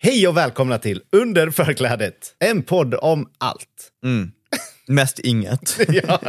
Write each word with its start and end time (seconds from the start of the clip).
Hej 0.00 0.28
och 0.28 0.36
välkomna 0.36 0.78
till 0.78 1.02
Under 1.12 1.50
förklädet, 1.50 2.34
en 2.38 2.62
podd 2.62 2.94
om 2.94 3.28
allt. 3.38 3.92
Mest 4.86 5.18
inget. 5.18 5.78
Ja, 5.88 6.20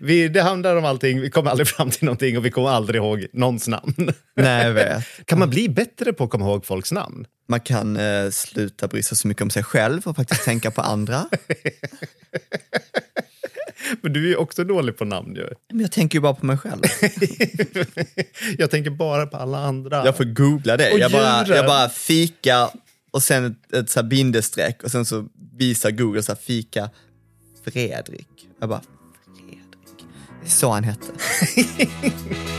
vi, 0.00 0.28
det 0.28 0.42
handlar 0.42 0.76
om 0.76 0.84
allting, 0.84 1.20
vi 1.20 1.30
kommer 1.30 1.50
aldrig 1.50 1.68
fram 1.68 1.90
till 1.90 2.04
någonting 2.04 2.38
och 2.38 2.44
vi 2.44 2.50
kommer 2.50 2.68
aldrig 2.68 2.98
ihåg 3.02 3.26
någons 3.32 3.68
namn. 3.68 4.12
Nej, 4.36 4.66
jag 4.66 4.72
vet. 4.72 5.04
Kan 5.24 5.38
man 5.38 5.50
bli 5.50 5.68
bättre 5.68 6.12
på 6.12 6.24
att 6.24 6.30
komma 6.30 6.46
ihåg 6.46 6.66
folks 6.66 6.92
namn? 6.92 7.26
Man 7.48 7.60
kan 7.60 7.96
eh, 7.96 8.30
sluta 8.30 8.88
bry 8.88 9.02
sig 9.02 9.16
så 9.16 9.28
mycket 9.28 9.42
om 9.42 9.50
sig 9.50 9.62
själv 9.62 10.06
och 10.06 10.16
faktiskt 10.16 10.44
tänka 10.44 10.70
på 10.70 10.80
andra. 10.82 11.28
Men 14.02 14.12
du 14.12 14.24
är 14.24 14.28
ju 14.28 14.36
också 14.36 14.64
dålig 14.64 14.96
på 14.96 15.04
namn 15.04 15.34
ju. 15.34 15.48
Men 15.72 15.80
jag 15.80 15.92
tänker 15.92 16.16
ju 16.18 16.22
bara 16.22 16.34
på 16.34 16.46
mig 16.46 16.58
själv. 16.58 16.82
Jag 18.58 18.70
tänker 18.70 18.90
bara 18.90 19.26
på 19.26 19.36
alla 19.36 19.58
andra. 19.58 20.04
Jag 20.04 20.16
får 20.16 20.24
googla 20.24 20.76
det. 20.76 20.92
Och 20.92 20.98
Jag 20.98 21.12
bara, 21.12 21.46
jag 21.46 21.66
bara 21.66 21.88
fika 21.88 22.70
och 23.14 23.22
sen 23.22 23.44
ett, 23.44 23.72
ett 23.72 23.90
så 23.90 24.00
här 24.00 24.08
bindestreck 24.08 24.82
och 24.82 24.90
sen 24.90 25.04
så 25.04 25.28
visar 25.56 25.90
Google 25.90 26.22
så 26.22 26.32
här 26.32 26.38
fika 26.40 26.90
Fredrik. 27.64 28.48
Jag 28.60 28.68
bara, 28.68 28.82
Fredrik. 29.36 30.06
Det 30.40 30.46
är 30.46 30.50
så 30.50 30.70
han 30.70 30.84
hette. 30.84 31.06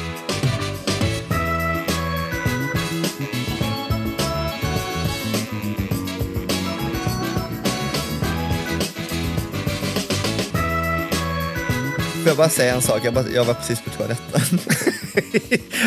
jag 12.35 12.37
bara 12.37 12.49
säga 12.49 12.75
en 12.75 12.81
sak? 12.81 13.01
Jag, 13.03 13.13
bara, 13.13 13.27
jag 13.29 13.45
var 13.45 13.53
precis 13.53 13.81
på 13.81 13.89
toaletten. 13.89 14.59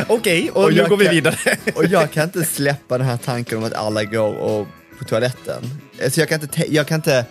Okej, 0.09 0.51
och, 0.51 0.65
Och 0.65 0.73
nu 0.75 0.89
går 0.89 0.97
vi 0.97 1.05
kan- 1.05 1.15
vidare. 1.15 1.57
Och 1.75 1.85
jag 1.85 2.11
kan 2.13 2.25
inte 2.25 2.45
släppa 2.45 2.99
den 2.99 3.07
här 3.07 3.17
tanken 3.17 3.59
om 3.59 3.65
att 3.65 3.73
alla 3.73 4.05
går 4.05 4.35
och 4.39 4.67
på 4.99 5.05
toaletten. 5.05 5.63
Alltså 6.05 6.21
jag 6.21 6.29
kan 6.29 6.41
inte, 6.43 6.75
jag 6.75 6.87
kan 6.87 6.95
inte, 6.97 7.25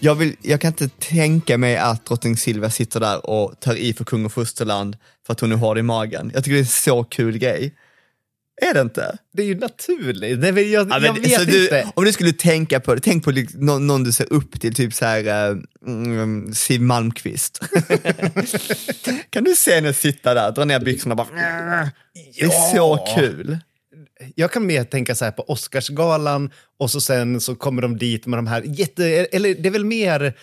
jag 0.00 0.14
vill, 0.14 0.36
jag 0.42 0.60
kan 0.60 0.68
inte 0.68 0.88
tänka 0.88 1.58
mig 1.58 1.76
att 1.76 2.06
drottning 2.06 2.36
Silvia 2.36 2.70
sitter 2.70 3.00
där 3.00 3.26
och 3.30 3.60
tar 3.60 3.74
i 3.74 3.92
för 3.92 4.04
kung 4.04 4.24
och 4.24 4.32
fosterland 4.32 4.96
för 5.26 5.32
att 5.32 5.40
hon 5.40 5.52
är 5.52 5.56
hård 5.56 5.78
i 5.78 5.82
magen. 5.82 6.30
Jag 6.34 6.44
tycker 6.44 6.54
det 6.54 6.58
är 6.60 6.62
en 6.62 6.66
så 6.66 7.04
kul 7.04 7.38
grej. 7.38 7.74
Är 8.62 8.74
det 8.74 8.80
inte? 8.80 9.18
Det 9.32 9.42
är 9.42 9.46
ju 9.46 9.58
naturligt. 9.58 10.38
Nej, 10.38 10.52
men 10.52 10.70
jag, 10.70 10.90
Ja, 10.90 10.98
jag 11.00 11.14
men, 11.14 11.22
vet 11.22 11.40
så 11.40 11.44
du, 11.44 11.62
inte. 11.62 11.92
Om 11.94 12.04
du 12.04 12.12
skulle 12.12 12.32
tänka 12.32 12.80
på 12.80 12.94
det, 12.94 13.00
tänk 13.00 13.24
på 13.24 13.32
någon, 13.54 13.86
någon 13.86 14.04
du 14.04 14.12
ser 14.12 14.32
upp 14.32 14.60
till, 14.60 14.74
typ 14.74 14.94
så 14.94 15.04
här 15.04 15.26
eh, 15.26 15.56
mm, 15.86 16.54
Siw 16.54 16.84
Malmkvist. 16.84 17.60
kan 19.30 19.44
du 19.44 19.54
se 19.56 19.74
henne 19.74 19.92
sitta 19.92 20.34
där, 20.34 20.52
dra 20.52 20.64
ner 20.64 20.80
byxorna 20.80 21.12
och 21.12 21.16
bara... 21.16 21.90
Det 22.38 22.44
är 22.44 22.74
så 22.74 23.06
kul. 23.16 23.58
Jag 24.34 24.52
kan 24.52 24.66
mer 24.66 24.84
tänka 24.84 25.14
så 25.14 25.24
här 25.24 25.32
på 25.32 25.42
Oscarsgalan 25.42 26.50
och 26.78 26.90
så 26.90 27.00
sen 27.00 27.40
så 27.40 27.54
kommer 27.54 27.82
de 27.82 27.98
dit 27.98 28.26
med 28.26 28.38
de 28.38 28.46
här 28.46 28.62
jätte... 28.66 29.04
Eller 29.06 29.54
det 29.54 29.68
är 29.68 29.72
väl 29.72 29.84
mer 29.84 30.34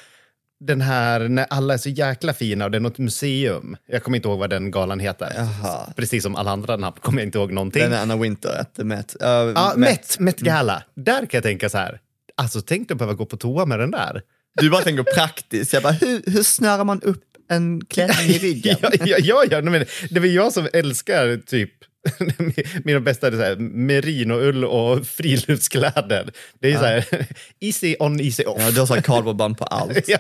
den 0.66 0.82
här 0.82 1.20
när 1.20 1.46
alla 1.50 1.74
är 1.74 1.78
så 1.78 1.90
jäkla 1.90 2.34
fina 2.34 2.66
och 2.66 2.72
det 2.72 2.78
är 2.78 2.80
något 2.80 2.98
museum. 2.98 3.78
Jag 3.88 4.04
kommer 4.04 4.16
inte 4.16 4.28
ihåg 4.28 4.40
vad 4.40 4.50
den 4.50 4.72
galan 4.72 5.00
heter. 5.00 5.32
Jaha. 5.36 5.94
Precis 5.96 6.24
som 6.24 6.36
alla 6.36 6.52
andra 6.52 6.78
namn 6.78 6.98
kommer 7.02 7.20
jag 7.20 7.28
inte 7.28 7.38
ihåg 7.38 7.52
någonting. 7.52 7.82
Den 7.82 7.94
är 7.94 8.02
Anna 8.02 8.18
Winter, 8.18 8.62
ett 8.62 8.86
Met. 8.86 9.16
Uh, 9.22 9.28
ja, 9.28 9.74
Met, 9.78 10.20
Met 10.20 10.40
Gala. 10.40 10.84
Där 10.96 11.20
kan 11.20 11.28
jag 11.32 11.44
tänka 11.44 11.70
så 11.70 11.78
här. 11.78 12.00
Alltså 12.38 12.62
tänk 12.62 12.92
att 12.92 12.98
behöva 12.98 13.14
gå 13.14 13.26
på 13.26 13.38
toa 13.38 13.66
med 13.66 13.80
den 13.80 13.92
där. 13.92 14.22
Du 14.62 14.70
bara 14.70 14.82
tänker 14.82 15.04
praktiskt. 15.04 15.74
Jag 15.74 15.84
bara, 15.84 15.94
hur, 15.94 16.22
hur 16.26 16.44
snörar 16.44 16.84
man 16.84 17.02
upp 17.02 17.24
en 17.50 17.86
klänning 17.86 18.30
i 18.30 18.38
ryggen? 18.38 18.78
ja, 18.82 18.90
ja, 19.06 19.18
ja, 19.20 19.46
ja, 19.52 19.62
men 19.62 19.86
det 20.10 20.16
är 20.16 20.20
väl 20.20 20.34
jag 20.34 20.54
som 20.54 20.68
älskar 20.74 21.38
typ 21.38 21.72
mina 22.84 23.00
bästa 23.00 23.28
är 23.28 23.32
så 23.32 23.38
här, 23.38 23.56
merinoull 23.56 24.66
och 24.66 25.08
friluftskläder. 25.08 26.32
Det 26.60 26.68
är 26.68 26.72
ju 26.72 26.78
så 26.78 26.86
här, 26.86 27.06
easy 27.60 27.96
on, 28.00 28.20
easy 28.20 28.44
off. 28.44 28.62
Ja, 28.62 28.72
du 28.72 28.80
har 28.80 28.86
så 28.88 28.94
här 28.94 29.02
kardborreband 29.02 29.58
på 29.58 29.64
allt. 29.64 30.00
Ja. 30.08 30.18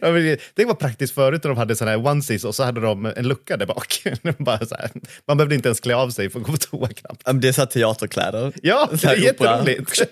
Ja, 0.00 0.08
det- 0.54 0.64
var 0.64 0.74
praktiskt 0.74 1.14
förut 1.14 1.44
när 1.44 1.48
de 1.48 1.56
hade 1.58 1.76
såna 1.76 1.90
här 1.90 2.06
onesies 2.06 2.44
och 2.44 2.54
så 2.54 2.64
hade 2.64 2.80
de 2.80 3.06
en 3.16 3.28
lucka 3.28 3.56
där 3.56 3.66
bak. 3.66 4.02
Bara 4.38 4.66
så 4.66 4.74
här. 4.74 4.90
Man 5.26 5.36
behövde 5.36 5.54
inte 5.54 5.68
ens 5.68 5.80
klä 5.80 5.94
av 5.94 6.10
sig 6.10 6.30
för 6.30 6.40
att 6.40 6.46
gå 6.46 6.52
på 6.52 6.58
toa 6.58 6.88
knappt. 6.88 7.22
Ja, 7.26 7.32
Det 7.32 7.48
är 7.48 7.52
så 7.52 7.60
här 7.60 7.66
teaterkläder. 7.66 8.52
Ja, 8.62 8.88
det 8.92 9.04
är 9.04 9.16
jätteroligt. 9.16 10.02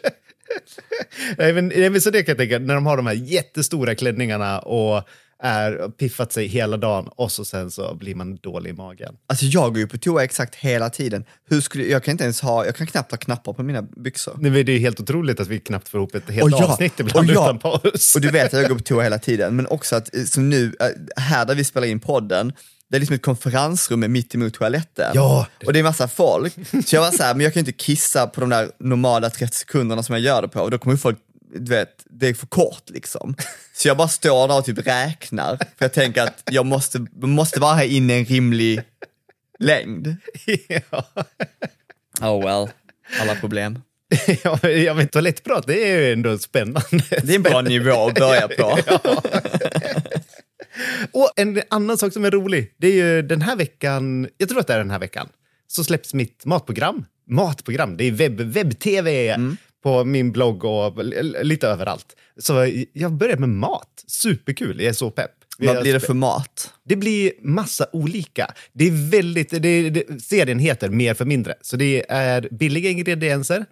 Nej, 1.39 1.53
men, 1.53 1.69
nej, 1.69 1.91
men 1.91 2.01
så 2.01 2.11
det 2.11 2.23
kan 2.23 2.33
jag 2.33 2.39
tänka, 2.39 2.59
när 2.59 2.75
de 2.75 2.87
har 2.87 2.97
de 2.97 3.07
här 3.07 3.15
jättestora 3.15 3.95
klänningarna 3.95 4.59
och 4.59 5.09
är 5.43 5.89
piffat 5.89 6.33
sig 6.33 6.47
hela 6.47 6.77
dagen 6.77 7.09
och 7.17 7.33
så 7.33 7.45
sen 7.45 7.71
så 7.71 7.95
blir 7.95 8.15
man 8.15 8.37
dålig 8.37 8.71
i 8.71 8.73
magen. 8.73 9.15
Alltså 9.27 9.45
jag 9.45 9.73
går 9.73 9.79
ju 9.79 9.87
på 9.87 9.99
toa 9.99 10.25
exakt 10.25 10.55
hela 10.55 10.91
tiden. 10.91 11.25
Hur 11.49 11.61
skulle, 11.61 11.85
jag 11.85 12.05
kan 12.05 12.13
inte 12.13 12.25
ens 12.25 12.41
ha, 12.41 12.67
jag 12.67 12.77
kan 12.77 12.87
knappt 12.87 13.11
ha 13.11 13.19
knappar 13.19 13.53
på 13.53 13.63
mina 13.63 13.83
byxor. 13.83 14.35
Nej, 14.39 14.51
men 14.51 14.67
det 14.67 14.73
är 14.73 14.79
helt 14.79 15.01
otroligt 15.01 15.41
att 15.41 15.49
vi 15.49 15.61
knappt 15.61 15.89
får 15.89 15.99
ihop 15.99 16.15
ett 16.15 16.31
helt 16.31 16.43
Och 16.43 16.51
ja, 16.51 16.65
avsnitt 16.65 17.01
ibland 17.01 17.31
och 17.31 17.37
ja. 17.37 17.45
utan 17.45 17.59
paus. 17.59 18.15
Och 18.15 18.21
du 18.21 18.31
vet 18.31 18.55
att 18.55 18.61
jag 18.61 18.69
går 18.69 18.77
på 18.77 18.83
toa 18.83 19.03
hela 19.03 19.19
tiden, 19.19 19.57
men 19.57 19.67
också 19.67 19.97
att 19.97 20.15
eh, 20.15 20.25
som 20.25 20.49
nu, 20.49 20.77
eh, 20.81 21.23
här 21.23 21.45
där 21.45 21.55
vi 21.55 21.65
spelar 21.65 21.87
in 21.87 22.01
podden, 22.01 22.53
det 22.91 22.97
är 22.97 23.01
liksom 23.01 23.15
ett 23.15 23.23
konferensrum 23.23 24.13
mitt 24.13 24.35
emot 24.35 24.55
toaletten. 24.55 25.11
Ja. 25.15 25.47
Och 25.67 25.73
det 25.73 25.79
är 25.79 25.83
massa 25.83 26.09
folk. 26.09 26.55
Så 26.87 26.97
jag 26.97 27.01
var 27.01 27.11
så 27.11 27.23
här, 27.23 27.35
men 27.35 27.45
jag 27.45 27.53
kan 27.53 27.61
ju 27.61 27.69
inte 27.69 27.85
kissa 27.85 28.27
på 28.27 28.41
de 28.41 28.51
där 28.51 28.71
normala 28.79 29.31
30 29.31 29.57
sekunderna 29.57 30.03
som 30.03 30.15
jag 30.15 30.23
gör 30.23 30.43
det 30.43 30.49
på. 30.49 30.61
Och 30.61 30.71
då 30.71 30.79
kommer 30.79 30.97
folk, 30.97 31.19
du 31.55 31.71
vet, 31.75 32.03
det 32.11 32.27
är 32.29 32.35
för 32.35 32.47
kort 32.47 32.91
liksom. 32.91 33.35
Så 33.75 33.89
jag 33.89 33.97
bara 33.97 34.09
står 34.09 34.49
där 34.49 34.59
och 34.59 34.65
typ 34.65 34.87
räknar. 34.87 35.57
För 35.57 35.85
jag 35.85 35.93
tänker 35.93 36.23
att 36.23 36.43
jag 36.51 36.67
måste, 36.67 37.07
måste 37.21 37.61
vara 37.61 37.75
här 37.75 37.85
inne 37.85 38.15
en 38.15 38.25
rimlig 38.25 38.81
längd. 39.59 40.17
ja. 40.69 41.05
Oh 42.21 42.45
well, 42.45 42.69
alla 43.21 43.35
problem. 43.35 43.83
ja, 44.45 44.59
men- 44.63 44.83
ja, 44.83 44.95
men 44.95 45.09
toalettprat, 45.09 45.67
det 45.67 45.91
är 45.93 45.99
ju 45.99 46.13
ändå 46.13 46.39
spännande. 46.39 46.83
Det 47.23 47.31
är 47.33 47.35
en 47.37 47.43
bra 47.43 47.61
nivå 47.61 48.07
att 48.09 48.15
börja 48.15 48.49
på. 48.49 48.79
Och 51.13 51.33
en 51.37 51.63
annan 51.71 51.99
sak 51.99 52.13
som 52.13 52.25
är 52.25 52.31
rolig, 52.31 52.75
det 52.77 52.87
är 52.89 52.93
ju 52.93 53.23
den 53.23 53.43
här 53.43 53.57
veckan, 53.57 54.29
jag 54.39 54.49
tror 54.49 54.61
att 54.61 54.67
det 54.67 54.75
är 54.75 54.79
den 54.79 54.91
här 54.91 54.99
veckan, 54.99 55.29
så 55.67 55.85
släpps 55.85 56.15
mitt 56.15 56.45
matprogram. 56.45 57.05
Matprogram, 57.31 57.97
det 57.97 58.05
är 58.05 58.13
webb, 58.13 58.41
webb-tv 58.41 59.37
på 59.83 60.05
min 60.05 60.33
blogg 60.33 60.65
och 60.65 61.05
lite 61.45 61.69
överallt. 61.69 62.17
Så 62.41 62.73
jag 62.93 63.13
började 63.13 63.41
med 63.41 63.49
mat, 63.49 64.05
superkul, 64.07 64.81
jag 64.81 64.89
är 64.89 64.93
så 64.93 65.11
pepp. 65.11 65.31
Vad 65.59 65.83
blir 65.83 65.93
det 65.93 66.01
för 66.01 66.15
mat? 66.15 66.73
Det 66.85 66.97
blir 66.97 67.33
massa 67.43 67.87
olika. 67.93 68.55
Det 68.73 68.85
är 68.89 69.11
väldigt, 69.11 69.51
det, 69.51 69.91
det, 69.91 70.23
serien 70.23 70.59
heter 70.59 70.89
Mer 70.89 71.15
för 71.15 71.25
mindre, 71.25 71.55
så 71.61 71.77
det 71.77 72.05
är 72.09 72.49
billiga 72.51 72.91
ingredienser, 72.91 73.65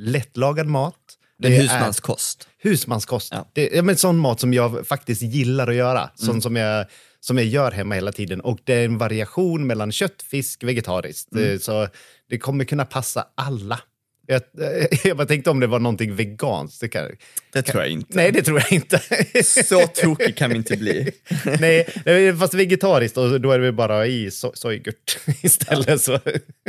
lättlagad 0.00 0.66
mat. 0.66 0.94
Det 1.38 1.48
är 1.48 1.52
är- 1.52 1.60
husmanskost. 1.62 2.48
Husmanskost. 2.58 3.28
Ja. 3.32 3.48
Det, 3.52 3.70
ja, 3.74 3.82
men 3.82 3.96
sån 3.96 4.18
mat 4.18 4.40
som 4.40 4.54
jag 4.54 4.86
faktiskt 4.86 5.22
gillar 5.22 5.68
att 5.68 5.74
göra. 5.74 6.10
Sån 6.14 6.42
som, 6.42 6.56
jag, 6.56 6.86
som 7.20 7.38
jag 7.38 7.46
gör 7.46 7.70
hemma 7.72 7.94
hela 7.94 8.12
tiden. 8.12 8.40
Och 8.40 8.58
det 8.64 8.74
är 8.74 8.84
en 8.84 8.98
variation 8.98 9.66
mellan 9.66 9.92
kött, 9.92 10.22
fisk, 10.22 10.62
vegetariskt. 10.64 11.36
Eh, 11.36 11.58
Så 11.58 11.88
det 12.30 12.38
kommer 12.38 12.64
kunna 12.64 12.84
passa 12.84 13.26
alla. 13.34 13.80
Jag, 14.26 14.42
jag 15.04 15.16
bara 15.16 15.26
tänkte 15.26 15.50
om 15.50 15.60
det 15.60 15.66
var 15.66 15.78
någonting 15.78 16.14
veganskt. 16.14 16.80
Det 16.80 16.88
kan, 16.88 17.10
Det 17.52 17.62
tror 17.62 17.82
jag 17.82 17.90
inte. 17.90 18.16
nej, 18.16 18.32
det 18.32 18.42
tror 18.42 18.58
jag 18.58 18.72
inte. 18.72 19.00
Så 19.44 19.86
tokig 19.86 20.36
kan 20.36 20.50
vi 20.50 20.56
inte 20.56 20.76
bli. 20.76 21.12
nej, 21.60 22.36
fast 22.38 22.54
vegetariskt 22.54 23.16
och 23.16 23.40
då 23.40 23.50
är 23.50 23.58
det 23.58 23.64
väl 23.64 23.74
bara 23.74 24.06
i 24.06 24.30
so 24.30 24.52
sojgurt 24.54 25.18
istället. 25.42 26.00
Så. 26.00 26.18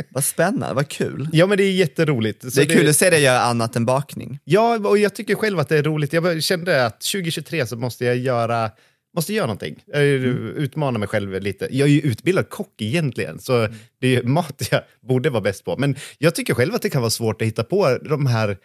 Vad 0.08 0.24
spännande, 0.24 0.74
vad 0.74 0.88
kul. 0.88 1.28
Ja, 1.32 1.46
men 1.46 1.58
det 1.58 1.64
är 1.64 1.72
jätteroligt. 1.72 2.42
Så 2.42 2.60
Det 2.60 2.62
är 2.72 2.76
kul 2.76 2.88
att 2.88 2.96
se 2.96 3.10
dig 3.10 3.22
göra 3.22 3.40
annat 3.40 3.76
än 3.76 3.86
bakning. 3.86 4.38
Ja, 4.44 4.78
och 4.78 4.98
jag 4.98 5.14
tycker 5.14 5.34
själv 5.34 5.58
att 5.58 5.68
det 5.68 5.78
är 5.78 5.82
roligt. 5.82 6.12
Jag 6.12 6.42
kände 6.42 6.86
att 6.86 7.00
2023 7.00 7.66
så 7.66 7.76
måste 7.76 8.04
jag 8.04 8.16
göra, 8.16 8.70
måste 9.16 9.32
göra 9.32 9.46
någonting. 9.46 9.84
Jag 9.86 10.02
Utmana 10.02 10.98
mig 10.98 11.08
själv 11.08 11.40
lite. 11.40 11.68
Jag 11.70 11.88
är 11.88 11.92
ju 11.92 12.00
utbildad 12.00 12.48
kock 12.48 12.82
egentligen, 12.82 13.38
så 13.38 13.68
det 13.98 14.06
är 14.06 14.10
ju 14.10 14.22
mat 14.22 14.68
jag 14.70 14.82
borde 15.00 15.30
vara 15.30 15.40
bäst 15.40 15.64
på. 15.64 15.76
Men 15.76 15.96
jag 16.18 16.34
tycker 16.34 16.54
själv 16.54 16.74
att 16.74 16.82
det 16.82 16.90
kan 16.90 17.02
vara 17.02 17.10
svårt 17.10 17.42
att 17.42 17.48
hitta 17.48 17.64
på 17.64 17.98
de 18.02 18.26
här 18.26 18.58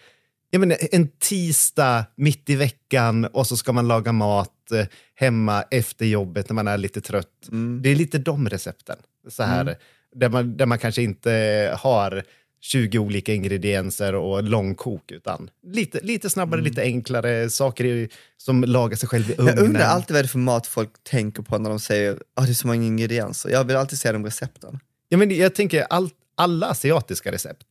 jag 0.54 0.60
menar, 0.60 0.78
en 0.92 1.08
tisdag 1.08 2.06
mitt 2.16 2.50
i 2.50 2.56
veckan 2.56 3.26
och 3.26 3.48
så 3.48 3.58
ska 3.58 3.74
man 3.74 3.88
laga 3.88 4.12
mat 4.12 4.72
eh, 4.72 4.86
hemma 5.16 5.64
efter 5.72 6.06
jobbet 6.06 6.50
när 6.50 6.54
man 6.54 6.68
är 6.68 6.78
lite 6.78 7.02
trött. 7.02 7.50
Det 7.82 7.90
är 7.90 7.96
lite 7.96 8.18
de 8.18 8.50
recepten. 8.50 8.98
Så 9.30 9.44
här, 9.44 9.78
där, 10.16 10.30
man, 10.30 10.58
där 10.58 10.66
man 10.66 10.80
kanske 10.80 11.02
inte 11.02 11.32
har 11.80 12.24
20 12.62 13.00
olika 13.00 13.34
ingredienser 13.34 14.16
och 14.16 14.44
långkok, 14.44 15.12
utan 15.12 15.50
lite, 15.68 16.00
lite 16.04 16.30
snabbare, 16.30 16.62
lite 16.62 16.82
enklare 16.82 17.50
saker 17.50 17.86
i, 17.86 18.10
som 18.38 18.64
lagar 18.64 18.98
sig 18.98 19.10
själv 19.10 19.30
i 19.32 19.34
ugnen. 19.34 19.56
Jag 19.58 19.66
undrar 19.66 19.82
alltid 19.86 20.14
vad 20.16 20.24
det 20.24 20.26
är 20.26 20.30
för 20.30 20.40
mat 20.40 20.68
folk 20.68 20.90
tänker 21.04 21.44
på 21.44 21.58
när 21.58 21.70
de 21.70 21.80
säger 21.80 22.12
att 22.36 22.46
det 22.46 22.52
är 22.52 22.54
så 22.54 22.68
många 22.68 22.84
ingredienser. 22.86 23.50
Jag 23.50 23.64
vill 23.64 23.76
alltid 23.76 24.00
se 24.00 24.12
de 24.12 24.26
recepten. 24.26 24.80
Ja, 25.10 25.18
men 25.18 25.36
jag 25.36 25.56
tänker 25.56 25.82
all, 25.90 26.10
alla 26.36 26.68
asiatiska 26.68 27.32
recept. 27.32 27.66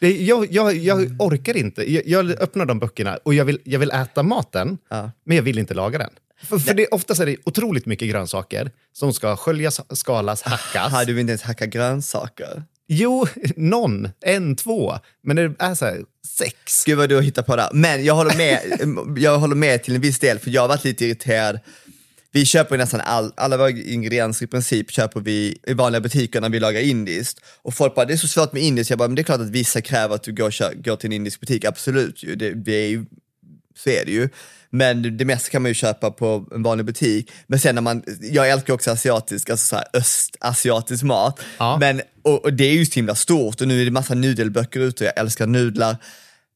Det, 0.00 0.16
jag, 0.22 0.52
jag, 0.52 0.76
jag 0.76 1.16
orkar 1.18 1.56
inte. 1.56 1.92
Jag, 1.92 2.06
jag 2.06 2.30
öppnar 2.30 2.66
de 2.66 2.78
böckerna 2.78 3.16
och 3.16 3.34
jag 3.34 3.44
vill, 3.44 3.58
jag 3.64 3.78
vill 3.78 3.90
äta 3.90 4.22
maten, 4.22 4.78
Ja. 4.88 5.10
men 5.24 5.36
jag 5.36 5.42
vill 5.44 5.58
inte 5.58 5.74
laga 5.74 5.98
den. 5.98 6.10
För, 6.48 6.58
för 6.58 6.74
det, 6.74 6.86
oftast 6.86 7.20
är 7.20 7.26
det 7.26 7.36
otroligt 7.44 7.86
mycket 7.86 8.08
grönsaker 8.08 8.70
som 8.92 9.12
ska 9.12 9.36
sköljas, 9.36 9.80
skalas, 9.98 10.42
hackas. 10.42 11.06
Du 11.06 11.12
vill 11.12 11.20
inte 11.20 11.30
ens 11.30 11.42
hacka 11.42 11.66
grönsaker. 11.66 12.62
Jo, 12.92 13.26
någon, 13.56 14.08
en, 14.20 14.56
två. 14.56 14.94
Men 15.22 15.36
det 15.36 15.52
är 15.58 15.74
så 15.74 15.84
här, 15.84 16.04
sex. 16.38 16.84
Gud 16.84 16.98
vad 16.98 17.08
du 17.08 17.14
har 17.14 17.22
hittat 17.22 17.46
på 17.46 17.56
där. 17.56 17.68
Men 17.72 18.04
jag 18.04 18.14
håller 18.14 18.36
med, 18.36 18.60
jag 19.18 19.38
håller 19.38 19.54
med 19.54 19.82
till 19.82 19.94
en 19.94 20.00
viss 20.00 20.18
del, 20.18 20.38
för 20.38 20.50
jag 20.50 20.60
har 20.60 20.68
varit 20.68 20.84
lite 20.84 21.06
irriterad. 21.06 21.58
Vi 22.32 22.44
köper 22.44 22.78
nästan 22.78 23.00
all, 23.00 23.32
alla 23.36 23.56
våra 23.56 23.70
ingredienser 23.70 24.44
i 24.44 24.48
princip 24.48 24.90
köper 24.90 25.20
vi 25.20 25.58
i 25.66 25.74
vanliga 25.74 26.00
butiker 26.00 26.40
när 26.40 26.48
vi 26.48 26.60
lagar 26.60 26.80
indiskt. 26.80 27.40
Och 27.62 27.74
folk 27.74 27.94
bara, 27.94 28.04
det 28.04 28.12
är 28.12 28.16
så 28.16 28.28
svårt 28.28 28.52
med 28.52 28.62
indiskt. 28.62 28.90
Jag 28.90 28.98
bara, 28.98 29.08
men 29.08 29.14
det 29.14 29.22
är 29.22 29.24
klart 29.24 29.40
att 29.40 29.50
vissa 29.50 29.80
kräver 29.80 30.14
att 30.14 30.22
du 30.22 30.32
går, 30.32 30.50
kör, 30.50 30.74
går 30.74 30.96
till 30.96 31.08
en 31.08 31.12
indisk 31.12 31.40
butik, 31.40 31.64
absolut 31.64 32.22
ju. 32.22 32.34
Det, 32.36 32.54
det 32.54 32.72
är 32.72 32.88
ju 32.88 33.04
så 33.76 33.90
är 33.90 34.04
det 34.04 34.12
ju. 34.12 34.28
Men 34.72 35.16
det 35.16 35.24
mesta 35.24 35.50
kan 35.50 35.62
man 35.62 35.70
ju 35.70 35.74
köpa 35.74 36.10
på 36.10 36.46
en 36.54 36.62
vanlig 36.62 36.86
butik. 36.86 37.30
Men 37.46 37.58
sen 37.60 37.74
när 37.74 37.82
man, 37.82 38.02
jag 38.20 38.50
älskar 38.50 38.74
också 38.74 38.90
asiatisk, 38.90 39.50
alltså 39.50 39.66
så 39.66 39.76
här 39.76 39.84
östasiatisk 39.92 41.02
mat. 41.02 41.40
Ja. 41.58 41.76
Men, 41.80 42.02
och, 42.24 42.44
och 42.44 42.52
det 42.52 42.64
är 42.64 42.72
ju 42.72 42.86
så 42.86 42.94
himla 42.94 43.14
stort 43.14 43.60
och 43.60 43.68
nu 43.68 43.80
är 43.80 43.84
det 43.84 43.90
massa 43.90 44.14
nudelböcker 44.14 44.80
ute 44.80 45.04
och 45.04 45.08
jag 45.08 45.18
älskar 45.24 45.46
nudlar. 45.46 45.96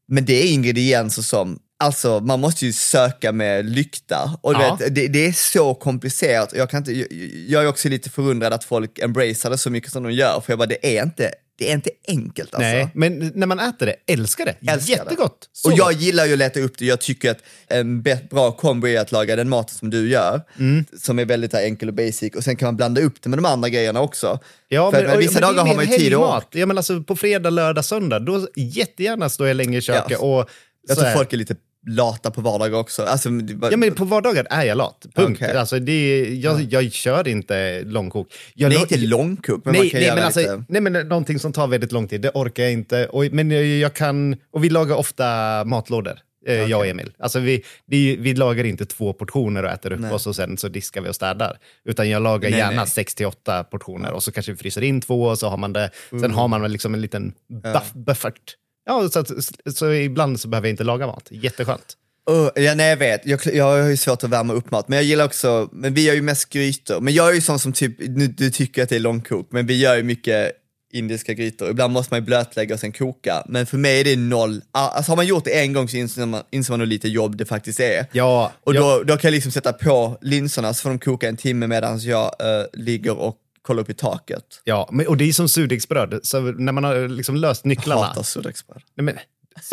Men 0.09 0.25
det 0.25 0.43
är 0.43 0.53
ingredienser 0.53 1.23
som, 1.23 1.59
alltså 1.79 2.21
man 2.21 2.41
måste 2.41 2.67
ju 2.67 2.73
söka 2.73 3.33
med 3.33 3.71
lykta. 3.71 4.39
Och 4.43 4.53
Ja. 4.53 4.77
vet, 4.81 4.95
det, 4.95 5.09
det 5.09 5.27
är 5.27 5.33
så 5.33 5.75
komplicerat. 5.75 6.53
Jag, 6.57 6.71
kan 6.71 6.79
inte, 6.79 6.93
jag, 6.93 7.07
jag 7.49 7.63
är 7.65 7.69
också 7.69 7.89
lite 7.89 8.11
förundrad 8.11 8.53
att 8.53 8.65
folk 8.65 8.99
embracear 8.99 9.51
det 9.51 9.59
så 9.59 9.71
mycket 9.71 9.93
som 9.93 10.03
de 10.03 10.13
gör. 10.13 10.41
För 10.41 10.53
jag 10.53 10.59
bara, 10.59 10.67
det 10.67 10.99
är 10.99 11.03
inte, 11.03 11.31
det 11.59 11.71
är 11.71 11.75
inte 11.75 11.91
enkelt 12.09 12.55
alltså. 12.55 12.69
Nej, 12.71 12.89
men 12.95 13.33
när 13.35 13.47
man 13.47 13.61
äter 13.61 13.87
det, 13.87 14.13
älskar 14.13 14.45
det. 14.45 14.73
Älskar 14.73 14.95
Jättegott. 14.97 15.49
Så 15.53 15.73
och 15.73 15.79
jag 15.79 15.93
gillar 15.93 16.27
ju 16.27 16.33
att 16.33 16.39
leta 16.39 16.61
upp 16.61 16.79
det. 16.79 16.85
Jag 16.85 17.01
tycker 17.01 17.31
att 17.31 17.39
en 17.69 18.03
bra 18.31 18.53
kombo 18.53 18.87
är 18.89 19.01
att 19.01 19.13
laga 19.13 19.37
den 19.37 19.49
maten 19.49 19.75
som 19.75 19.91
du 19.91 20.09
gör, 20.11 20.41
Mm. 20.59 20.85
som 21.01 21.19
är 21.19 21.25
väldigt 21.25 21.55
enkel 21.55 21.89
och 21.89 21.95
basic. 21.95 22.35
Och 22.37 22.45
sen 22.45 22.57
kan 22.57 22.67
man 22.67 22.77
blanda 22.77 23.01
upp 23.01 23.23
det 23.23 23.29
med 23.29 23.39
de 23.39 23.45
andra 23.45 23.69
grejerna 23.69 24.01
också. 24.01 24.39
Ja, 24.69 24.91
För 24.91 24.99
men, 25.01 25.11
att 25.11 25.17
och- 25.17 25.23
vissa 25.23 25.33
men 25.33 25.41
det 25.41 25.47
dagar 25.57 25.67
har 25.69 25.75
man 25.75 25.85
ju 25.91 25.99
tid 25.99 26.15
och 26.15 26.45
Ja, 26.53 26.67
men 26.67 26.77
alltså, 26.79 27.03
på 27.03 27.17
fredag, 27.17 27.51
lördag, 27.51 27.85
söndag, 27.85 28.19
då 28.19 28.49
jättegärna 28.57 29.29
står 29.29 29.47
jag 29.49 29.57
länge 29.57 29.79
i 29.79 29.81
köket. 29.81 30.05
Ja. 30.11 30.19
och 30.19 30.51
Jag 30.89 30.97
tror 30.97 31.07
här- 31.07 31.17
folk 31.17 31.33
är 31.33 31.37
lite 31.37 31.57
lata 31.87 32.31
på 32.31 32.41
vardagar 32.41 32.79
också. 32.79 33.03
Alltså, 33.03 33.31
bara- 33.31 33.71
Ja, 33.71 33.77
men 33.77 33.95
på 33.95 34.05
vardagar 34.05 34.47
är 34.51 34.65
jag 34.65 34.79
lat. 34.79 35.07
Punkt. 35.15 35.39
Okej. 35.43 35.57
Alltså, 35.57 35.79
det 35.79 35.93
är, 35.93 36.35
jag, 36.35 36.61
jag 36.61 36.93
kör 36.93 37.29
inte 37.29 37.83
långkok. 37.85 38.29
Jag, 38.55 38.73
är 38.73 38.81
inte 38.81 38.97
långkok, 38.97 39.65
men 39.65 39.73
man 39.75 39.81
nej, 39.83 39.91
kan 39.91 39.99
nej, 39.99 40.07
göra 40.07 40.15
men 40.17 40.25
alltså, 40.25 40.41
lite... 40.41 40.65
nej, 40.69 40.81
men 40.81 40.93
någonting 40.93 41.39
som 41.39 41.53
tar 41.53 41.67
väldigt 41.67 41.93
lång 41.93 42.09
tid, 42.09 42.21
det 42.21 42.31
orkar 42.35 42.63
jag 42.63 42.73
inte. 42.73 43.07
Och, 43.07 43.25
men 43.33 43.51
jag, 43.51 43.65
jag 43.67 43.95
kan, 43.95 44.37
och 44.53 44.65
vi 44.65 44.71
lagar 44.71 44.97
ofta 44.97 45.25
matlådor, 45.65 46.19
eh, 46.47 46.55
jag 46.55 46.81
och 46.81 46.87
Emil. 46.87 47.13
Alltså 47.19 47.39
vi, 47.41 47.63
vi, 47.87 48.17
vi 48.17 48.35
lagar 48.35 48.65
inte 48.65 48.87
två 48.87 49.13
portioner 49.13 49.63
och 49.63 49.71
äter 49.71 49.93
upp 49.93 50.01
Nej. 50.01 50.13
oss 50.13 50.27
och 50.27 50.37
sen 50.37 50.59
så 50.59 50.69
diskar 50.69 51.01
vi 51.01 51.09
och 51.09 51.15
städar. 51.15 51.59
Utan 51.85 52.11
jag 52.11 52.23
lagar 52.23 52.51
Nej, 52.51 52.59
gärna 52.59 52.77
nej. 52.77 52.87
sex 52.87 53.15
till 53.15 53.27
åtta 53.27 53.65
portioner 53.65 54.13
och 54.13 54.23
så 54.23 54.33
kanske 54.33 54.53
vi 54.53 54.59
fryser 54.59 54.83
in 54.83 55.01
två 55.01 55.23
och 55.25 55.39
så 55.39 55.49
har 55.49 55.57
man 55.57 55.73
det. 55.73 55.91
Sen 56.11 56.19
Mm. 56.19 56.35
har 56.35 56.49
man 56.49 56.63
väl 56.63 56.73
liksom 56.73 56.95
en 56.95 57.01
liten 57.01 57.33
buff, 57.63 57.93
buffert. 57.93 58.57
Ja, 58.87 59.09
så, 59.09 59.19
att, 59.19 59.31
så 59.77 59.93
ibland 59.93 60.41
så 60.41 60.49
behöver 60.49 60.69
jag 60.69 60.73
inte 60.73 60.85
laga 60.85 61.07
mat. 61.07 61.29
Jätteskönt. 61.31 61.97
Uh, 62.31 62.65
ja, 62.65 62.75
nej, 62.75 62.89
jag 62.89 62.97
vet, 62.97 63.27
jag, 63.27 63.41
jag 63.55 63.65
har 63.65 63.89
ju 63.89 63.97
svårt 63.97 64.25
att 64.25 64.31
värma 64.31 64.53
upp 64.53 64.71
mat, 64.71 64.89
men 64.89 64.97
jag 64.97 65.05
gillar 65.05 65.25
också, 65.25 65.69
men 65.73 65.95
vi 65.95 66.05
gör 66.05 66.15
ju 66.15 66.23
mest 66.23 66.49
grytor. 66.49 67.01
Men 67.01 67.15
jag 67.15 67.31
är 67.31 67.35
ju 67.35 67.41
sån 67.41 67.59
som 67.59 67.73
typ, 67.73 67.97
nu, 67.99 68.27
du 68.27 68.51
tycker 68.51 68.83
att 68.83 68.89
det 68.89 68.97
är 68.97 69.01
långkok, 69.01 69.49
men 69.51 69.67
vi 69.67 69.77
gör 69.81 69.97
ju 69.97 70.03
mycket 70.03 70.53
indiska 70.93 71.35
grytor. 71.35 71.71
Ibland 71.71 71.93
måste 71.93 72.13
man 72.15 72.21
ju 72.21 72.25
blötlägga 72.27 72.75
och 72.75 72.81
sen 72.81 72.93
koka, 72.93 73.43
men 73.49 73.67
för 73.67 73.79
mig 73.79 74.01
är 74.01 74.05
det 74.05 74.17
noll. 74.17 74.63
Ah, 74.73 74.89
Alltså 74.89 75.13
har 75.13 75.17
man 75.17 75.27
gjort 75.27 75.45
det 75.45 75.61
en 75.61 75.73
gång 75.73 75.89
så 75.89 75.97
inser 75.97 76.27
man, 76.27 76.43
inser 76.51 76.73
man 76.73 76.81
hur 76.81 76.87
lite 76.87 77.09
jobb 77.09 77.37
det 77.37 77.45
faktiskt 77.45 77.81
är. 77.81 78.07
Ja, 78.13 78.53
Och 78.65 78.75
ja. 78.75 78.81
då, 78.81 79.03
då 79.03 79.17
kan 79.17 79.29
jag 79.29 79.35
liksom 79.35 79.53
sätta 79.53 79.73
på 79.73 80.19
linserna 80.21 80.75
så 80.75 80.83
får 80.83 80.91
de 80.91 80.99
koka 80.99 81.29
en 81.29 81.37
timme 81.37 81.67
medan 81.67 81.99
jag 82.01 82.25
eh, 82.25 82.65
ligger 82.73 83.17
och 83.19 83.37
kollar 83.65 83.83
upp 83.83 83.91
i 83.91 83.95
taket. 83.95 84.45
Ja, 84.65 84.89
men, 84.93 85.07
och 85.07 85.17
det 85.17 85.25
är 85.29 85.33
som 85.33 85.49
surdegsbröd. 85.49 86.21
Så 86.23 86.41
när 86.41 86.73
man 86.73 86.85
har 86.85 87.09
liksom 87.09 87.37
löst 87.37 87.65
nycklarna. 87.65 88.03
Hatar 88.03 88.23
surdegsbröd. 88.23 88.83
Nej, 88.97 89.05
men, 89.05 89.19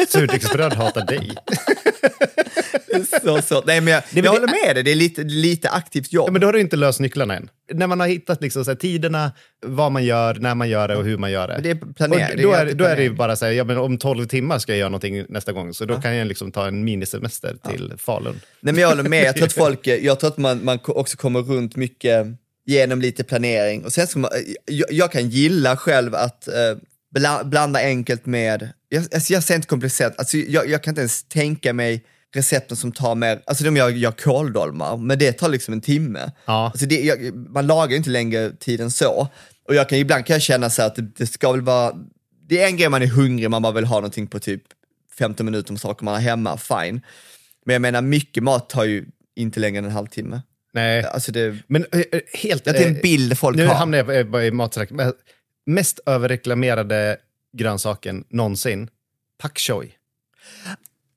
surdegsbröd 0.07 0.73
hatar 0.73 1.05
dig. 1.05 1.31
så, 3.23 3.41
så. 3.41 3.63
Nej 3.65 3.81
men 3.81 3.93
jag, 3.93 4.03
men 4.11 4.23
jag 4.23 4.33
det- 4.33 4.39
håller 4.39 4.65
med 4.65 4.75
dig, 4.75 4.83
det 4.83 4.91
är 4.91 4.95
lite, 4.95 5.23
lite 5.23 5.69
aktivt 5.69 6.13
jobb. 6.13 6.27
Ja, 6.27 6.31
men 6.31 6.41
då 6.41 6.47
har 6.47 6.53
du 6.53 6.59
inte 6.61 6.75
löst 6.75 6.99
nycklarna 6.99 7.35
än. 7.35 7.49
När 7.73 7.87
man 7.87 7.99
har 7.99 8.07
hittat 8.07 8.41
liksom, 8.41 8.65
så 8.65 8.71
här, 8.71 8.75
tiderna, 8.75 9.31
vad 9.65 9.91
man 9.91 10.03
gör, 10.03 10.33
när 10.35 10.55
man 10.55 10.69
gör 10.69 10.87
det 10.87 10.95
och 10.95 11.03
hur 11.05 11.17
man 11.17 11.31
gör 11.31 11.47
det. 11.47 11.53
Men 11.53 11.63
det 11.63 11.69
är 11.69 11.93
planering, 11.93 12.37
det 12.37 12.43
då, 12.43 12.51
är, 12.51 12.59
alltid 12.61 12.77
då 12.77 12.85
är 12.85 12.95
det 12.95 13.09
bara 13.09 13.35
så 13.35 13.45
här, 13.45 13.51
ja, 13.51 13.63
men 13.63 13.77
om 13.77 13.97
12 13.97 14.25
timmar 14.27 14.59
ska 14.59 14.71
jag 14.71 14.79
göra 14.79 14.89
någonting 14.89 15.25
nästa 15.29 15.51
gång, 15.51 15.73
så 15.73 15.85
då 15.85 16.01
kan 16.01 16.15
jag 16.15 16.27
liksom 16.27 16.51
ta 16.51 16.67
en 16.67 16.83
minisemester 16.83 17.57
till 17.69 17.93
Falun. 17.97 18.41
Nej 18.59 18.73
men 18.73 18.81
jag 18.81 18.89
håller 18.89 19.03
med, 19.03 19.23
jag 19.23 19.35
tror 19.35 19.45
att 19.45 19.53
folk, 19.67 19.87
jag 19.87 20.19
tror 20.19 20.29
att 20.29 20.37
man, 20.37 20.65
man 20.65 20.79
också 20.85 21.17
kommer 21.17 21.41
runt 21.41 21.75
mycket 21.75 22.27
genom 22.65 23.01
lite 23.01 23.23
planering. 23.23 23.85
Och 23.85 23.93
sen 23.93 24.07
ska 24.07 24.19
man, 24.19 24.31
jag, 24.65 24.91
jag 24.91 25.11
kan 25.11 25.29
gilla 25.29 25.77
själv 25.77 26.15
att 26.15 26.47
eh, 26.47 26.53
bla, 27.11 27.43
blanda 27.43 27.79
enkelt 27.79 28.25
med, 28.25 28.69
jag, 28.89 29.03
alltså 29.13 29.33
jag 29.33 29.43
ser 29.43 29.55
inte 29.55 29.67
komplicerat, 29.67 30.19
alltså 30.19 30.37
jag, 30.37 30.69
jag 30.69 30.83
kan 30.83 30.91
inte 30.91 31.01
ens 31.01 31.23
tänka 31.23 31.73
mig 31.73 32.05
recepten 32.35 32.77
som 32.77 32.91
tar 32.91 33.15
mer, 33.15 33.41
alltså 33.45 33.63
de 33.63 33.77
gör, 33.77 33.89
gör 33.89 34.11
kåldolmar, 34.11 34.97
men 34.97 35.19
det 35.19 35.31
tar 35.31 35.49
liksom 35.49 35.73
en 35.73 35.81
timme. 35.81 36.31
Ja. 36.45 36.65
Alltså 36.65 36.85
det, 36.85 37.01
jag, 37.01 37.35
man 37.35 37.67
lagar 37.67 37.97
inte 37.97 38.09
längre 38.09 38.51
tiden 38.59 38.91
så. 38.91 39.27
Och 39.67 39.75
jag 39.75 39.89
kan, 39.89 39.97
ibland 39.97 40.25
kan 40.25 40.33
jag 40.33 40.41
känna 40.41 40.69
så 40.69 40.81
att 40.83 40.95
det, 40.95 41.01
det 41.01 41.27
ska 41.27 41.51
väl 41.51 41.61
vara, 41.61 41.93
det 42.49 42.61
är 42.61 42.67
en 42.67 42.77
grej 42.77 42.89
man 42.89 43.01
är 43.01 43.07
hungrig, 43.07 43.49
man 43.49 43.61
bara 43.61 43.73
vill 43.73 43.85
ha 43.85 43.95
någonting 43.95 44.27
på 44.27 44.39
typ 44.39 44.63
15 45.17 45.45
minuter 45.45 45.71
om 45.71 45.77
saker 45.77 46.05
man 46.05 46.13
har 46.13 46.21
hemma, 46.21 46.57
fine. 46.57 47.01
Men 47.65 47.73
jag 47.73 47.81
menar 47.81 48.01
mycket 48.01 48.43
mat 48.43 48.69
tar 48.69 48.83
ju 48.83 49.05
inte 49.35 49.59
längre 49.59 49.79
än 49.79 49.85
en 49.85 49.91
halvtimme. 49.91 50.41
Nej, 50.73 51.03
Alltså 51.03 51.31
det, 51.31 51.57
men 51.67 51.85
eh, 51.91 51.99
eh, 51.99 52.19
helt... 52.33 52.63
det 52.63 52.77
är 52.77 52.87
en 52.87 52.95
eh, 52.95 53.01
bild 53.01 53.37
folk 53.37 53.57
Nu 53.57 53.65
har. 53.65 53.75
hamnar 53.75 53.97
jag 53.97 54.45
i. 54.45 54.51
Men 54.91 55.13
Mest 55.65 55.99
överreklamerade 56.05 57.17
grönsaken 57.57 58.23
någonsin, 58.29 58.89
pak 59.41 59.59
choi. 59.59 59.91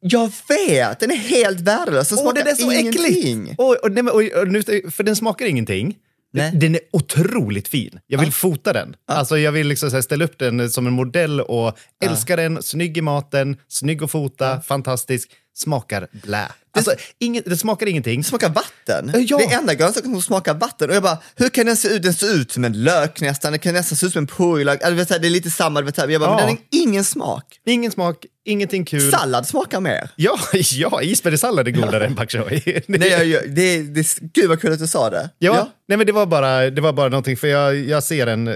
Jag 0.01 0.33
vet, 0.49 1.01
den 1.01 1.11
är 1.11 1.17
helt 1.17 1.61
värdelös. 1.61 2.09
Den 2.09 2.19
smakar 2.19 2.47
är 2.47 2.55
så 2.55 2.73
ingenting. 2.73 3.55
Och, 3.59 3.77
och, 3.77 3.99
och, 3.99 4.41
och, 4.41 4.49
nu, 4.49 4.63
för 4.91 5.03
den 5.03 5.17
smakar 5.17 5.47
ingenting. 5.47 5.97
Nej. 6.33 6.53
Den 6.55 6.75
är 6.75 6.81
otroligt 6.91 7.69
fin. 7.69 8.01
Jag 8.07 8.19
vill 8.19 8.33
fota 8.33 8.73
den. 8.73 8.97
Alltså, 9.07 9.39
jag 9.39 9.53
vill 9.53 9.67
liksom 9.67 10.03
ställa 10.03 10.25
upp 10.25 10.39
den 10.39 10.71
som 10.71 10.87
en 10.87 10.93
modell 10.93 11.41
och 11.41 11.79
älska 12.05 12.37
den. 12.37 12.63
Snygg 12.63 12.99
i 12.99 13.01
maten, 13.01 13.57
snygg 13.69 14.03
att 14.03 14.11
fota, 14.11 14.61
fantastisk. 14.61 15.31
Smakar 15.57 16.09
blä. 16.13 16.49
Alltså, 16.77 16.95
inget, 17.19 17.45
det 17.45 17.57
smakar 17.57 17.87
ingenting. 17.87 18.15
Den 18.15 18.25
smakar 18.25 18.49
vatten. 18.49 19.13
Ja. 19.29 19.39
Det 19.39 19.45
är 19.45 19.59
enda 19.59 19.75
grönsaken 19.75 20.11
som 20.13 20.23
smakar 20.23 20.55
vatten. 20.55 20.91
Och 20.91 20.97
jag 20.97 21.03
bara, 21.03 21.19
hur 21.37 21.49
kan 21.49 21.67
den 21.67 21.77
se 21.77 21.89
ut? 21.89 22.03
Den 22.03 22.15
ser 22.15 22.35
ut 22.35 22.53
som 22.53 22.65
en 22.65 22.83
lök 22.85 23.21
nästan. 23.21 23.53
Den 23.53 23.59
kan 23.59 23.75
nästan 23.75 23.97
se 23.97 24.07
ut 24.07 24.13
som 24.13 24.19
en 24.19 24.27
purjolök. 24.27 24.83
Alltså, 24.83 25.19
det 25.19 25.29
är 25.29 25.31
lite 25.31 25.51
samma. 25.51 25.81
Jag 25.81 25.95
bara, 25.95 26.13
Ja. 26.13 26.29
men 26.31 26.37
den 26.37 26.49
har 26.49 26.59
ingen 26.71 27.05
smak. 27.05 27.45
Ingen 27.67 27.93
smak, 27.93 28.25
ingenting 28.45 28.85
kul. 28.85 29.11
Sallad 29.13 29.47
smakar 29.47 29.81
mer. 29.81 30.11
Ja, 30.17 30.39
ja 30.73 31.03
isbergssallad 31.03 31.69
är 31.69 31.73
godare 31.73 32.07
än 32.07 32.17
pak 32.17 32.31
choi. 32.31 32.63
Nej, 32.87 33.09
jag, 33.09 33.27
jag, 33.27 33.55
det, 33.55 33.83
det, 33.83 34.19
gud 34.35 34.49
vad 34.49 34.61
kul 34.61 34.73
att 34.73 34.79
du 34.79 34.87
sa 34.87 35.11
det. 35.11 35.31
Ja, 35.39 35.69
Nej, 35.89 35.99
men 35.99 36.07
det 36.07 36.13
var 36.13 36.27
bara, 36.27 36.71
det 36.71 36.81
var 36.81 36.93
bara 36.93 37.09
någonting, 37.09 37.37
för 37.37 37.47
jag, 37.49 37.77
jag 37.77 38.03
ser 38.03 38.27
en, 38.27 38.49
eh, 38.49 38.55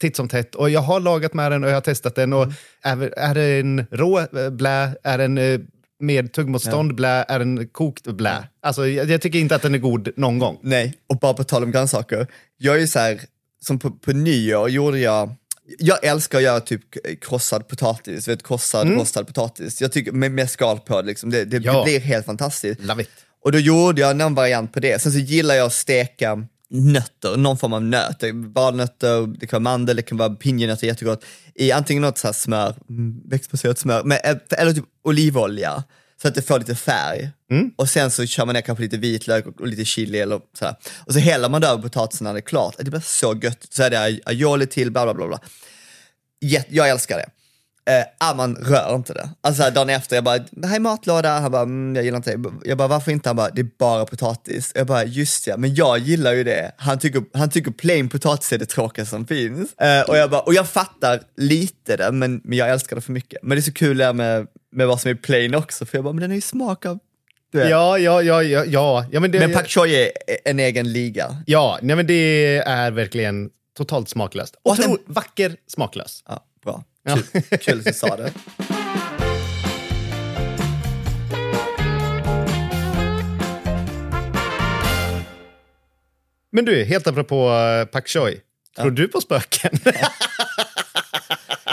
titt 0.00 0.16
som 0.16 0.28
tätt. 0.28 0.54
Och 0.54 0.70
jag 0.70 0.80
har 0.80 1.00
lagat 1.00 1.34
med 1.34 1.52
den 1.52 1.64
och 1.64 1.70
jag 1.70 1.74
har 1.74 1.80
testat 1.80 2.14
den. 2.14 2.32
Och 2.32 2.46
är, 2.82 3.18
är 3.18 3.34
det 3.34 3.60
en 3.60 3.86
rå 3.90 4.18
eh, 4.18 4.50
blä, 4.50 4.96
är 5.04 5.18
den 5.18 5.38
eh, 5.38 5.60
med 6.00 6.32
tuggmotstånd 6.32 6.94
blä, 6.94 7.24
är 7.28 7.38
den 7.38 7.68
kokt 7.68 8.06
blä. 8.06 8.48
Alltså, 8.62 8.88
jag, 8.88 9.10
jag 9.10 9.20
tycker 9.20 9.38
inte 9.38 9.54
att 9.54 9.62
den 9.62 9.74
är 9.74 9.78
god 9.78 10.08
någon 10.16 10.38
gång. 10.38 10.58
Nej, 10.62 10.94
och 11.06 11.18
bara 11.18 11.34
på 11.34 11.44
tal 11.44 11.62
om 11.62 11.70
grönsaker. 11.70 12.26
Jag 12.56 12.76
är 12.76 12.80
ju 12.80 12.86
så 12.86 12.98
här, 12.98 13.20
som 13.64 13.78
på, 13.78 13.90
på 13.90 14.12
nyår 14.12 14.70
gjorde 14.70 14.98
jag, 14.98 15.34
jag 15.78 16.04
älskar 16.04 16.38
att 16.38 16.44
göra 16.44 16.60
typ 16.60 16.80
krossad 17.20 17.68
potatis, 17.68 18.28
vet, 18.28 18.42
krossad 18.46 18.86
rostad 18.98 19.24
potatis. 19.24 19.80
Jag 19.80 19.92
tycker 19.92 20.12
med, 20.12 20.32
med 20.32 20.50
skal 20.50 20.78
på, 20.78 21.00
liksom, 21.00 21.30
det, 21.30 21.44
det, 21.44 21.56
Ja. 21.56 21.78
det 21.78 21.84
blir 21.84 22.00
helt 22.00 22.26
fantastiskt. 22.26 22.80
Och 23.44 23.52
då 23.52 23.58
gjorde 23.58 24.00
jag 24.00 24.16
någon 24.16 24.34
variant 24.34 24.72
på 24.72 24.80
det. 24.80 25.02
Sen 25.02 25.12
så 25.12 25.18
gillar 25.18 25.54
jag 25.54 25.66
att 25.66 25.72
steka 25.72 26.46
nötter, 26.74 27.36
någon 27.36 27.58
form 27.58 27.72
av 27.72 27.82
nöt. 27.82 28.22
Valnötter, 28.32 29.26
det 29.26 29.46
kan 29.46 29.64
vara 29.64 29.72
mandel, 29.72 29.96
det 29.96 30.02
kan 30.02 30.18
vara 30.18 30.30
pinjenötter, 30.30 30.86
jättegott. 30.86 31.24
I 31.54 31.72
antingen 31.72 32.02
något 32.02 32.18
så 32.18 32.28
här 32.28 32.32
smör, 32.32 32.74
mm, 32.88 33.20
växtbaserat 33.28 33.78
smör, 33.78 34.04
men, 34.04 34.18
eh, 34.24 34.36
eller 34.58 34.72
typ 34.72 34.84
olivolja. 35.04 35.84
Så 36.22 36.28
att 36.28 36.34
det 36.34 36.42
får 36.42 36.58
lite 36.58 36.74
färg. 36.74 37.30
Och 37.76 37.88
sen 37.88 38.10
så 38.10 38.26
kör 38.26 38.46
man 38.46 38.52
ner 38.54 38.60
kanske 38.60 38.82
lite 38.82 38.96
vitlök 38.96 39.46
och, 39.46 39.60
och 39.60 39.66
lite 39.66 39.84
chili 39.84 40.18
eller 40.18 40.40
sådär. 40.58 40.76
Och 41.06 41.12
så 41.12 41.18
häller 41.18 41.48
man 41.48 41.60
det 41.60 41.66
över 41.66 41.82
potatisen 41.82 42.24
när 42.24 42.32
det 42.32 42.38
är 42.38 42.40
klart. 42.40 42.74
Det 42.78 42.90
blir 42.90 43.00
så 43.00 43.34
gött. 43.42 43.66
Så 43.70 43.82
är 43.82 43.90
det 43.90 44.20
aioli 44.24 44.66
till, 44.66 44.90
bla 44.90 45.04
bla 45.04 45.14
bla. 45.14 45.26
bla. 45.26 45.40
Jag 46.68 46.88
älskar 46.88 47.16
det. 47.16 47.26
Eh, 47.86 48.04
ah, 48.18 48.34
man 48.34 48.56
rör 48.56 48.94
inte 48.94 49.12
det. 49.12 49.28
Alltså 49.40 49.70
dagen 49.70 49.90
efter, 49.90 50.16
jag 50.16 50.24
bara, 50.24 50.38
det 50.50 50.66
här 50.66 50.76
är 50.76 50.80
matlåda. 50.80 51.38
Han 51.38 51.50
bara, 51.50 51.62
mm, 51.62 51.96
jag 51.96 52.04
gillar 52.04 52.16
inte 52.16 52.36
det. 52.36 52.50
Jag 52.64 52.78
bara, 52.78 52.88
varför 52.88 53.12
inte? 53.12 53.28
Han 53.28 53.36
bara, 53.36 53.50
det 53.50 53.60
är 53.60 53.68
bara 53.78 54.06
potatis. 54.06 54.72
Jag 54.74 54.86
bara, 54.86 55.04
just 55.04 55.46
ja, 55.46 55.56
men 55.56 55.74
jag 55.74 55.98
gillar 55.98 56.32
ju 56.32 56.44
det. 56.44 56.72
Han 56.76 56.98
tycker, 56.98 57.22
han 57.34 57.50
tycker 57.50 57.70
plain 57.70 58.08
potatis 58.08 58.52
är 58.52 58.58
det 58.58 58.66
tråkigaste 58.66 59.10
som 59.10 59.26
finns. 59.26 59.74
Eh, 59.74 60.02
och, 60.02 60.16
jag 60.16 60.30
bara, 60.30 60.40
och 60.40 60.54
jag 60.54 60.68
fattar 60.68 61.20
lite 61.36 61.96
det, 61.96 62.12
men, 62.12 62.40
men 62.44 62.58
jag 62.58 62.70
älskar 62.70 62.96
det 62.96 63.02
för 63.02 63.12
mycket. 63.12 63.42
Men 63.42 63.56
det 63.56 63.60
är 63.60 63.62
så 63.62 63.72
kul 63.72 63.96
det 63.96 64.04
här 64.04 64.12
med, 64.12 64.46
med 64.72 64.86
vad 64.86 65.00
som 65.00 65.10
är 65.10 65.14
plain 65.14 65.54
också, 65.54 65.86
för 65.86 65.98
jag 65.98 66.04
bara, 66.04 66.12
men 66.12 66.22
den 66.22 66.30
är 66.30 66.34
ju 66.34 66.40
smak 66.40 66.86
av... 66.86 66.98
Ja, 67.52 67.98
ja, 67.98 68.22
ja, 68.22 68.42
ja. 68.42 68.64
ja. 68.64 69.06
ja 69.12 69.20
men 69.20 69.30
det, 69.30 69.38
Men 69.38 69.52
pak 69.52 69.68
choi 69.68 69.94
är 69.94 70.10
en 70.44 70.60
egen 70.60 70.92
liga. 70.92 71.36
Ja, 71.46 71.78
nej, 71.82 71.96
men 71.96 72.06
det 72.06 72.56
är 72.56 72.90
verkligen 72.90 73.50
totalt 73.76 74.08
smaklöst. 74.08 74.54
Och 74.62 74.70
Och 74.70 74.98
vacker 75.06 75.56
smaklös. 75.66 76.22
Ja. 76.28 76.44
Ja. 77.04 77.18
Kul, 77.32 77.58
kul 77.58 77.78
att 77.78 77.84
du 77.84 77.92
sa 77.92 78.16
det. 78.16 78.32
Men 86.52 86.64
du, 86.64 86.84
helt 86.84 87.06
apropå 87.06 87.50
uh, 87.50 87.84
pak 87.84 88.08
choi. 88.08 88.40
Tror 88.76 88.90
du 88.90 89.08
på 89.08 89.20
spöken? 89.20 89.70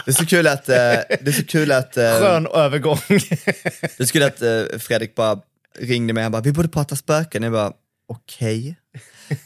Det 0.06 0.12
är 0.12 0.14
så 0.14 0.26
kul 0.26 0.48
att, 0.48 0.70
eh, 0.70 0.76
det 0.76 1.28
är 1.28 1.32
så 1.32 1.46
kul 1.46 1.72
att, 1.72 1.98
eh, 1.98 2.20
Skön 2.20 2.48
övergång. 2.48 3.00
det 3.08 4.00
är 4.00 4.06
så 4.06 4.14
kul 4.14 4.24
att 4.24 4.42
eh, 4.42 4.80
Fredrik 4.80 5.16
bara 5.16 5.40
ringde 5.80 6.14
mig, 6.14 6.24
han 6.24 6.32
bara, 6.32 6.42
vi 6.42 6.52
borde 6.52 6.68
prata 6.68 6.96
spöken. 6.96 7.44
Jag 7.44 7.52
bara, 7.52 7.72
okej. 8.08 8.76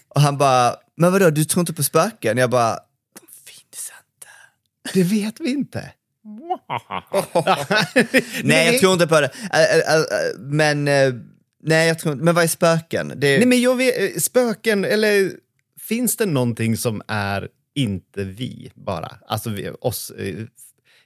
Och 0.10 0.22
han 0.22 0.38
bara, 0.38 0.76
men 0.98 1.12
vadå, 1.12 1.30
du 1.30 1.46
tror 1.46 1.60
inte 1.60 1.74
på 1.74 1.84
spöken? 1.84 2.38
Jag 2.38 2.50
bara. 2.50 2.80
Det 4.94 5.04
vet 5.04 5.40
vi 5.40 5.50
inte. 5.50 5.92
Nej, 8.44 8.72
jag 8.72 8.80
tror 8.80 8.94
inte 8.94 9.08
på 9.08 9.22
det. 9.22 9.32
Men, 10.38 10.88
eh, 10.88 11.14
nej, 11.64 11.88
jag 11.88 12.00
tror 12.00 12.14
inte, 12.14 12.26
men 12.26 12.36
vad 12.36 12.44
är 12.44 12.48
spöken? 12.48 13.14
Det 13.16 13.38
Nej, 13.38 13.46
men 13.46 13.62
jag 13.62 13.76
vet, 13.76 14.00
eh, 14.00 14.20
spöken, 14.20 14.86
eller 14.86 15.32
finns 15.80 16.18
det 16.18 16.26
någonting 16.26 16.78
som 16.78 17.02
är 17.08 17.50
inte 17.76 18.24
vi 18.24 18.72
bara? 18.76 19.12
Alltså 19.28 19.50
vi, 19.50 19.70
oss, 19.70 20.12
eh, 20.12 20.36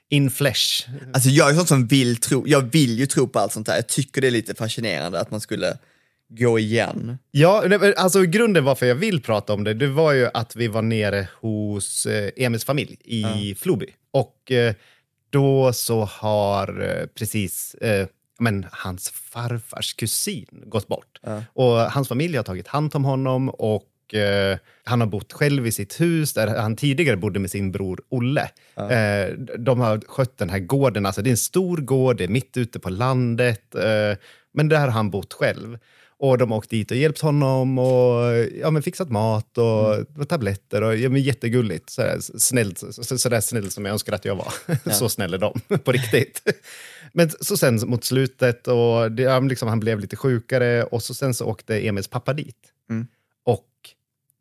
in 0.08 0.30
flesh. 0.30 0.88
Alltså 1.12 1.28
jag 1.28 1.50
är 1.50 1.54
sån 1.54 1.66
som 1.66 1.86
vill 1.86 2.16
tro, 2.16 2.44
jag 2.46 2.72
vill 2.72 2.98
ju 2.98 3.06
tro 3.06 3.28
på 3.28 3.38
allt 3.38 3.52
sånt 3.52 3.68
här. 3.68 3.76
Jag 3.76 3.88
tycker 3.88 4.20
det 4.20 4.26
är 4.26 4.30
lite 4.30 4.54
fascinerande 4.54 5.20
att 5.20 5.30
man 5.30 5.40
skulle 5.40 5.78
gå 6.30 6.58
igen. 6.58 7.18
Ja, 7.30 7.64
alltså 7.96 8.22
grunden 8.22 8.64
varför 8.64 8.86
jag 8.86 8.94
vill 8.94 9.22
prata 9.22 9.52
om 9.52 9.64
det, 9.64 9.74
det 9.74 9.86
var 9.86 10.12
ju 10.12 10.28
att 10.34 10.56
vi 10.56 10.68
var 10.68 10.82
nere 10.82 11.28
hos 11.40 12.06
eh, 12.06 12.30
Emils 12.36 12.64
familj 12.64 12.96
i 13.04 13.54
Floby. 13.54 13.86
Och 14.10 14.52
eh, 14.52 14.74
då 15.30 15.72
så 15.72 16.04
har 16.04 16.82
eh, 16.82 17.06
precis 17.06 17.76
men, 18.38 18.66
hans 18.70 19.10
farfars 19.10 19.94
kusin 19.94 20.62
gått 20.66 20.88
bort. 20.88 21.20
Och 21.52 21.76
hans 21.76 22.08
familj 22.08 22.36
har 22.36 22.44
tagit 22.44 22.68
hand 22.68 22.94
om 22.94 23.04
honom 23.04 23.48
och 23.48 23.86
han 24.84 25.00
har 25.00 25.06
bott 25.06 25.32
själv 25.32 25.66
i 25.66 25.72
sitt 25.72 26.00
hus 26.00 26.32
där 26.32 26.46
han 26.46 26.76
tidigare 26.76 27.16
bodde 27.16 27.40
med 27.40 27.50
sin 27.50 27.72
bror 27.72 28.00
Olle. 28.08 28.50
Eh, 28.76 29.34
de 29.58 29.80
har 29.80 30.00
skött 30.06 30.38
den 30.38 30.50
här 30.50 30.58
gården, 30.58 31.06
alltså 31.06 31.22
det 31.22 31.28
är 31.28 31.32
en 31.32 31.36
stor 31.36 31.76
gård, 31.76 32.16
det 32.16 32.24
är 32.24 32.28
mitt 32.28 32.56
ute 32.56 32.78
på 32.78 32.90
landet. 32.90 33.74
Men 34.52 34.68
där 34.68 34.80
har 34.80 34.88
han 34.88 35.10
bott 35.10 35.32
själv. 35.32 35.78
Och 36.22 36.38
de 36.38 36.50
har 36.50 36.58
åkt 36.58 36.70
dit 36.70 36.90
och 36.90 36.96
hjälpt 36.96 37.20
honom 37.20 37.78
och 37.78 38.48
ja, 38.60 38.70
men 38.70 38.82
fixat 38.82 39.10
mat 39.10 39.58
och, 39.58 39.98
och 40.18 40.28
tabletter. 40.28 40.82
Och, 40.82 40.96
ja, 40.96 41.08
men 41.08 41.22
jättegulligt. 41.22 41.90
Så, 41.90 42.02
där, 42.02 42.38
snällt, 42.38 42.78
så, 42.78 43.18
så 43.18 43.28
där 43.28 43.40
snäll 43.40 43.70
som 43.70 43.84
jag 43.84 43.92
önskar 43.92 44.12
att 44.12 44.24
jag 44.24 44.36
var. 44.36 44.52
så 44.92 45.08
snäll 45.08 45.34
är 45.34 45.38
de, 45.38 45.60
på 45.84 45.92
riktigt. 45.92 46.42
Men 47.12 47.30
så 47.40 47.56
sen 47.56 47.80
mot 47.86 48.04
slutet, 48.04 48.68
och 48.68 49.12
det, 49.12 49.22
ja, 49.22 49.40
liksom, 49.40 49.68
han 49.68 49.80
blev 49.80 50.00
lite 50.00 50.16
sjukare 50.16 50.84
och 50.84 51.02
så 51.02 51.14
sen 51.14 51.34
så 51.34 51.46
åkte 51.46 51.86
Emils 51.86 52.08
pappa 52.08 52.32
dit. 52.32 52.72
Och 53.44 53.68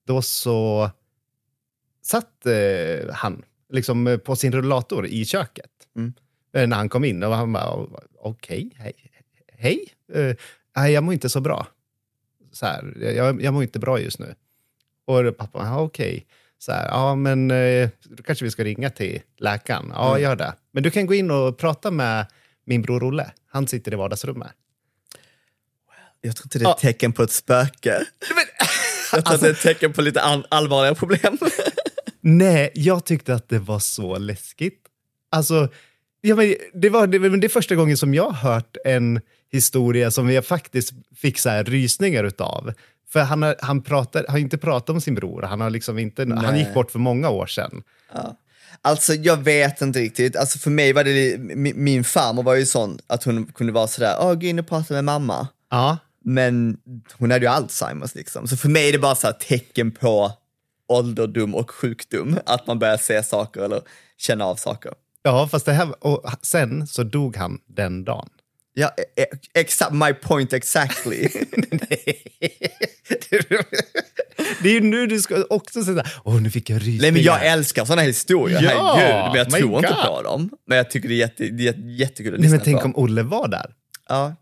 då 0.07 0.21
så 0.21 0.89
satt 2.01 2.45
eh, 2.45 3.13
han 3.13 3.43
liksom, 3.69 4.07
eh, 4.07 4.17
på 4.17 4.35
sin 4.35 4.51
rullator 4.51 5.07
i 5.07 5.25
köket 5.25 5.71
eh, 6.53 6.67
när 6.67 6.77
han 6.77 6.89
kom 6.89 7.03
in. 7.03 7.23
Och 7.23 7.35
han 7.35 7.53
bara, 7.53 7.87
okej, 8.17 8.71
hej. 8.75 8.93
hej. 9.57 9.85
Nej, 10.79 10.91
jag 10.93 11.03
mår 11.03 11.13
inte 11.13 11.29
så 11.29 11.41
bra. 11.41 11.67
Så 12.51 12.65
här, 12.65 12.93
jag, 13.15 13.41
jag 13.41 13.53
mår 13.53 13.63
inte 13.63 13.79
bra 13.79 13.99
just 13.99 14.19
nu. 14.19 14.35
Och 15.05 15.37
pappa, 15.37 15.59
ja, 15.65 15.81
okej. 15.81 16.25
Så 16.57 16.71
här, 16.71 16.87
ja, 16.87 17.15
men 17.15 17.51
eh, 17.51 17.89
då 18.03 18.23
kanske 18.23 18.45
vi 18.45 18.51
ska 18.51 18.63
ringa 18.63 18.89
till 18.89 19.21
läkaren. 19.37 19.91
Ja, 19.95 20.19
gör 20.19 20.35
det. 20.35 20.53
Men 20.71 20.83
du 20.83 20.91
kan 20.91 21.05
gå 21.05 21.13
in 21.13 21.31
och 21.31 21.57
prata 21.57 21.91
med 21.91 22.25
min 22.65 22.81
bror 22.81 23.03
Olle. 23.03 23.31
Han 23.47 23.67
sitter 23.67 23.93
i 23.93 23.95
vardagsrummet. 23.95 24.51
Jag 26.21 26.35
tror 26.35 26.45
inte 26.45 26.59
det 26.59 26.65
är 26.65 26.71
ett 26.71 26.77
tecken 26.77 27.13
på 27.13 27.23
ett 27.23 27.31
spöke. 27.31 28.05
Jag 29.11 29.25
tror 29.25 29.35
att 29.35 29.41
det 29.41 29.47
är 29.47 29.51
ett 29.51 29.61
tecken 29.61 29.93
på 29.93 30.01
lite 30.01 30.21
an- 30.21 30.45
allvarliga 30.49 30.95
problem. 30.95 31.37
Nej, 32.21 32.71
jag 32.73 33.05
tyckte 33.05 33.33
att 33.33 33.49
det 33.49 33.59
var 33.59 33.79
så 33.79 34.17
läskigt. 34.17 34.81
Alltså, 35.31 35.69
ja, 36.21 36.35
men 36.35 36.55
det, 36.73 36.89
var, 36.89 37.07
det, 37.07 37.19
men 37.19 37.39
det 37.39 37.47
är 37.47 37.49
första 37.49 37.75
gången 37.75 37.97
som 37.97 38.13
jag 38.13 38.29
har 38.29 38.51
hört 38.53 38.77
en 38.85 39.21
historia 39.51 40.11
som 40.11 40.31
jag 40.31 40.45
faktiskt 40.45 40.93
fick 41.15 41.39
så 41.39 41.49
här 41.49 41.63
rysningar 41.63 42.23
utav. 42.23 42.73
För 43.09 43.19
han 43.19 43.41
har, 43.41 43.55
han 43.59 43.81
pratar, 43.81 44.25
har 44.29 44.37
inte 44.37 44.57
pratat 44.57 44.89
om 44.89 45.01
sin 45.01 45.15
bror, 45.15 45.41
han, 45.41 45.61
har 45.61 45.69
liksom 45.69 45.99
inte, 45.99 46.25
han 46.35 46.57
gick 46.57 46.73
bort 46.73 46.91
för 46.91 46.99
många 46.99 47.29
år 47.29 47.45
sedan. 47.45 47.83
Alltså 48.81 49.13
jag 49.13 49.37
vet 49.37 49.81
inte 49.81 49.99
riktigt, 49.99 50.35
alltså 50.35 50.59
för 50.59 50.69
mig 50.69 50.93
var 50.93 51.03
det, 51.03 51.37
min, 51.39 51.83
min 51.83 52.03
farmor 52.03 52.43
var 52.43 52.55
ju 52.55 52.65
sån 52.65 52.99
att 53.07 53.23
hon 53.23 53.45
kunde 53.45 53.73
vara 53.73 53.87
sådär, 53.87 54.15
åh 54.19 54.33
gå 54.33 54.45
in 54.45 54.59
och 54.59 54.67
prata 54.67 54.93
med 54.93 55.03
mamma. 55.03 55.47
Ja, 55.69 55.97
Men 56.25 56.77
hon 57.13 57.31
hade 57.31 57.45
ju 57.45 57.51
Alzheimers 57.51 58.15
liksom. 58.15 58.47
Så 58.47 58.57
för 58.57 58.69
mig 58.69 58.87
är 58.87 58.91
det 58.91 58.99
bara 58.99 59.15
så 59.15 59.31
tecken 59.31 59.91
på 59.91 60.31
ålderdom 60.87 61.55
och 61.55 61.71
sjukdom, 61.71 62.39
att 62.45 62.67
man 62.67 62.79
börjar 62.79 62.97
se 62.97 63.23
saker 63.23 63.61
eller 63.61 63.81
känna 64.17 64.45
av 64.45 64.55
saker. 64.55 64.93
ja 65.23 65.47
fast 65.47 65.65
det 65.65 65.73
här, 65.73 66.05
och 66.05 66.31
sen 66.41 66.87
så 66.87 67.03
dog 67.03 67.35
han 67.35 67.59
den 67.67 68.03
dagen. 68.03 68.29
Ja, 68.73 68.91
e- 68.97 69.21
e- 69.21 69.37
exakt, 69.53 69.93
my 69.93 70.13
point 70.13 70.53
exactly. 70.53 71.29
det 74.61 74.69
är 74.69 74.73
ju 74.73 74.81
nu 74.81 75.07
du 75.07 75.21
ska 75.21 75.43
också 75.49 75.83
säga 75.83 76.03
åh 76.23 76.41
nu 76.41 76.49
fick 76.49 76.69
jag 76.69 76.77
rysningar. 76.81 77.01
Nej 77.01 77.11
men 77.11 77.21
jag 77.21 77.45
älskar 77.45 77.85
sådana 77.85 78.01
historier, 78.01 78.61
Ja, 78.61 78.95
herregud. 78.97 79.31
Men 79.31 79.37
jag 79.37 79.49
tror 79.49 79.75
inte 79.75 79.87
God. 79.87 80.05
på 80.05 80.21
dem. 80.21 80.49
Men 80.67 80.77
jag 80.77 80.89
tycker 80.89 81.09
det 81.09 81.15
är, 81.15 81.17
jätte, 81.17 81.43
det 81.47 81.67
är 81.67 81.75
jättekul 81.77 82.33
att 82.33 82.39
Nej, 82.39 82.49
men 82.49 82.59
tänk 82.59 82.79
på. 82.79 82.85
om 82.85 82.95
Olle 82.95 83.23
var 83.23 83.47
där. 83.47 83.73
Ja. 84.07 84.35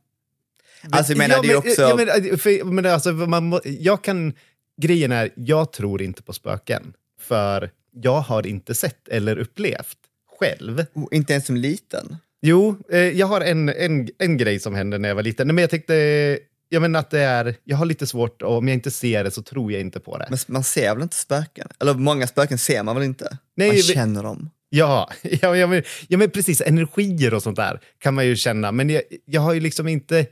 Alltså 0.91 1.11
jag 1.11 1.17
menar, 1.17 1.35
ja, 1.35 1.41
det 1.41 1.51
är 1.51 1.55
också... 1.55 1.81
Ja, 1.81 1.95
men, 1.95 2.37
för, 2.37 2.63
men 2.63 2.85
alltså, 2.85 3.11
man, 3.11 3.59
jag 3.63 4.03
kan, 4.03 4.33
grejen 4.81 5.11
är, 5.11 5.29
jag 5.35 5.73
tror 5.73 6.01
inte 6.01 6.23
på 6.23 6.33
spöken. 6.33 6.93
För 7.21 7.69
jag 7.91 8.21
har 8.21 8.47
inte 8.47 8.75
sett 8.75 9.07
eller 9.07 9.37
upplevt 9.37 9.97
själv. 10.39 10.85
Oh, 10.93 11.07
inte 11.11 11.33
ens 11.33 11.45
som 11.45 11.57
liten. 11.57 12.17
Jo, 12.41 12.75
eh, 12.89 12.99
jag 12.99 13.27
har 13.27 13.41
en, 13.41 13.69
en, 13.69 14.09
en 14.17 14.37
grej 14.37 14.59
som 14.59 14.75
hände 14.75 14.97
när 14.97 15.09
jag 15.09 15.15
var 15.15 15.23
liten. 15.23 15.47
Nej, 15.47 15.53
men 15.53 15.61
jag 15.61 15.69
tänkte, 15.69 16.39
jag 16.69 16.81
menar 16.81 16.99
att 16.99 17.09
det 17.09 17.19
är, 17.19 17.55
jag 17.63 17.77
har 17.77 17.85
lite 17.85 18.07
svårt, 18.07 18.41
och 18.41 18.57
om 18.57 18.67
jag 18.67 18.75
inte 18.75 18.91
ser 18.91 19.23
det 19.23 19.31
så 19.31 19.41
tror 19.41 19.71
jag 19.71 19.81
inte 19.81 19.99
på 19.99 20.17
det. 20.17 20.27
Men 20.29 20.39
man 20.47 20.63
ser 20.63 20.93
väl 20.93 21.03
inte 21.03 21.15
spöken? 21.15 21.67
Eller 21.79 21.93
många 21.93 22.27
spöken 22.27 22.57
ser 22.57 22.83
man 22.83 22.95
väl 22.95 23.05
inte? 23.05 23.37
Nej, 23.55 23.69
man 23.69 23.77
känner 23.77 24.23
dem. 24.23 24.49
Ja, 24.69 25.09
ja, 25.21 25.55
ja, 25.55 25.67
men, 25.67 25.83
ja, 26.07 26.17
men 26.17 26.29
precis. 26.29 26.61
Energier 26.61 27.33
och 27.33 27.43
sånt 27.43 27.55
där 27.57 27.79
kan 27.99 28.13
man 28.13 28.25
ju 28.25 28.35
känna. 28.35 28.71
Men 28.71 28.89
jag, 28.89 29.01
jag 29.25 29.41
har 29.41 29.53
ju 29.53 29.59
liksom 29.59 29.87
inte... 29.87 30.25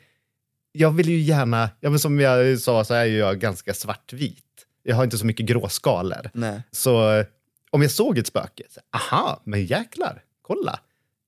Jag 0.72 0.92
vill 0.92 1.10
ju 1.10 1.18
gärna... 1.18 1.70
Ja, 1.80 1.90
men 1.90 2.00
som 2.00 2.20
jag 2.20 2.60
sa 2.60 2.84
så 2.84 2.94
är 2.94 3.06
ju 3.06 3.18
jag 3.18 3.40
ganska 3.40 3.74
svartvit. 3.74 4.44
Jag 4.84 4.96
har 4.96 5.04
inte 5.04 5.18
så 5.18 5.26
mycket 5.26 5.46
gråskalor. 5.46 6.30
Nej. 6.34 6.62
Så, 6.72 7.24
om 7.70 7.82
jag 7.82 7.92
såg 7.92 8.18
ett 8.18 8.28
spöke, 8.28 8.64
så, 8.70 8.80
aha, 8.96 9.42
men 9.46 9.66
jäklar, 9.66 10.24
kolla. 10.42 10.80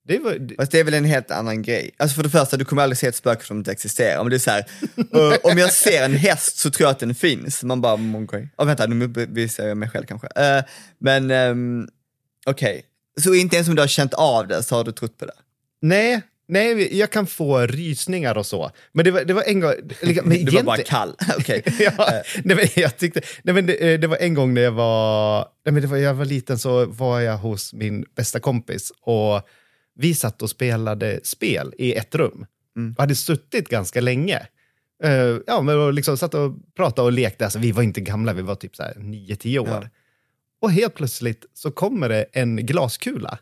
Det 0.08 0.18
var, 0.18 0.56
Fast 0.56 0.72
det 0.72 0.80
är 0.80 0.84
väl 0.84 0.94
en 0.94 1.04
helt 1.04 1.30
annan 1.30 1.62
grej. 1.62 1.90
Alltså 1.96 2.14
för 2.14 2.22
det 2.22 2.30
första, 2.30 2.56
du 2.56 2.64
kommer 2.64 2.82
aldrig 2.82 2.98
se 2.98 3.06
ett 3.06 3.16
spöke 3.16 3.44
som 3.44 3.58
inte 3.58 3.72
existerar. 3.72 4.24
Men 4.24 4.30
det 4.30 4.36
är 4.36 4.38
så 4.38 4.50
här, 4.50 4.58
eh, 4.96 5.38
om 5.42 5.58
jag 5.58 5.72
ser 5.72 6.04
en 6.04 6.16
häst 6.16 6.58
så 6.58 6.70
tror 6.70 6.86
jag 6.86 6.90
att 6.90 6.98
den 6.98 7.14
finns. 7.14 7.62
Man 7.62 7.80
bara, 7.80 7.94
mm, 7.94 8.24
okej. 8.24 8.48
Oh, 8.56 8.66
vänta, 8.66 8.86
nu 8.86 9.08
bevisar 9.08 9.66
jag 9.66 9.76
mig 9.76 9.88
själv 9.88 10.04
kanske. 10.06 10.26
Eh, 10.36 10.64
men 10.98 11.30
ehm, 11.30 11.88
okej, 12.46 12.84
så 13.20 13.34
inte 13.34 13.56
ens 13.56 13.68
om 13.68 13.74
du 13.74 13.82
har 13.82 13.86
känt 13.86 14.14
av 14.14 14.48
det 14.48 14.62
så 14.62 14.76
har 14.76 14.84
du 14.84 14.92
trott 14.92 15.18
på 15.18 15.26
det? 15.26 15.32
nej, 15.80 16.22
nej, 16.48 16.98
jag 16.98 17.10
kan 17.10 17.26
få 17.26 17.66
rysningar 17.66 18.38
och 18.38 18.46
så. 18.46 18.70
Men 18.92 19.04
det 19.04 19.10
var, 19.10 19.24
det 19.24 19.34
var 19.34 19.42
en 19.42 19.60
gång... 19.60 19.74
Men 20.24 20.44
Du 20.44 20.56
var 20.56 20.62
bara 20.62 20.76
kall. 20.76 21.14
Okej. 21.38 21.62
ja, 21.78 21.92
nej, 22.44 22.56
men 22.56 22.66
jag 22.76 22.96
tyckte, 22.96 23.20
nej, 23.42 23.54
men 23.54 23.66
det, 23.66 23.74
eh, 23.74 24.00
det 24.00 24.06
var 24.06 24.16
en 24.16 24.34
gång 24.34 24.54
när 24.54 24.62
jag 24.62 24.72
var, 24.72 25.38
nej, 25.64 25.72
men 25.72 25.82
det 25.82 25.88
var, 25.88 25.96
jag 25.96 26.14
var 26.14 26.24
liten 26.24 26.58
så 26.58 26.86
var 26.86 27.20
jag 27.20 27.36
hos 27.36 27.72
min 27.72 28.04
bästa 28.16 28.40
kompis 28.40 28.92
och 29.00 29.48
vi 30.00 30.14
satt 30.14 30.42
och 30.42 30.50
spelade 30.50 31.20
spel 31.22 31.74
i 31.78 31.94
ett 31.94 32.14
rum. 32.14 32.46
Och 32.96 33.02
hade 33.02 33.14
suttit 33.14 33.68
ganska 33.68 34.00
länge. 34.00 34.46
Eh, 35.04 35.38
ja, 35.46 35.62
men 35.62 35.94
liksom 35.94 36.18
satt 36.18 36.34
och 36.34 36.54
pratade 36.76 37.06
och 37.06 37.12
lekte. 37.12 37.44
Alltså, 37.44 37.58
vi 37.58 37.72
var 37.72 37.82
inte 37.82 38.00
gamla, 38.00 38.32
vi 38.32 38.42
var 38.42 38.54
typ 38.54 38.76
så 38.76 38.82
här 38.82 38.94
9-10 38.94 39.58
år. 39.58 39.68
Ja. 39.68 39.88
Och 40.60 40.70
helt 40.72 40.94
plötsligt 40.94 41.44
så 41.54 41.70
kommer 41.70 42.08
det 42.08 42.22
en 42.32 42.56
glaskula 42.56 43.38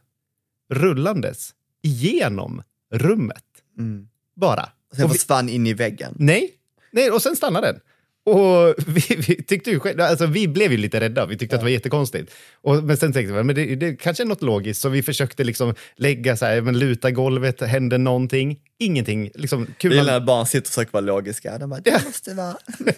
rullandes 0.73 1.55
igenom 1.83 2.63
rummet. 2.93 3.45
Mm. 3.79 4.09
Bara. 4.37 4.69
Sen 4.95 5.05
Och 5.05 5.11
vi- 5.11 5.19
försvann 5.19 5.49
in 5.49 5.67
i 5.67 5.75
väggen. 5.75 6.15
Nej, 6.19 6.51
nej 6.91 7.11
och 7.11 7.23
sen 7.23 7.37
stannade 7.37 7.67
den. 7.67 7.81
Och 8.27 8.75
vi, 8.87 9.17
vi 9.29 9.43
tyckte 9.43 9.71
ju 9.71 9.81
själv, 9.81 10.01
alltså 10.01 10.27
vi 10.27 10.49
blev 10.49 10.73
ju 10.73 10.79
lite 10.79 11.01
rädda, 11.01 11.27
vi 11.27 11.39
tyckte 11.39 11.57
att 11.57 11.61
det 11.61 11.65
var 11.65 11.71
jättekonstigt. 11.71 12.35
Och, 12.63 12.85
men 12.85 12.97
sen 12.97 13.13
tänkte 13.13 13.35
vi, 13.35 13.43
men 13.43 13.55
det, 13.55 13.77
det 13.77 13.97
kanske 13.97 14.23
är 14.23 14.27
något 14.27 14.43
logiskt, 14.43 14.81
så 14.81 14.89
vi 14.89 15.03
försökte 15.03 15.45
liksom 15.45 15.75
lägga 15.97 16.37
så 16.37 16.47
här, 16.47 16.61
men 16.61 16.79
luta 16.79 17.11
golvet, 17.11 17.61
hände 17.61 17.99
någonting, 17.99 18.59
ingenting. 18.79 19.31
Liksom, 19.35 19.61
Jag 19.61 19.79
kulan, 19.79 19.99
gillar 19.99 20.21
när 20.21 20.27
barn 20.27 20.47
sitter 20.47 20.61
och 20.61 20.67
försöker 20.67 20.93
vara 20.93 21.01
logiska. 21.01 21.59
De 21.59 21.71
bara, 21.71 21.81
det 21.81 22.05
måste 22.07 22.35
vara... 22.35 22.57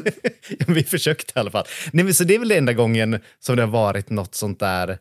Ja, 0.59 0.67
vi 0.69 0.85
försökte 0.85 1.33
i 1.37 1.41
alla 1.41 1.51
fall. 1.51 1.65
Nej, 1.93 2.05
men 2.05 2.15
så 2.15 2.25
det 2.25 2.35
är 2.35 2.39
väl 2.39 2.51
enda 2.53 2.73
gången 2.73 3.21
som 3.41 3.57
det 3.57 3.63
har 3.63 3.71
varit 3.71 4.11
något 4.11 4.35
sånt 4.35 4.61
där. 4.61 4.99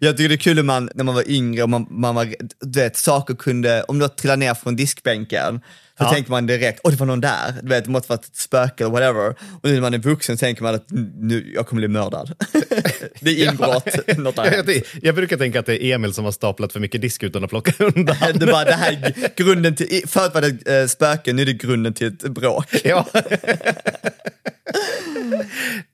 Jag 0.00 0.16
tycker 0.16 0.28
det 0.28 0.34
är 0.34 0.36
kul 0.36 0.56
när 0.56 0.62
man, 0.62 0.90
när 0.94 1.04
man 1.04 1.14
var 1.14 1.30
yngre 1.30 1.62
och 1.62 1.70
man, 1.70 1.86
man 1.90 2.14
var, 2.14 2.34
du 2.60 2.80
vet, 2.80 2.96
saker 2.96 3.34
kunde, 3.34 3.82
om 3.82 3.98
du 3.98 4.08
trillade 4.08 4.40
ner 4.40 4.54
från 4.54 4.76
diskbänken, 4.76 5.60
så 5.98 6.04
Ja. 6.04 6.10
tänker 6.12 6.30
man 6.30 6.46
direkt, 6.46 6.80
åh 6.84 6.90
det 6.90 6.96
var 6.96 7.06
någon 7.06 7.20
där, 7.20 7.54
du 7.62 7.68
vet, 7.68 7.84
det 7.84 7.90
måste 7.90 8.08
vara 8.08 8.18
ett 8.20 8.36
spöke 8.36 8.84
eller 8.84 8.90
whatever. 8.92 9.28
Och 9.30 9.60
nu 9.62 9.72
när 9.74 9.80
man 9.80 9.94
är 9.94 9.98
vuxen 9.98 10.36
tänker 10.36 10.62
man 10.62 10.74
att 10.74 10.86
nu, 11.20 11.52
jag 11.54 11.66
kommer 11.66 11.80
bli 11.80 11.88
mördad. 11.88 12.32
det 13.20 13.30
är 13.30 13.50
inbrott, 13.50 13.84
något 14.18 14.36
Jag, 14.36 14.46
annat. 14.54 14.68
jag, 14.68 14.82
jag 15.02 15.14
brukar 15.14 15.36
tänka 15.36 15.60
att 15.60 15.66
det 15.66 15.84
är 15.84 15.94
Emil 15.94 16.14
som 16.14 16.24
har 16.24 16.32
staplat 16.32 16.72
för 16.72 16.80
mycket 16.80 17.00
disk 17.00 17.22
utan 17.22 17.44
att 17.44 17.50
plocka 17.50 17.72
undan. 17.84 18.16
Det, 18.34 18.46
bara, 18.46 18.64
det 18.64 18.72
här 18.72 18.92
är 18.92 19.36
grunden 19.36 19.76
till, 19.76 20.02
förut 20.06 20.30
var 20.34 20.40
det 20.40 20.80
eh, 20.80 20.86
spöken, 20.86 21.36
nu 21.36 21.42
är 21.42 21.46
det 21.46 21.52
grunden 21.52 21.94
till 21.94 22.06
ett 22.06 22.22
bråk. 22.22 22.66
Ja. 22.84 23.06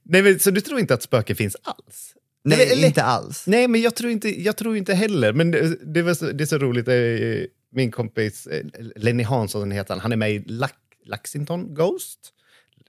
Nej, 0.04 0.22
men, 0.22 0.38
så 0.40 0.50
du 0.50 0.60
tror 0.60 0.80
inte 0.80 0.94
att 0.94 1.02
spöken 1.02 1.36
finns 1.36 1.56
alls? 1.62 2.14
Nej, 2.44 2.72
Eller- 2.72 2.86
inte 2.86 3.02
alls. 3.02 3.46
Nej, 3.46 3.68
men 3.68 3.80
jag 3.80 3.94
tror 3.96 4.10
inte, 4.12 4.42
jag 4.42 4.56
tror 4.56 4.76
inte 4.76 4.94
heller. 4.94 5.32
Men 5.32 5.50
det, 5.50 5.76
det, 5.94 6.02
var 6.02 6.14
så, 6.14 6.32
det 6.32 6.44
är 6.44 6.46
så 6.46 6.58
roligt. 6.58 6.88
eh, 6.88 6.94
Min 7.72 7.90
kompis 7.90 8.46
eh, 8.46 8.64
Lenny 8.96 9.22
Hansson 9.22 9.70
heter 9.70 9.94
han. 9.94 10.00
Han 10.00 10.12
är 10.12 10.16
med 10.16 10.30
i 10.32 10.38
Lack, 10.46 10.76
Laxington 11.04 11.74
Ghost. 11.74 12.18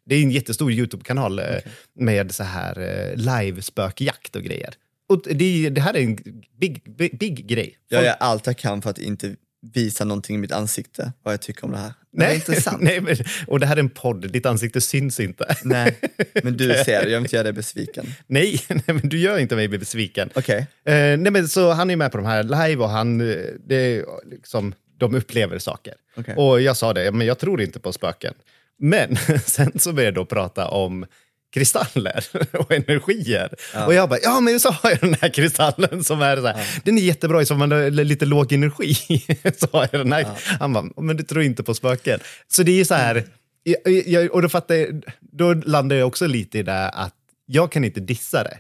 Det 0.05 0.15
är 0.15 0.23
en 0.23 0.31
jättestor 0.31 0.71
YouTube-kanal 0.71 1.39
eh, 1.39 1.45
med 1.93 2.31
så 2.35 2.43
här 2.43 3.13
live-spökjakt 3.15 4.35
och 4.35 4.43
grejer. 4.43 4.73
Och 5.09 5.21
det, 5.25 5.69
det 5.69 5.81
här 5.81 5.93
är 5.93 6.01
en 6.01 6.15
big, 6.59 6.95
big, 6.97 7.17
big 7.19 7.47
grej. 7.47 7.77
Jag 7.87 8.03
gör 8.03 8.15
allt 8.19 8.45
jag 8.47 8.57
kan 8.57 8.81
för 8.81 8.89
att 8.89 8.97
inte 8.97 9.35
visa 9.61 10.05
någonting 10.05 10.35
i 10.35 10.39
mitt 10.39 10.51
ansikte, 10.51 11.13
vad 11.23 11.33
jag 11.33 11.41
tycker 11.41 11.65
om 11.65 11.71
det 11.71 11.77
här. 11.77 11.93
Det 12.11 12.23
är 12.23 12.27
Nej, 12.27 12.35
intressant. 12.35 12.81
nej, 12.81 13.01
men, 13.01 13.15
och 13.47 13.59
det 13.59 13.65
här 13.65 13.75
är 13.75 13.79
en 13.79 13.89
podd, 13.89 14.31
ditt 14.31 14.45
ansikte 14.45 14.81
syns 14.81 15.19
inte. 15.19 15.55
Nej, 15.63 15.99
men 16.43 16.57
du 16.57 16.67
ser 16.85 16.85
det, 16.85 16.91
jag 16.93 17.05
vill 17.05 17.15
inte 17.15 17.35
göra 17.35 17.43
dig 17.43 17.53
besviken. 17.53 18.05
Nej, 18.27 18.61
nej, 18.69 18.83
men 18.85 19.09
du 19.09 19.19
gör 19.19 19.37
inte 19.37 19.55
mig 19.55 19.67
besviken. 19.67 20.29
Okej. 20.35 20.67
Eh, 20.85 20.93
nej, 20.93 21.31
men 21.31 21.47
så 21.47 21.71
han 21.71 21.89
är 21.89 21.95
med 21.95 22.11
på 22.11 22.17
de 22.17 22.25
här 22.25 22.43
live 22.43 22.83
och 22.83 22.89
han, 22.89 23.21
eh, 23.21 23.37
det, 23.67 23.75
är 23.75 24.05
liksom, 24.31 24.73
de 24.97 25.15
upplever 25.15 25.59
saker. 25.59 25.93
Okej. 26.15 26.35
Och 26.35 26.61
jag 26.61 26.77
sa 26.77 26.93
det, 26.93 27.11
men 27.11 27.27
jag 27.27 27.39
tror 27.39 27.61
inte 27.61 27.79
på 27.79 27.93
spöken. 27.93 28.33
Men 28.79 29.17
sen 29.45 29.79
så 29.79 29.93
började 29.93 30.07
jag 30.07 30.25
då 30.25 30.25
prata 30.25 30.67
om 30.67 31.05
kristaller 31.53 32.25
och 32.51 32.71
energier. 32.71 33.53
Och 33.85 33.93
jag 33.93 34.09
bara, 34.09 34.19
ja 34.23 34.39
men 34.39 34.59
så 34.59 34.71
har 34.71 34.89
jag 34.89 34.99
den 34.99 35.15
här 35.21 35.29
kristallen 35.29 36.03
som 36.03 36.21
är 36.21 36.37
så 36.37 36.47
här, 36.47 36.81
den 36.83 36.97
är 36.97 37.01
jättebra 37.01 37.41
i 37.41 37.53
man 37.53 37.69
lite 37.95 38.25
låg 38.25 38.53
energi. 38.53 38.95
så 39.57 39.67
har 39.71 39.89
jag 39.91 40.01
den 40.01 40.13
här. 40.13 40.27
Han 40.59 40.73
bara, 40.73 40.85
men 40.97 41.17
du 41.17 41.23
tror 41.23 41.43
inte 41.43 41.63
på 41.63 41.73
spöken. 41.73 42.19
Så 42.47 42.63
det 42.63 42.79
är 42.79 42.85
så 42.85 42.93
här, 42.93 43.25
jag, 43.63 44.07
jag, 44.07 44.31
och 44.31 44.41
då, 44.41 44.49
fattar 44.49 44.75
jag, 44.75 45.03
då 45.19 45.53
landar 45.53 45.95
jag 45.95 46.07
också 46.07 46.27
lite 46.27 46.59
i 46.59 46.63
det 46.63 46.89
att 46.89 47.15
jag 47.45 47.71
kan 47.71 47.83
inte 47.83 47.99
dissa 47.99 48.43
det 48.43 48.57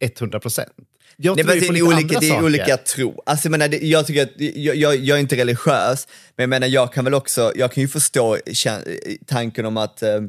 100 0.00 0.40
procent. 0.40 0.72
Jag 1.16 1.36
Nej, 1.36 1.44
men 1.44 1.54
ju 1.54 1.60
det, 1.60 1.78
är 1.78 1.82
olika, 1.82 2.20
det 2.20 2.28
är 2.28 2.44
olika 2.44 2.76
tro. 2.76 3.22
Alltså, 3.26 3.46
jag, 3.46 3.50
menar, 3.50 3.68
det, 3.68 3.78
jag, 3.78 4.06
tycker 4.06 4.22
att, 4.22 4.30
jag, 4.36 4.76
jag, 4.76 4.96
jag 4.96 5.16
är 5.16 5.20
inte 5.20 5.36
religiös, 5.36 6.08
men 6.36 6.42
jag, 6.42 6.48
menar, 6.50 6.66
jag 6.66 6.92
kan 6.92 7.04
väl 7.04 7.14
också, 7.14 7.52
jag 7.56 7.72
kan 7.72 7.80
ju 7.80 7.88
förstå 7.88 8.38
tanken 9.26 9.66
om 9.66 9.76
att 9.76 10.02
eh, 10.02 10.20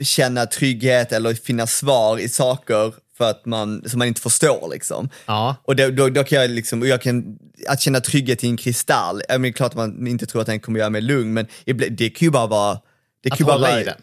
känna 0.00 0.46
trygghet 0.46 1.12
eller 1.12 1.34
finna 1.34 1.66
svar 1.66 2.18
i 2.18 2.28
saker 2.28 2.94
för 3.18 3.30
att 3.30 3.46
man, 3.46 3.82
som 3.88 3.98
man 3.98 4.08
inte 4.08 4.20
förstår. 4.20 4.68
Liksom. 4.72 5.08
Ja. 5.26 5.56
Och 5.64 5.76
då, 5.76 5.90
då, 5.90 6.08
då 6.08 6.24
kan 6.24 6.40
jag 6.40 6.50
liksom, 6.50 6.80
och 6.82 6.88
jag 6.88 7.02
kan, 7.02 7.38
att 7.68 7.80
känna 7.80 8.00
trygghet 8.00 8.44
i 8.44 8.46
en 8.48 8.56
kristall, 8.56 9.22
jag 9.28 9.40
menar, 9.40 9.42
det 9.42 9.48
är 9.48 9.52
klart 9.52 9.70
att 9.72 9.76
man 9.76 10.06
inte 10.06 10.26
tror 10.26 10.40
att 10.40 10.46
den 10.46 10.60
kommer 10.60 10.78
göra 10.78 10.90
mig 10.90 11.00
lugn, 11.00 11.32
men 11.32 11.46
det 11.90 12.10
kan 12.10 12.26
ju 12.26 12.30
bara 12.30 12.46
vara... 12.46 12.78
Det 13.22 13.28
kan 13.30 13.34
Att 13.34 13.40
ju 13.40 13.44
bara 13.44 13.52
hålla 13.52 13.68
vara, 13.70 13.80
i 13.80 13.84
den. 13.84 14.00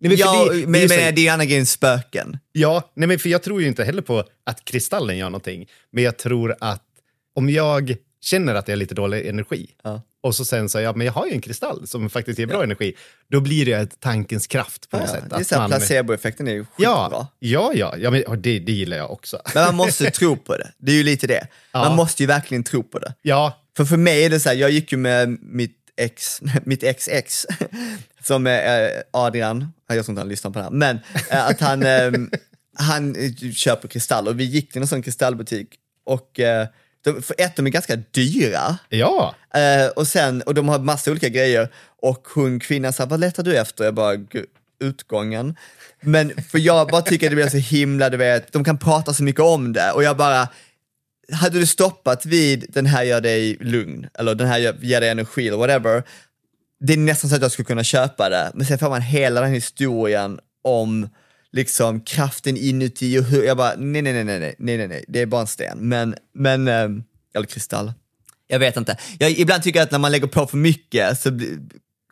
Nej, 0.00 0.08
men 0.10 0.18
Ja, 0.18 0.44
det- 0.44 0.54
det 0.54 0.62
är 0.62 0.66
men, 0.66 0.80
men 0.80 0.88
det 0.88 1.20
är 1.20 1.24
ju 1.24 1.28
andra 1.28 1.44
grejen 1.46 1.66
spöken. 1.66 2.38
Ja, 2.52 2.90
nej 2.94 3.08
men 3.08 3.18
för 3.18 3.28
jag 3.28 3.42
tror 3.42 3.60
ju 3.62 3.68
inte 3.68 3.84
heller 3.84 4.02
på 4.02 4.24
att 4.46 4.64
kristallen 4.64 5.18
gör 5.18 5.26
någonting. 5.30 5.66
Men 5.90 6.04
jag 6.04 6.16
tror 6.18 6.56
att 6.60 6.82
om 7.34 7.50
jag 7.50 7.96
känner 8.20 8.54
att 8.54 8.68
jag 8.68 8.72
har 8.72 8.78
lite 8.78 8.94
dålig 8.94 9.26
energi 9.26 9.70
Ja. 9.82 10.02
Och 10.20 10.34
så 10.34 10.44
sen 10.44 10.68
så, 10.68 10.80
ja 10.80 10.92
men 10.96 11.06
jag 11.06 11.12
har 11.12 11.26
ju 11.26 11.32
en 11.32 11.40
kristall 11.40 11.86
som 11.86 12.10
faktiskt 12.10 12.38
ger 12.38 12.46
bra 12.46 12.62
energi, 12.62 12.94
då 13.30 13.40
blir 13.40 13.66
det 13.66 13.72
ett 13.72 14.00
tankens 14.00 14.46
kraft 14.46 14.90
på 14.90 14.96
något 14.98 15.06
Ja, 15.08 15.14
sätt. 15.14 15.24
det 15.30 15.36
är 15.36 15.44
så 15.44 15.56
man- 15.58 15.70
placeboeffekten 15.70 16.48
är 16.48 16.52
ju 16.52 16.64
skitbra. 16.64 16.84
Ja, 16.84 17.28
ja, 17.38 17.72
ja, 17.74 17.94
ja 17.96 18.10
men, 18.10 18.42
det, 18.42 18.58
det 18.58 18.72
gillar 18.72 18.96
jag 18.96 19.10
också. 19.10 19.40
Men 19.54 19.64
man 19.64 19.74
måste 19.74 20.10
tro 20.10 20.36
på 20.36 20.56
det, 20.56 20.72
det 20.78 20.92
är 20.92 20.96
ju 20.96 21.02
lite 21.02 21.26
det. 21.26 21.46
Ja. 21.72 21.78
Man 21.88 21.96
måste 21.96 22.22
ju 22.22 22.26
verkligen 22.26 22.64
tro 22.64 22.82
på 22.82 22.98
det. 22.98 23.14
Ja, 23.22 23.62
För 23.76 23.84
för 23.84 23.96
mig 23.96 24.24
är 24.24 24.30
det 24.30 24.40
så 24.40 24.48
här, 24.48 24.56
jag 24.56 24.70
gick 24.70 24.92
ju 24.92 24.98
med 24.98 25.38
mitt 25.42 25.76
ex, 25.96 26.40
mitt 26.64 26.82
ex 26.82 27.08
ex, 27.08 27.46
som 28.22 28.46
är 28.46 29.02
Adrian, 29.10 29.72
jag 29.88 30.04
tror 30.04 30.12
inte 30.12 30.20
han 30.20 30.28
lyssnar 30.28 30.50
på 30.50 30.58
det 30.58 30.62
här, 30.64 30.70
men 30.70 30.98
eh, 31.30 31.46
att 31.46 31.60
han, 31.60 31.82
eh, 31.82 32.12
han 32.78 33.16
eh, 33.16 33.52
köper 33.52 33.88
kristaller 33.88 34.30
och 34.30 34.40
vi 34.40 34.44
gick 34.44 34.72
till 34.72 34.82
en 34.82 34.88
sån 34.88 35.02
kristallbutik 35.02 35.68
och 36.04 36.40
de, 37.12 37.22
för 37.22 37.34
ett, 37.38 37.56
de 37.56 37.66
är 37.66 37.70
ganska 37.70 37.96
dyra. 37.96 38.78
ja. 38.88 39.34
Eh, 39.54 39.88
och, 39.96 40.06
sen, 40.06 40.42
och 40.42 40.54
de 40.54 40.68
har 40.68 40.78
massa 40.78 41.10
olika 41.10 41.28
grejer 41.28 41.68
och 42.02 42.28
hon 42.34 42.60
kvinnan 42.60 42.92
sa, 42.92 43.06
vad 43.06 43.20
letar 43.20 43.42
du 43.42 43.56
efter? 43.56 43.84
Jag 43.84 43.94
bara, 43.94 44.16
"Gud, 44.16 44.46
utgången. 44.80 45.56
Men 46.00 46.42
för 46.42 46.58
jag 46.58 46.88
bara 46.88 47.02
tycker 47.02 47.26
att 47.26 47.30
det 47.30 47.36
blir 47.36 47.48
så 47.48 47.56
himla, 47.56 48.10
du 48.10 48.16
vet, 48.16 48.52
de 48.52 48.64
kan 48.64 48.78
prata 48.78 49.14
så 49.14 49.22
mycket 49.22 49.40
om 49.42 49.72
det 49.72 49.92
och 49.92 50.02
jag 50.02 50.16
bara, 50.16 50.48
hade 51.32 51.58
du 51.58 51.66
stoppat 51.66 52.26
vid 52.26 52.66
den 52.68 52.86
här 52.86 53.02
gör 53.02 53.20
dig 53.20 53.56
lugn 53.60 54.08
eller 54.18 54.34
den 54.34 54.46
här 54.46 54.58
ger 54.80 55.00
dig 55.00 55.08
energi 55.10 55.48
eller 55.48 55.58
whatever, 55.58 56.02
det 56.80 56.92
är 56.92 56.96
nästan 56.96 57.30
så 57.30 57.36
att 57.36 57.42
jag 57.42 57.52
skulle 57.52 57.66
kunna 57.66 57.84
köpa 57.84 58.28
det. 58.28 58.50
Men 58.54 58.66
sen 58.66 58.78
får 58.78 58.88
man 58.90 59.02
hela 59.02 59.40
den 59.40 59.52
historien 59.52 60.40
om 60.64 61.08
liksom 61.52 62.00
kraften 62.00 62.56
inuti 62.56 63.18
och 63.18 63.24
hur, 63.24 63.44
jag 63.44 63.56
bara 63.56 63.74
nej, 63.76 64.02
nej, 64.02 64.12
nej, 64.12 64.24
nej, 64.24 64.54
nej, 64.58 64.76
nej, 64.76 64.88
nej, 64.88 65.04
det 65.08 65.20
är 65.20 65.26
bara 65.26 65.40
en 65.40 65.46
sten. 65.46 65.78
Men, 65.88 66.14
men, 66.34 66.68
ehm, 66.68 67.02
eller 67.34 67.46
kristall. 67.46 67.92
Jag 68.46 68.58
vet 68.58 68.76
inte. 68.76 68.96
Jag, 69.18 69.30
ibland 69.30 69.62
tycker 69.62 69.78
jag 69.78 69.84
att 69.84 69.92
när 69.92 69.98
man 69.98 70.12
lägger 70.12 70.26
på 70.26 70.46
för 70.46 70.56
mycket 70.56 71.20
så, 71.20 71.40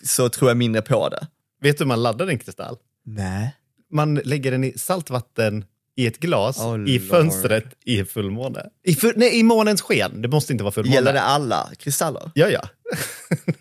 så 0.05 0.29
tror 0.29 0.51
jag 0.51 0.57
mindre 0.57 0.83
på 0.83 1.09
det. 1.09 1.27
Vet 1.61 1.79
du 1.79 1.85
hur 1.85 1.89
man 1.89 2.03
laddar 2.03 2.27
en 2.27 2.39
kristall? 2.39 2.77
Nej. 3.05 3.57
Man 3.93 4.15
lägger 4.15 4.51
den 4.51 4.65
i 4.65 4.79
saltvatten 4.79 5.65
i 5.97 6.07
ett 6.07 6.19
glas 6.19 6.59
oh, 6.59 6.89
i 6.89 7.01
fönstret 7.01 7.65
i 7.85 8.05
fullmåne. 8.05 8.67
I, 8.85 8.95
full, 8.95 9.13
nej, 9.17 9.39
I 9.39 9.43
månens 9.43 9.83
sken. 9.83 10.23
Det 10.23 10.29
måste 10.29 10.53
inte 10.53 10.65
vara 10.65 10.73
fullmåne. 10.73 10.95
Gäller 10.95 11.13
det 11.13 11.21
alla 11.21 11.71
kristaller? 11.79 12.31
Ja, 12.35 12.49
ja. 12.49 12.69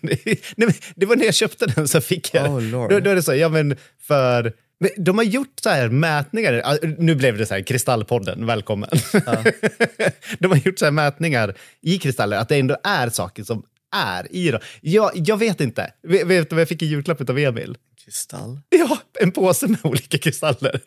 det, 0.96 1.06
var 1.06 1.16
när 1.16 1.24
jag 1.24 1.34
köpte 1.34 1.66
den 1.66 1.88
så 1.88 2.00
fick 2.00 2.34
jag 2.34 2.50
oh, 2.50 2.62
Lord. 2.62 2.90
Då, 2.90 3.00
då 3.00 3.10
är 3.10 3.14
det 3.14 3.22
så, 3.22 3.34
ja 3.34 3.48
men 3.48 3.76
för 4.00 4.52
de 4.96 5.18
har 5.18 5.24
gjort 5.24 5.60
så 5.62 5.70
här 5.70 5.88
mätningar, 5.88 6.62
ah, 6.64 6.76
nu 6.98 7.14
blev 7.14 7.38
det 7.38 7.46
så 7.46 7.54
här 7.54 7.62
Kristallpodden, 7.62 8.46
välkommen. 8.46 8.90
de 10.38 10.50
har 10.50 10.56
gjort 10.56 10.78
så 10.78 10.84
här 10.84 10.92
mätningar 10.92 11.54
i 11.82 11.98
kristaller, 11.98 12.36
att 12.36 12.48
det 12.48 12.56
ändå 12.56 12.76
är 12.84 13.08
saker 13.08 13.44
som 13.44 13.62
är 13.96 14.34
i 14.34 14.50
dem. 14.50 14.60
Jag, 14.80 15.10
jag 15.14 15.36
vet 15.36 15.60
inte. 15.60 15.92
Vet 16.02 16.50
du 16.50 16.54
vad 16.56 16.60
jag 16.60 16.68
fick 16.68 16.82
i 16.82 16.86
julklapp 16.86 17.30
av 17.30 17.38
Emil? 17.38 17.76
Kristall. 18.06 18.60
Ja, 18.68 18.98
en 19.20 19.32
påse 19.32 19.66
med 19.66 19.80
olika 19.82 20.18
kristaller. 20.18 20.80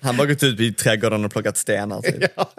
Han 0.00 0.16
bara 0.16 0.26
gått 0.26 0.42
ut 0.42 0.60
i 0.60 0.72
trädgården 0.72 1.24
och 1.24 1.32
plockat 1.32 1.56
stenar. 1.56 2.02
Typ. 2.02 2.30
ja. 2.36 2.52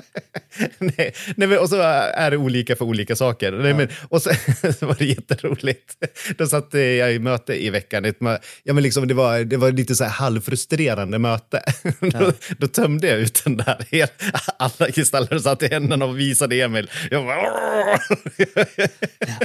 nej, 0.78 1.16
nej, 1.36 1.58
och 1.58 1.70
så 1.70 1.82
är 1.82 2.32
det 2.32 2.38
olika 2.38 2.76
för 2.76 2.86
olika 2.86 3.16
saker. 3.16 3.52
Nej, 3.52 3.74
men, 3.74 3.88
och 4.10 4.22
så, 4.22 4.30
så 4.80 4.86
var 4.86 4.96
det 5.00 5.06
jätteroligt. 5.06 5.98
Då 6.38 6.48
satt 6.48 6.74
jag 6.74 7.14
i 7.14 7.20
möte 7.20 7.66
i 7.66 7.70
veckan. 7.70 8.06
Ett 8.06 8.18
ja, 8.64 8.74
men 8.74 8.84
liksom, 8.84 9.08
det, 9.08 9.14
var, 9.14 9.40
det 9.40 9.58
var 9.58 9.72
lite 9.72 9.96
så 9.96 10.04
här 10.04 10.12
halvfrustrerande 10.12 11.20
möte. 11.20 11.64
då, 12.00 12.32
då 12.58 12.68
tömde 12.68 13.08
jag 13.08 13.20
ut 13.20 13.42
den 13.44 13.58
där, 13.58 13.86
helt, 13.92 14.14
alla 14.58 14.92
kristaller 14.92 15.40
satt 15.40 15.64
i 15.64 15.68
händerna 15.68 16.06
och 16.06 16.20
visade 16.20 16.62
Emil. 16.62 16.92
Jag 17.12 17.26
bara! 17.26 18.00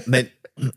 Men 0.04 0.26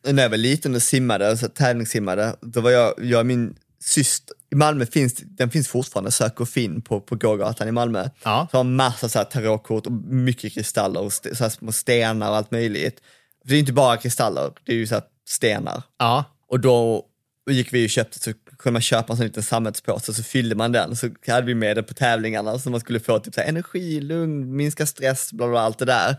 när 0.04 0.24
jag 0.24 0.30
var 0.30 0.38
liten 0.38 0.76
och 0.76 0.82
simmade, 0.82 1.38
så 1.38 1.48
tävlingssimmade, 1.48 2.36
då 2.42 2.62
var 2.62 2.72
jag, 2.72 2.94
jag 3.02 3.20
och 3.20 3.26
min 3.26 3.56
syster, 3.84 4.36
i 4.52 4.56
Malmö 4.56 4.86
finns, 4.86 5.14
den 5.16 5.50
finns 5.50 5.68
fortfarande, 5.68 6.12
sök 6.12 6.40
och 6.40 6.50
finn 6.50 6.82
på, 6.82 7.02
på 7.02 7.16
gågatan 7.16 7.68
i 7.68 7.72
Malmö. 7.72 8.10
Ja. 8.24 8.48
Så 8.52 8.58
har 8.58 8.64
massa 8.64 9.10
så 9.10 9.18
här 9.20 9.26
tarotkort 9.26 9.86
och 9.86 9.92
mycket 10.08 10.54
kristaller 10.54 11.00
och 11.02 11.08
st- 11.08 11.36
så 11.36 11.50
små 11.50 11.72
stenar 11.72 12.30
och 12.30 12.36
allt 12.36 12.52
möjligt. 12.52 13.00
För 13.42 13.50
det 13.50 13.56
är 13.56 13.60
inte 13.60 13.74
bara 13.74 13.98
kristaller, 13.98 14.52
det 14.64 14.72
är 14.72 14.76
ju 14.76 14.88
så 14.88 15.02
stenar. 15.30 15.84
ja. 16.00 16.26
Och 16.48 16.60
då 16.60 17.06
gick 17.50 17.74
vi 17.74 17.86
och 17.86 17.90
köpte, 17.90 18.20
så 18.20 18.34
kunde 18.58 18.74
man 18.74 18.82
köpa 18.82 19.14
en 19.14 19.18
sån 19.18 19.26
liten 19.26 19.44
sammetspåse, 19.44 20.14
så 20.14 20.24
fyllde 20.24 20.56
man 20.56 20.72
den, 20.72 20.96
så 20.96 21.10
hade 21.28 21.46
vi 21.48 21.56
med 21.56 21.78
det 21.78 21.84
på 21.84 21.94
tävlingarna, 21.94 22.60
så 22.60 22.70
man 22.70 22.80
skulle 22.80 23.00
få 23.00 23.20
typ 23.20 23.34
så 23.34 23.42
här, 23.42 23.48
energi, 23.48 24.02
lugn, 24.02 24.56
minska 24.56 24.86
stress, 24.86 25.34
bla 25.34 25.48
bla, 25.48 25.60
allt 25.62 25.78
det 25.80 25.86
där. 25.86 26.16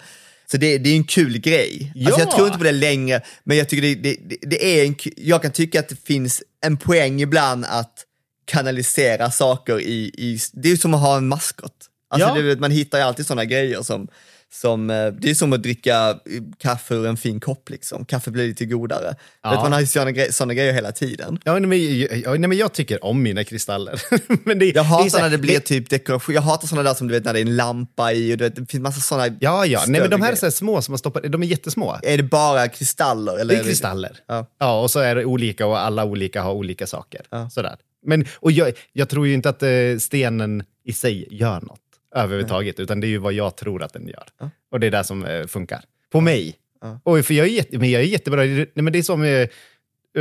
Så 0.51 0.57
det, 0.57 0.79
det 0.79 0.91
är 0.91 0.97
en 0.97 1.05
kul 1.05 1.39
grej. 1.39 1.93
Alltså 2.07 2.21
jag 2.21 2.29
Ja. 2.29 2.33
tror 2.37 2.47
inte 2.47 2.59
på 2.59 2.65
det 2.65 2.73
längre, 2.73 3.21
men 3.45 3.57
jag 3.57 3.69
tycker 3.69 3.83
det, 3.83 3.95
det, 3.95 4.37
det, 4.43 4.81
är 4.81 4.87
en, 4.87 4.95
jag 5.17 5.43
kan 5.43 5.51
tycka 5.53 5.81
att 5.81 5.89
det 5.89 6.05
finns 6.07 6.43
en 6.67 6.77
poäng 6.77 7.21
ibland 7.23 7.65
att 7.69 8.05
kanalisera 8.47 9.31
saker 9.31 9.81
i, 9.81 10.11
i 10.19 10.39
det 10.53 10.71
är 10.71 10.77
som 10.77 10.95
att 10.95 11.01
ha 11.01 11.17
en 11.17 11.29
maskot. 11.29 11.73
Alltså 12.11 12.29
Ja. 12.29 12.35
det, 12.43 12.61
man 12.61 12.71
hittar 12.71 12.99
ju 12.99 13.05
alltid 13.05 13.27
sådana 13.27 13.45
grejer 13.45 13.83
som, 13.83 14.09
som, 14.55 14.91
eh, 14.91 15.07
det 15.07 15.31
är 15.31 15.35
som 15.35 15.53
att 15.53 15.63
dricka 15.63 16.09
eh, 16.11 16.15
kaffe 16.59 16.95
ur 16.95 17.07
en 17.07 17.17
fin 17.17 17.41
kopp 17.41 17.71
liksom. 17.71 18.05
Kaffe 18.05 18.31
blir 18.31 18.47
lite 18.47 18.65
godare. 18.65 19.15
Ja. 19.43 19.51
Vet, 19.51 19.59
man 19.61 19.73
har 19.73 19.81
ju 19.81 19.87
sådana, 19.87 20.11
gre- 20.11 20.31
såna 20.33 20.55
grejer 20.55 20.73
hela 20.73 20.93
tiden. 20.93 21.39
Ja, 21.45 21.61
men, 21.61 21.99
jag, 22.01 22.17
jag, 22.19 22.41
nej, 22.41 22.49
men 22.49 22.59
jag 22.59 22.73
tycker 22.73 23.05
om 23.05 23.23
mina 23.23 23.45
kristaller. 23.45 24.03
men 24.47 24.59
det, 24.59 24.65
Jag 24.67 24.75
det 24.75 24.83
hatar 24.83 25.09
så 25.09 25.17
här- 25.17 25.25
när 25.25 25.31
det 25.31 25.39
blir 25.39 25.61
typ 25.61 25.91
dekoration, 25.91 26.35
jag 26.35 26.43
hatar 26.43 26.69
sådana 26.69 26.89
där 26.89 26.95
som 26.95 27.09
du 27.09 27.15
vet 27.15 27.25
när 27.25 27.33
det 27.33 27.39
är 27.39 27.43
en 27.47 27.57
lampa 27.57 28.13
i 28.13 28.35
och 28.35 28.39
du 28.39 28.45
vet, 28.45 28.57
det 28.57 28.67
finns 28.71 28.83
massa 28.83 29.01
sådana 29.01 29.37
Ja, 29.41 29.67
ja. 29.67 29.85
Nej, 29.89 30.01
men 30.01 30.11
de 30.11 30.23
här 30.23 30.33
är 30.33 30.37
så 30.37 30.47
här 30.47 30.51
små 30.51 30.83
som 30.83 30.93
man 30.93 30.99
stoppar, 30.99 31.21
de 31.21 31.43
är 31.43 31.47
jättesmå. 31.47 31.97
Är 32.03 32.17
det 32.17 32.23
bara 32.23 32.69
kristaller? 32.69 33.39
Eller 33.39 33.55
Det 33.55 33.61
är 33.61 33.65
kristaller. 33.65 34.19
Ja. 34.27 34.47
Ja. 34.59 34.81
och 34.81 34.91
så 34.91 35.01
är 35.01 35.15
det 35.15 35.25
olika 35.25 35.67
och 35.67 35.79
alla 35.79 36.05
olika 36.05 36.43
har 36.43 36.53
olika 36.53 36.87
saker. 36.87 37.21
Ja. 37.31 37.51
Sådär. 37.51 37.77
Men, 38.07 38.25
och 38.37 38.53
jag, 38.53 38.73
jag 38.93 39.09
tror 39.09 39.27
ju 39.27 39.35
inte 39.35 39.49
att 39.49 39.63
eh, 39.63 39.69
stenen 40.01 40.65
i 40.87 40.93
sig 40.93 41.29
gör 41.31 41.61
något 41.61 41.81
överhuvudtaget, 42.15 42.81
utan 42.81 43.01
det 43.01 43.07
är 43.07 43.09
ju 43.09 43.19
vad 43.19 43.33
jag 43.33 43.57
tror 43.57 43.83
att 43.83 43.93
den 43.93 44.09
gör. 44.09 44.25
Ja. 44.39 44.51
Och 44.71 44.81
det 44.81 44.87
är 44.87 44.91
det 44.91 45.05
som 45.05 45.25
eh, 45.25 45.47
funkar. 45.47 45.85
På 46.13 46.21
mig. 46.21 46.57
Ja. 46.81 47.01
Och 47.03 47.25
för 47.25 47.35
jag 47.35 47.47
är, 47.47 47.51
jätte, 47.51 47.79
men 47.79 47.91
jag 47.91 48.03
är 48.03 48.07
jättebra. 48.07 48.45
Nej, 48.45 48.71
men 48.75 48.93
det 48.93 48.99
är 48.99 49.03
som 49.03 49.23
eh, 49.23 49.49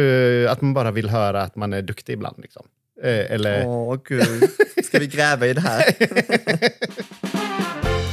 eh, 0.03 0.51
att 0.51 0.61
man 0.61 0.73
bara 0.73 0.91
vill 0.91 1.09
höra 1.09 1.41
att 1.41 1.55
man 1.55 1.73
är 1.73 1.81
duktig 1.81 2.13
ibland. 2.13 2.37
Liksom. 2.41 2.65
Eh, 3.03 3.31
eller... 3.31 3.67
Åh 3.67 3.99
gud, 4.05 4.49
ska 4.83 4.99
vi 4.99 5.07
gräva 5.07 5.47
i 5.47 5.53
det 5.53 5.61
här? 5.61 5.83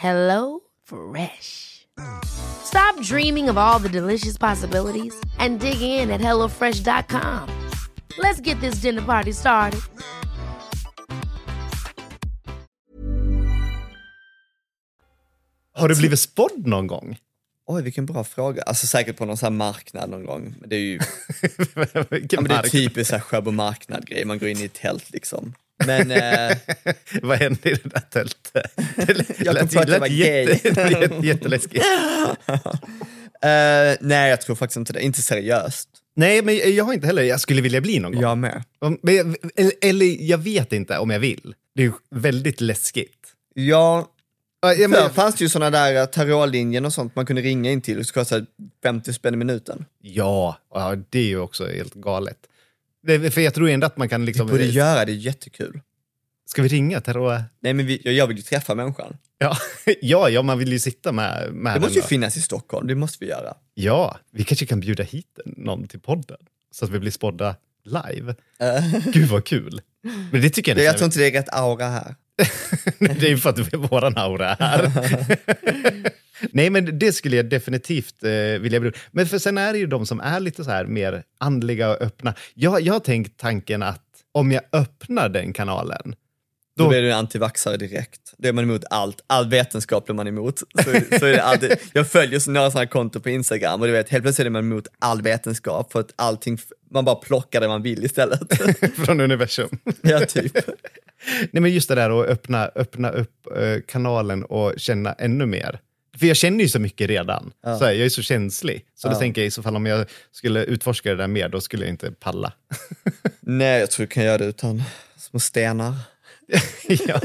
Hello 0.00 0.60
Fresh. 0.82 1.86
Stop 2.24 3.02
dreaming 3.02 3.50
of 3.50 3.58
all 3.58 3.78
the 3.78 3.88
delicious 3.88 4.38
possibilities 4.38 5.14
and 5.38 5.60
dig 5.60 5.82
in 5.82 6.10
at 6.10 6.20
HelloFresh.com. 6.20 7.48
Let's 8.18 8.40
get 8.40 8.60
this 8.60 8.80
dinner 8.80 9.02
party 9.02 9.32
started. 9.32 9.80
Har 15.72 15.88
du 15.88 15.96
blivit 15.96 16.20
spådd 16.20 16.66
någon 16.66 16.86
gång? 16.86 17.18
Oj, 17.66 17.82
vilken 17.82 18.06
bra 18.06 18.24
fråga. 18.24 18.62
Alltså 18.62 18.86
säkert 18.86 19.16
på 19.16 19.24
någon 19.24 19.36
sån 19.36 19.46
här 19.46 19.58
marknad 19.58 20.10
någon 20.10 20.24
gång. 20.24 20.54
Men 20.60 20.68
det 20.68 20.76
är 20.76 20.80
ju 20.80 20.98
ja, 22.30 22.40
men 22.40 22.44
det 22.44 22.54
är 22.54 22.68
typiskt 22.68 23.22
Sjöbo 23.22 23.50
marknad-grej, 23.50 24.24
man 24.24 24.38
går 24.38 24.48
in 24.48 24.58
i 24.58 24.64
ett 24.64 24.74
tält 24.74 25.10
liksom. 25.10 25.54
Men 25.86 26.10
eh, 26.10 26.56
Vad 27.22 27.38
hände 27.38 27.70
i 27.70 27.74
det 27.74 27.88
där 27.90 28.00
tältet? 28.10 28.72
Det 29.06 29.14
lät- 29.14 29.40
Jag 29.44 29.56
kom 29.58 29.68
lät- 29.68 29.72
på 29.74 29.78
att 29.80 29.88
jag 29.88 29.88
lät 29.90 30.00
var 30.00 30.06
jätte- 30.06 30.70
gay. 30.72 30.90
jätte- 31.00 31.26
Jätteläskigt. 31.26 31.84
eh, 33.42 33.96
nej, 34.00 34.30
jag 34.30 34.40
tror 34.40 34.56
faktiskt 34.56 34.76
inte 34.76 34.92
det. 34.92 35.02
Inte 35.02 35.22
seriöst. 35.22 35.88
Nej, 36.16 36.42
men 36.42 36.74
jag 36.76 36.84
har 36.84 36.92
inte 36.92 37.06
heller. 37.06 37.22
Jag 37.22 37.40
skulle 37.40 37.60
vilja 37.60 37.80
bli 37.80 37.98
någon 37.98 38.12
gång. 38.12 38.22
Jag 38.22 38.38
med. 38.38 38.64
Men 39.02 39.16
jag, 39.16 39.36
eller, 39.56 39.72
eller 39.80 40.06
jag 40.22 40.38
vet 40.38 40.72
inte 40.72 40.98
om 40.98 41.10
jag 41.10 41.20
vill. 41.20 41.54
Det 41.74 41.82
är 41.82 41.86
ju 41.86 41.92
väldigt 42.10 42.60
läskigt. 42.60 43.16
Ja, 43.54 44.08
Ja, 44.62 44.74
jag 44.74 44.90
Förr 44.90 45.00
men, 45.02 45.10
fanns 45.10 45.34
det 45.34 45.44
ju 45.44 45.48
sådana 45.48 45.70
där 45.70 45.94
eh, 46.00 46.04
tarotlinjen 46.06 46.84
och 46.84 46.92
sånt 46.92 47.16
man 47.16 47.26
kunde 47.26 47.42
ringa 47.42 47.70
in 47.70 47.80
till 47.80 47.98
och 47.98 48.06
så 48.06 48.14
kostade 48.14 48.46
50 48.82 49.12
spänn 49.12 49.34
i 49.34 49.36
minuten. 49.36 49.84
ja, 50.02 50.58
ja, 50.74 50.96
det 51.10 51.18
är 51.18 51.24
ju 51.24 51.38
också 51.38 51.66
helt 51.66 51.94
galet. 51.94 52.36
Det, 53.02 53.30
för 53.30 53.40
jag 53.40 53.54
tror 53.54 53.68
ändå 53.68 53.86
att 53.86 53.96
man 53.96 54.08
kan 54.08 54.24
liksom... 54.24 54.46
Borde 54.46 54.64
göra 54.64 55.04
det, 55.04 55.12
är 55.12 55.16
jättekul. 55.16 55.80
Ska 56.46 56.62
vi 56.62 56.68
ringa 56.68 57.00
Tarot? 57.00 57.40
Nej 57.60 57.74
men 57.74 57.86
vi, 57.86 58.16
jag- 58.16 58.26
vill 58.26 58.36
ju 58.36 58.42
träffa 58.42 58.74
människan. 58.74 59.16
Ja, 59.38 59.56
ja, 60.00 60.28
ja, 60.28 60.42
man 60.42 60.58
vill 60.58 60.72
ju 60.72 60.78
sitta 60.78 61.12
med, 61.12 61.52
med 61.52 61.76
Det 61.76 61.80
måste 61.80 61.94
ju 61.94 62.00
då. 62.00 62.06
finnas 62.06 62.36
i 62.36 62.40
Stockholm, 62.42 62.86
det 62.86 62.94
måste 62.94 63.24
vi 63.24 63.30
göra. 63.30 63.54
Ja, 63.74 64.18
vi 64.32 64.44
kanske 64.44 64.66
kan 64.66 64.80
bjuda 64.80 65.02
hit 65.02 65.38
någon 65.44 65.86
till 65.88 66.00
podden. 66.00 66.36
Så 66.72 66.84
att 66.84 66.90
vi 66.90 66.98
blir 66.98 67.10
spådda 67.10 67.56
live. 67.84 68.34
Eh, 68.60 69.10
Gud 69.12 69.28
vad 69.28 69.44
kul. 69.44 69.80
Men 70.32 70.40
det 70.42 70.50
tycker 70.50 70.76
jag 70.76 70.84
jag 70.84 70.96
tror 70.98 71.06
inte 71.06 71.18
det 71.18 71.26
är 71.26 71.32
rätt 71.32 71.48
aura 71.54 71.86
här. 71.88 72.14
det 72.98 73.26
är 73.26 73.28
ju 73.28 73.38
för 73.38 73.50
att 73.50 73.58
är 73.58 73.76
våran 73.76 74.16
aura 74.16 74.56
här. 74.60 74.90
Nej, 76.52 76.70
men 76.70 76.98
det 76.98 77.12
skulle 77.12 77.36
jag 77.36 77.46
definitivt 77.46 78.24
eh, 78.24 78.30
vilja 78.60 78.80
bli. 78.80 78.92
Men 79.10 79.26
för 79.26 79.38
sen 79.38 79.58
är 79.58 79.72
det 79.72 79.78
ju 79.78 79.86
de 79.86 80.06
som 80.06 80.20
är 80.20 80.40
lite 80.40 80.64
så 80.64 80.70
här 80.70 80.84
mer 80.84 81.22
andliga 81.38 81.90
och 81.90 82.02
öppna. 82.02 82.34
Jag, 82.54 82.80
jag 82.80 82.92
har 82.92 83.00
tänkt 83.00 83.40
tanken 83.40 83.82
att 83.82 84.04
om 84.32 84.52
jag 84.52 84.62
öppnar 84.72 85.28
den 85.28 85.52
kanalen, 85.52 86.14
Då 86.76 86.84
Då- 86.84 86.90
blir 86.90 87.02
du 87.02 87.12
antivaxare 87.12 87.76
direkt. 87.76 88.20
Då 88.38 88.48
är 88.48 88.52
man 88.52 88.64
emot 88.64 88.84
allt. 88.90 89.24
All 89.26 89.48
vetenskap 89.48 90.08
är 90.08 90.14
man 90.14 90.26
emot. 90.28 90.58
Så, 90.58 90.64
så 91.18 91.26
är 91.26 91.32
det 91.32 91.42
alltid. 91.42 91.72
Jag 91.92 92.08
följer 92.08 92.38
så 92.40 92.50
några 92.50 92.70
sådana 92.70 92.86
konton 92.86 93.22
på 93.22 93.30
Instagram 93.30 93.80
och 93.80 93.86
du 93.86 93.92
vet, 93.92 94.08
helt 94.08 94.24
plötsligt 94.24 94.46
är 94.46 94.50
man 94.50 94.64
emot 94.64 94.88
all 94.98 95.22
vetenskap 95.22 95.92
för 95.92 96.00
att 96.00 96.12
allting, 96.16 96.58
man 96.90 97.04
bara 97.04 97.14
plockar 97.16 97.60
det 97.60 97.68
man 97.68 97.82
vill 97.82 98.04
istället. 98.04 98.40
från 99.06 99.20
universum. 99.20 99.68
ja, 100.02 100.20
typ. 100.20 100.52
Nej, 101.50 101.62
men 101.62 101.72
just 101.74 101.88
det 101.88 101.94
där 101.94 102.20
att 102.20 102.28
öppna, 102.28 102.70
öppna 102.74 103.10
upp 103.10 103.46
eh, 103.56 103.76
kanalen 103.88 104.44
och 104.44 104.74
känna 104.76 105.12
ännu 105.12 105.46
mer. 105.46 105.80
För 106.18 106.26
jag 106.26 106.36
känner 106.36 106.64
ju 106.64 106.68
så 106.68 106.78
mycket 106.78 107.08
redan. 107.08 107.52
Så 107.62 107.84
här, 107.84 107.92
jag 107.92 108.04
är 108.04 108.08
så 108.08 108.22
känslig. 108.22 108.84
Så 108.94 109.08
då 109.08 109.14
tänker 109.14 109.40
jag 109.40 109.46
i 109.46 109.50
så 109.50 109.62
fall 109.62 109.76
om 109.76 109.86
jag 109.86 110.06
skulle 110.32 110.64
utforska 110.64 111.10
det 111.10 111.16
där 111.16 111.26
mer, 111.28 111.48
då 111.48 111.60
skulle 111.60 111.84
jag 111.84 111.90
inte 111.90 112.10
palla. 112.12 112.52
Nej, 113.40 113.80
jag 113.80 113.90
tror 113.90 114.06
du 114.06 114.10
kan 114.10 114.24
göra 114.24 114.38
det 114.38 114.44
utan 114.44 114.82
små 115.18 115.40
stenar. 115.40 115.94
ja, 116.88 117.20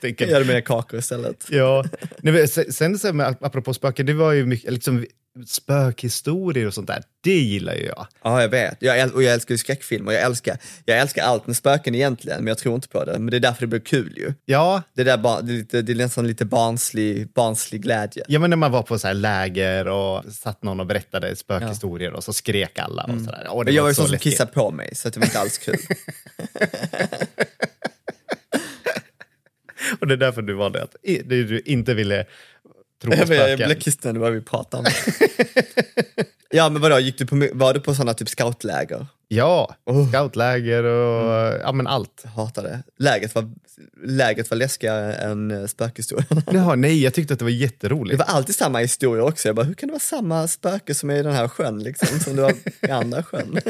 jag 0.00 0.20
Gör 0.20 0.44
med 0.44 0.64
kakor 0.64 0.98
istället. 0.98 1.46
Ja, 1.48 1.84
Nej, 2.18 2.48
sen, 2.48 2.72
sen 2.72 2.98
så 2.98 3.12
med, 3.12 3.36
apropå 3.40 3.74
spöken, 3.74 4.06
det 4.06 4.14
var 4.14 4.32
ju 4.32 4.46
mycket, 4.46 4.72
liksom, 4.72 5.04
spökhistorier 5.46 6.66
och 6.66 6.74
sånt 6.74 6.86
där, 6.86 7.02
det 7.20 7.38
gillar 7.38 7.74
ju 7.74 7.84
jag. 7.86 8.06
Ja, 8.22 8.42
jag 8.42 8.48
vet. 8.48 8.76
Jag, 8.78 9.14
och 9.14 9.22
jag 9.22 9.32
älskar 9.32 9.54
ju 9.54 9.58
skräckfilmer. 9.58 10.12
Jag 10.12 10.22
älskar, 10.22 10.58
jag 10.84 10.98
älskar 10.98 11.22
allt 11.22 11.46
med 11.46 11.56
spöken 11.56 11.94
egentligen, 11.94 12.38
men 12.38 12.46
jag 12.46 12.58
tror 12.58 12.74
inte 12.74 12.88
på 12.88 13.04
det. 13.04 13.12
Men 13.12 13.26
det 13.26 13.36
är 13.36 13.40
därför 13.40 13.60
det 13.60 13.66
blir 13.66 13.80
kul 13.80 14.14
ju. 14.16 14.34
Ja, 14.44 14.82
Det, 14.94 15.04
där 15.04 15.18
bar, 15.18 15.42
det, 15.42 15.52
är 15.52 15.56
lite, 15.56 15.82
det 15.82 15.92
är 15.92 15.96
nästan 15.96 16.26
lite 16.26 16.44
barnslig, 16.44 17.28
barnslig 17.32 17.82
glädje. 17.82 18.24
ja 18.28 18.38
men 18.38 18.50
när 18.50 18.56
man 18.56 18.72
var 18.72 18.82
på 18.82 18.98
så 18.98 19.06
här 19.06 19.14
läger 19.14 19.88
och 19.88 20.24
satt 20.32 20.62
någon 20.62 20.80
och 20.80 20.86
berättade 20.86 21.36
spökhistorier 21.36 22.12
och 22.12 22.24
så 22.24 22.32
skrek 22.32 22.78
alla 22.78 23.02
och 23.02 23.20
sådär. 23.20 23.46
Åh, 23.50 23.58
det 23.58 23.64
Men 23.64 23.74
jag 23.74 23.82
var 23.82 23.90
ju 23.90 23.94
så 23.94 24.00
sån 24.02 24.08
som 24.08 24.18
kissade 24.18 24.52
på 24.52 24.70
mig, 24.70 24.94
så 24.94 25.08
det 25.08 25.20
var 25.20 25.26
inte 25.26 25.40
alls 25.40 25.58
kul. 25.58 25.76
Och 30.02 30.08
det 30.08 30.14
är 30.14 30.18
därför 30.18 30.42
du 30.42 30.54
valde 30.54 30.82
att 30.82 30.96
det 31.02 31.42
du 31.44 31.60
inte 31.64 31.94
ville 31.94 32.26
tro 33.02 33.10
på 33.10 33.16
jag, 33.16 33.20
jag, 33.20 33.26
spöken. 33.26 33.68
blev 33.68 33.80
kissnödig 33.80 34.20
vad 34.20 34.32
vi 34.32 34.40
pratade 34.40 34.78
om. 34.82 34.86
ja, 36.50 36.68
men 36.68 36.82
vadå, 36.82 36.98
gick 36.98 37.18
du 37.18 37.26
på, 37.26 37.48
var 37.52 37.74
du 37.74 37.80
på 37.80 37.94
sådana 37.94 38.14
typ 38.14 38.28
scoutläger? 38.28 39.06
Ja, 39.28 39.76
Oh. 39.86 40.10
scoutläger 40.10 40.84
och 40.84 41.54
ja 41.64 41.72
men 41.72 41.86
allt. 41.86 42.20
Jag 42.24 42.30
hatar 42.30 42.62
det. 42.62 42.82
Läget 42.98 43.34
var, 43.34 43.50
läget 44.06 44.50
var 44.50 44.56
läskigare 44.56 45.14
än 45.14 45.50
eh, 45.50 45.66
spökhistorierna. 45.66 46.42
Jaha, 46.52 46.74
nej, 46.74 47.02
jag 47.02 47.14
tyckte 47.14 47.32
att 47.32 47.38
det 47.38 47.44
var 47.44 47.50
Det 47.50 47.56
jätteroligt. 47.56 48.18
var 48.18 48.26
alltid 48.26 48.54
samma 48.54 48.78
historia 48.78 49.24
också. 49.24 49.48
Jag 49.48 49.56
bara, 49.56 49.66
hur 49.66 49.74
kan 49.74 49.86
det 49.86 49.92
vara 49.92 50.00
samma 50.00 50.48
spöke 50.48 50.94
som 50.94 51.10
är 51.10 51.14
i 51.16 51.22
den 51.22 51.32
här 51.32 51.48
sjön 51.48 51.82
liksom, 51.82 52.20
som 52.20 52.36
det 52.36 52.42
var 52.42 52.52
i 52.88 52.90
andra 52.90 53.22
sjön? 53.22 53.58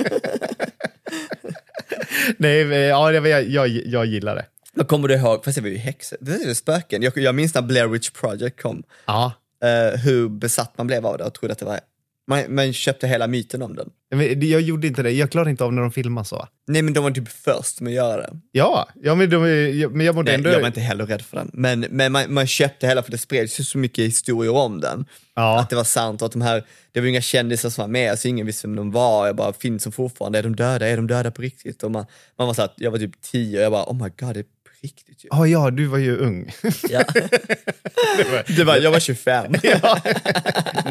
Nej, 2.37 2.61
ja, 2.69 3.13
jag, 3.13 3.27
jag, 3.29 3.49
jag, 3.49 3.69
jag 3.69 4.07
gillar 4.07 4.35
det. 4.37 4.45
Vad 4.77 4.89
kommer 4.89 5.09
du 5.09 5.15
ihåg? 5.15 5.45
Fast 5.45 5.55
det 5.55 5.63
var 5.63 5.69
ju 5.69 5.77
häxor. 5.77 6.19
Det 6.21 6.33
är 6.33 6.47
ju 6.49 6.55
spöken. 6.55 7.03
Jag, 7.03 7.17
jag 7.17 7.35
minns 7.35 7.55
när 7.55 7.63
Blair 7.63 7.87
Witch 7.87 8.11
Project 8.11 8.63
kom. 8.63 8.83
Ja, 9.07 9.33
eh, 9.65 10.01
hur 10.01 10.29
besatt 10.29 10.79
man 10.79 10.87
blev 10.87 11.07
av 11.07 11.19
det 11.19 11.25
och 11.25 11.35
trodde 11.35 11.53
att 11.53 11.59
det 11.59 11.65
var... 11.65 11.81
Man, 12.27 12.55
man 12.55 12.73
köpte 12.73 13.07
hela 13.07 13.27
myten 13.27 13.63
om 13.63 13.77
den. 13.77 13.91
men 14.15 14.49
jag 14.49 14.61
gjorde 14.61 14.87
inte 14.87 15.03
det. 15.03 15.11
Jag 15.11 15.31
klarade 15.31 15.51
inte 15.51 15.65
av 15.65 15.73
när 15.73 15.83
de 15.83 15.93
filmade 15.93 16.27
så. 16.27 16.49
Nej 16.67 16.83
men 16.83 16.93
de 16.95 17.05
var 17.05 17.11
typ 17.11 17.29
först 17.29 17.81
med 17.81 17.91
att 17.91 17.95
göra 17.95 18.17
det. 18.23 18.31
Ja, 18.53 18.89
ja 19.03 19.15
men, 19.15 19.31
de, 19.31 19.49
jag- 19.81 19.93
men 19.95 20.07
jag 20.07 20.15
mådde 20.15 20.27
Nej, 20.31 20.35
ändå... 20.35 20.51
jag 20.51 20.61
var 20.61 20.67
inte 20.67 20.81
heller 20.81 21.07
rädd 21.07 21.23
för 21.23 21.37
den. 21.37 21.51
Men, 21.53 21.81
men 21.81 22.13
man, 22.13 22.35
man 22.35 22.47
köpte 22.47 22.87
hela 22.87 23.03
för 23.03 23.11
det 23.11 23.19
spreds 23.19 23.61
ju 23.61 23.65
så 23.65 23.79
mycket 23.79 24.05
historier 24.05 24.53
om 24.55 24.81
den. 24.81 25.05
Ja. 25.35 25.61
Att 25.61 25.71
det 25.71 25.77
var 25.77 25.85
sant 25.85 26.23
och 26.23 26.27
att 26.27 26.33
de 26.33 26.43
här, 26.43 26.65
det 26.93 27.01
var 27.01 27.07
inga 27.09 27.21
kändisar 27.21 27.71
som 27.71 27.83
var 27.83 27.89
med, 27.89 28.19
så 28.19 28.29
ingen 28.29 28.47
visste 28.47 28.67
vem 28.67 28.77
de 28.77 28.91
var. 28.91 29.27
Jag 29.27 29.37
bara, 29.37 29.53
finns 29.53 29.85
de 29.85 29.93
fortfarande? 29.93 30.39
Är 30.39 30.43
de 30.43 30.57
döda? 30.57 30.87
Är 30.89 30.97
de 30.97 31.07
döda 31.07 31.31
på 31.31 31.43
riktigt? 31.43 31.83
Och 31.83 31.91
man, 31.91 32.07
man 32.39 32.47
var 32.47 32.55
så 32.55 32.63
att 32.63 32.75
jag 32.77 32.91
var 32.91 32.99
typ 32.99 33.21
tio 33.21 33.59
och 33.59 33.65
jag 33.65 33.73
bara, 33.73 33.85
oh 33.85 34.03
my 34.03 34.11
god, 34.21 34.35
det 34.35 34.45
riktigt 34.83 35.25
ju. 35.25 35.29
Ja, 35.31 35.47
ja, 35.47 35.71
du 35.71 35.87
var 35.87 35.99
ju 35.99 36.17
ung. 36.17 36.53
Ja. 36.89 37.05
det 38.57 38.65
var, 38.65 38.77
jag 38.77 38.91
var 38.91 39.01
25. 39.01 39.55
ja. 39.63 40.03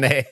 Nej, 0.00 0.26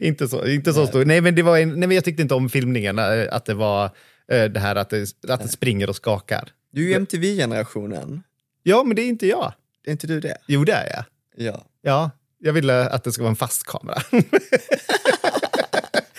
inte 0.00 0.28
så, 0.28 0.46
inte 0.46 0.72
så 0.72 0.86
stor. 0.86 1.04
Nej, 1.04 1.20
men, 1.20 1.34
det 1.34 1.42
var 1.42 1.58
en, 1.58 1.68
nej, 1.68 1.88
men 1.88 1.90
jag 1.90 2.04
tyckte 2.04 2.22
inte 2.22 2.34
om 2.34 2.48
filmningen, 2.48 2.98
eh, 2.98 3.26
att 3.30 3.44
det 3.44 3.54
var 3.54 3.84
eh, 4.32 4.44
det 4.44 4.60
här 4.60 4.76
att 4.76 4.90
det, 4.90 5.14
att 5.28 5.42
det 5.42 5.48
springer 5.48 5.88
och 5.88 5.96
skakar. 5.96 6.48
Du 6.72 6.84
är 6.84 6.88
ju 6.88 6.94
MTV-generationen. 6.94 8.22
Ja, 8.62 8.84
men 8.84 8.96
det 8.96 9.02
är 9.02 9.08
inte 9.08 9.26
jag. 9.26 9.52
Är 9.86 9.92
inte 9.92 10.06
du 10.06 10.20
det? 10.20 10.36
Jo, 10.46 10.64
det 10.64 10.72
är 10.72 10.92
jag. 10.94 11.04
Ja. 11.46 11.64
Ja, 11.82 12.10
jag 12.38 12.52
ville 12.52 12.88
att 12.88 13.04
det 13.04 13.12
ska 13.12 13.22
vara 13.22 13.30
en 13.30 13.36
fast 13.36 13.66
kamera. 13.66 14.02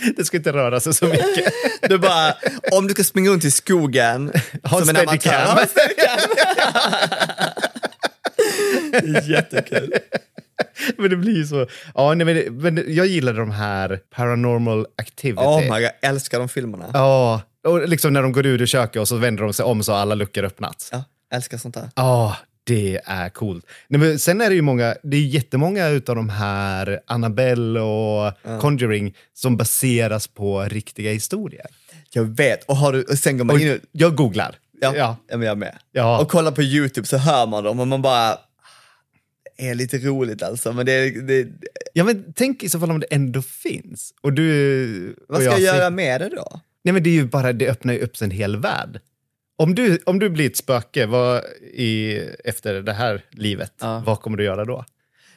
det 0.17 0.25
ska 0.25 0.37
inte 0.37 0.53
röra 0.53 0.79
sig 0.79 0.93
så 0.93 1.05
mycket. 1.05 1.53
Du 1.81 1.97
bara, 1.97 2.35
om 2.71 2.87
du 2.87 2.93
ska 2.93 3.03
springa 3.03 3.29
runt 3.29 3.45
i 3.45 3.51
skogen 3.51 4.31
Ha 4.63 4.79
som 4.79 4.89
en 4.89 4.95
amatör. 4.95 5.45
Ha 5.45 5.61
en. 5.61 5.67
Det 8.91 8.97
är 8.97 9.29
Jättekul. 9.29 9.93
men 10.97 11.09
det 11.09 11.15
blir 11.15 11.35
ju 11.35 11.45
så. 11.47 11.67
Ja, 11.95 12.13
nej, 12.13 12.25
men, 12.25 12.35
det, 12.35 12.51
men 12.51 12.83
jag 12.87 13.07
gillade 13.07 13.39
de 13.39 13.51
här 13.51 13.99
paranormal 14.15 14.87
activity. 14.97 15.43
Oh 15.43 15.61
my 15.61 15.67
god, 15.67 15.81
jag 15.81 15.91
älskar 16.01 16.39
de 16.39 16.49
filmerna. 16.49 16.89
Ja, 16.93 17.41
och 17.67 17.87
liksom 17.87 18.13
när 18.13 18.21
de 18.21 18.31
går 18.31 18.45
ur 18.45 18.61
ur 18.61 18.65
köket 18.65 18.99
och 18.99 19.07
så 19.07 19.15
vänder 19.15 19.43
de 19.43 19.53
sig 19.53 19.65
om 19.65 19.83
så 19.83 19.91
har 19.91 19.99
alla 19.99 20.15
luckor 20.15 20.43
öppnats. 20.43 20.89
Ja, 20.91 21.03
älskar 21.33 21.57
sånt 21.57 21.75
där. 21.75 21.89
Ja, 21.95 22.37
det 22.63 23.00
är 23.06 23.30
coolt. 23.30 23.65
Nej, 23.88 24.00
men 24.00 24.19
sen 24.19 24.41
är 24.41 24.50
det 24.50 24.56
ju 24.56 24.62
många, 24.62 24.95
det 25.04 25.17
är 25.17 25.21
jättemånga 25.21 25.88
utav 25.89 26.15
de 26.15 26.30
här 26.30 27.00
Annabelle 27.08 27.80
och 27.80 28.34
Conjuring 28.62 29.15
som 29.34 29.58
baseras 29.58 30.28
på 30.28 30.62
riktiga 30.63 31.12
historier. 31.12 31.65
Jag 32.13 32.24
vet, 32.24 32.63
och, 32.65 32.78
har 32.78 32.93
du, 32.93 33.04
och 33.04 33.17
sen 33.17 33.38
går 33.38 33.45
man 33.45 33.56
Och 33.56 33.62
in 33.62 33.71
och, 33.71 33.78
jag 33.91 34.15
googlar. 34.15 34.56
ja, 34.82 34.93
ja. 34.95 35.17
ja. 35.28 35.38
men 35.38 35.47
jag 35.47 35.58
med. 35.58 35.78
Ja. 35.91 36.19
Och 36.21 36.30
kollar 36.30 36.52
på 36.52 36.62
YouTube 36.63 37.08
så 37.08 37.17
hör 37.17 37.47
man 37.47 37.63
dem 37.63 37.80
och 37.80 37.88
man 37.88 38.02
bara, 38.02 38.38
det 39.58 39.67
är 39.69 39.76
lite 39.76 39.97
roligt 39.97 40.43
alltså, 40.43 40.74
men 40.74 40.86
det, 40.86 41.10
det 41.28 41.47
Ja, 41.93 42.04
men 42.04 42.34
tänk 42.36 42.63
i 42.63 42.69
så 42.69 42.80
fall 42.80 42.91
om 42.91 43.00
det 43.00 43.06
ändå 43.12 43.41
finns. 43.41 44.13
Och 44.21 44.34
du 44.34 45.15
vad 45.28 45.38
och 45.38 45.43
ska 45.43 45.52
jag 45.52 45.60
ser- 45.60 45.65
göra 45.78 45.89
med 45.89 46.21
det 46.21 46.30
då? 46.30 46.62
Nej, 46.84 46.93
men 46.93 47.04
det 47.04 47.10
är 47.10 47.13
ju 47.13 47.26
bara, 47.26 47.54
det 47.54 47.69
öppnar 47.69 47.93
ju 47.93 48.00
upp 48.00 48.21
en 48.21 48.32
hel 48.32 48.58
värld. 48.58 49.00
Om 49.62 49.76
du, 49.76 50.00
om 50.06 50.19
du 50.19 50.30
blir 50.30 50.45
ett 50.45 50.58
spöke 50.58 51.06
vad, 51.06 51.43
i, 51.74 52.19
efter 52.45 52.74
det 52.82 52.93
här 52.93 53.21
livet, 53.32 53.74
Ja. 53.82 54.04
vad 54.06 54.21
kommer 54.21 54.38
du 54.38 54.43
göra 54.43 54.65
då? 54.65 54.86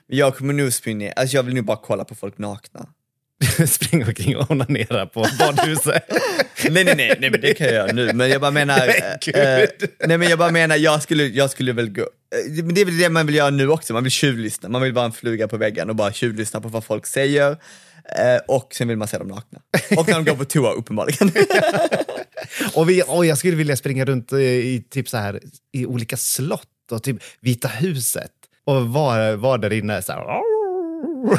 Jag 0.07 0.37
kommer 0.37 0.53
nog 0.55 0.73
springa, 0.73 1.13
alltså 1.13 1.37
jag 1.37 1.43
vill 1.43 1.55
nu 1.55 1.63
bara 1.63 1.77
kolla 1.77 2.05
på 2.05 2.15
folk 2.15 2.39
nakna. 2.39 2.87
Springa 3.67 4.07
omkring 4.07 4.37
och 4.37 4.51
onanera 4.51 5.07
på 5.07 5.27
badhuset. 5.39 6.05
Nej, 6.71 6.85
nej, 6.85 6.95
nej, 6.97 7.17
nej, 7.21 7.31
men 7.31 7.41
det 7.41 7.55
kan 7.55 7.67
jag 7.67 7.75
göra 7.75 7.93
nu. 7.93 8.13
Men 8.13 8.31
jag 8.31 8.41
bara 8.41 8.51
menar, 8.51 8.79
Nej, 8.87 9.19
gud. 9.25 9.37
eh, 9.37 9.89
nej 10.07 10.19
men 10.19 10.29
jag 10.29 10.39
bara 10.39 10.51
menar, 10.51 10.77
jag 10.77 11.03
skulle, 11.03 11.25
jag 11.25 11.51
skulle 11.51 11.73
väl 11.73 11.91
gå, 11.91 12.03
eh, 12.03 12.65
men 12.65 12.75
det 12.75 12.81
är 12.81 12.85
väl 12.85 12.99
det 12.99 13.09
man 13.09 13.27
vill 13.27 13.35
göra 13.35 13.51
nu 13.51 13.69
också, 13.69 13.93
man 13.93 14.03
vill 14.03 14.13
tjuvlyssna, 14.13 14.69
man 14.69 14.83
vill 14.83 14.93
vara 14.93 15.05
en 15.05 15.13
fluga 15.13 15.49
på 15.49 15.57
väggen 15.57 15.91
och 15.91 15.97
bara 15.97 16.13
tjuvlyssna 16.13 16.61
på 16.61 16.69
vad 16.69 16.85
folk 16.85 17.07
säger. 17.07 17.57
Eh, 18.19 18.41
och 18.49 18.75
sen 18.75 18.89
vill 18.89 18.97
man 18.97 19.09
se 19.09 19.19
dem 19.19 19.29
nakna. 19.29 19.61
Och 19.97 20.09
när 20.09 20.15
de 20.15 20.25
går 20.25 20.37
på 20.37 20.45
toa 20.45 20.73
uppenbarligen. 20.73 21.31
Och, 22.75 22.91
vi, 22.91 23.03
och 23.09 23.27
jag 23.27 23.39
skulle 23.39 23.57
vilja 23.57 23.77
springa 23.77 24.05
runt 24.05 24.33
i, 24.33 24.37
i, 24.45 24.85
typ 24.91 25.09
så 25.09 25.17
här, 25.17 25.41
i 25.73 25.87
olika 25.87 26.17
slott 26.17 26.69
och 26.91 27.03
typ 27.03 27.17
Vita 27.41 27.69
huset 27.69 28.33
och 28.65 28.89
vara 28.89 29.37
var 29.37 29.59
där 29.59 29.73
inne 29.73 30.03
så 30.03 30.13
här. 30.13 30.25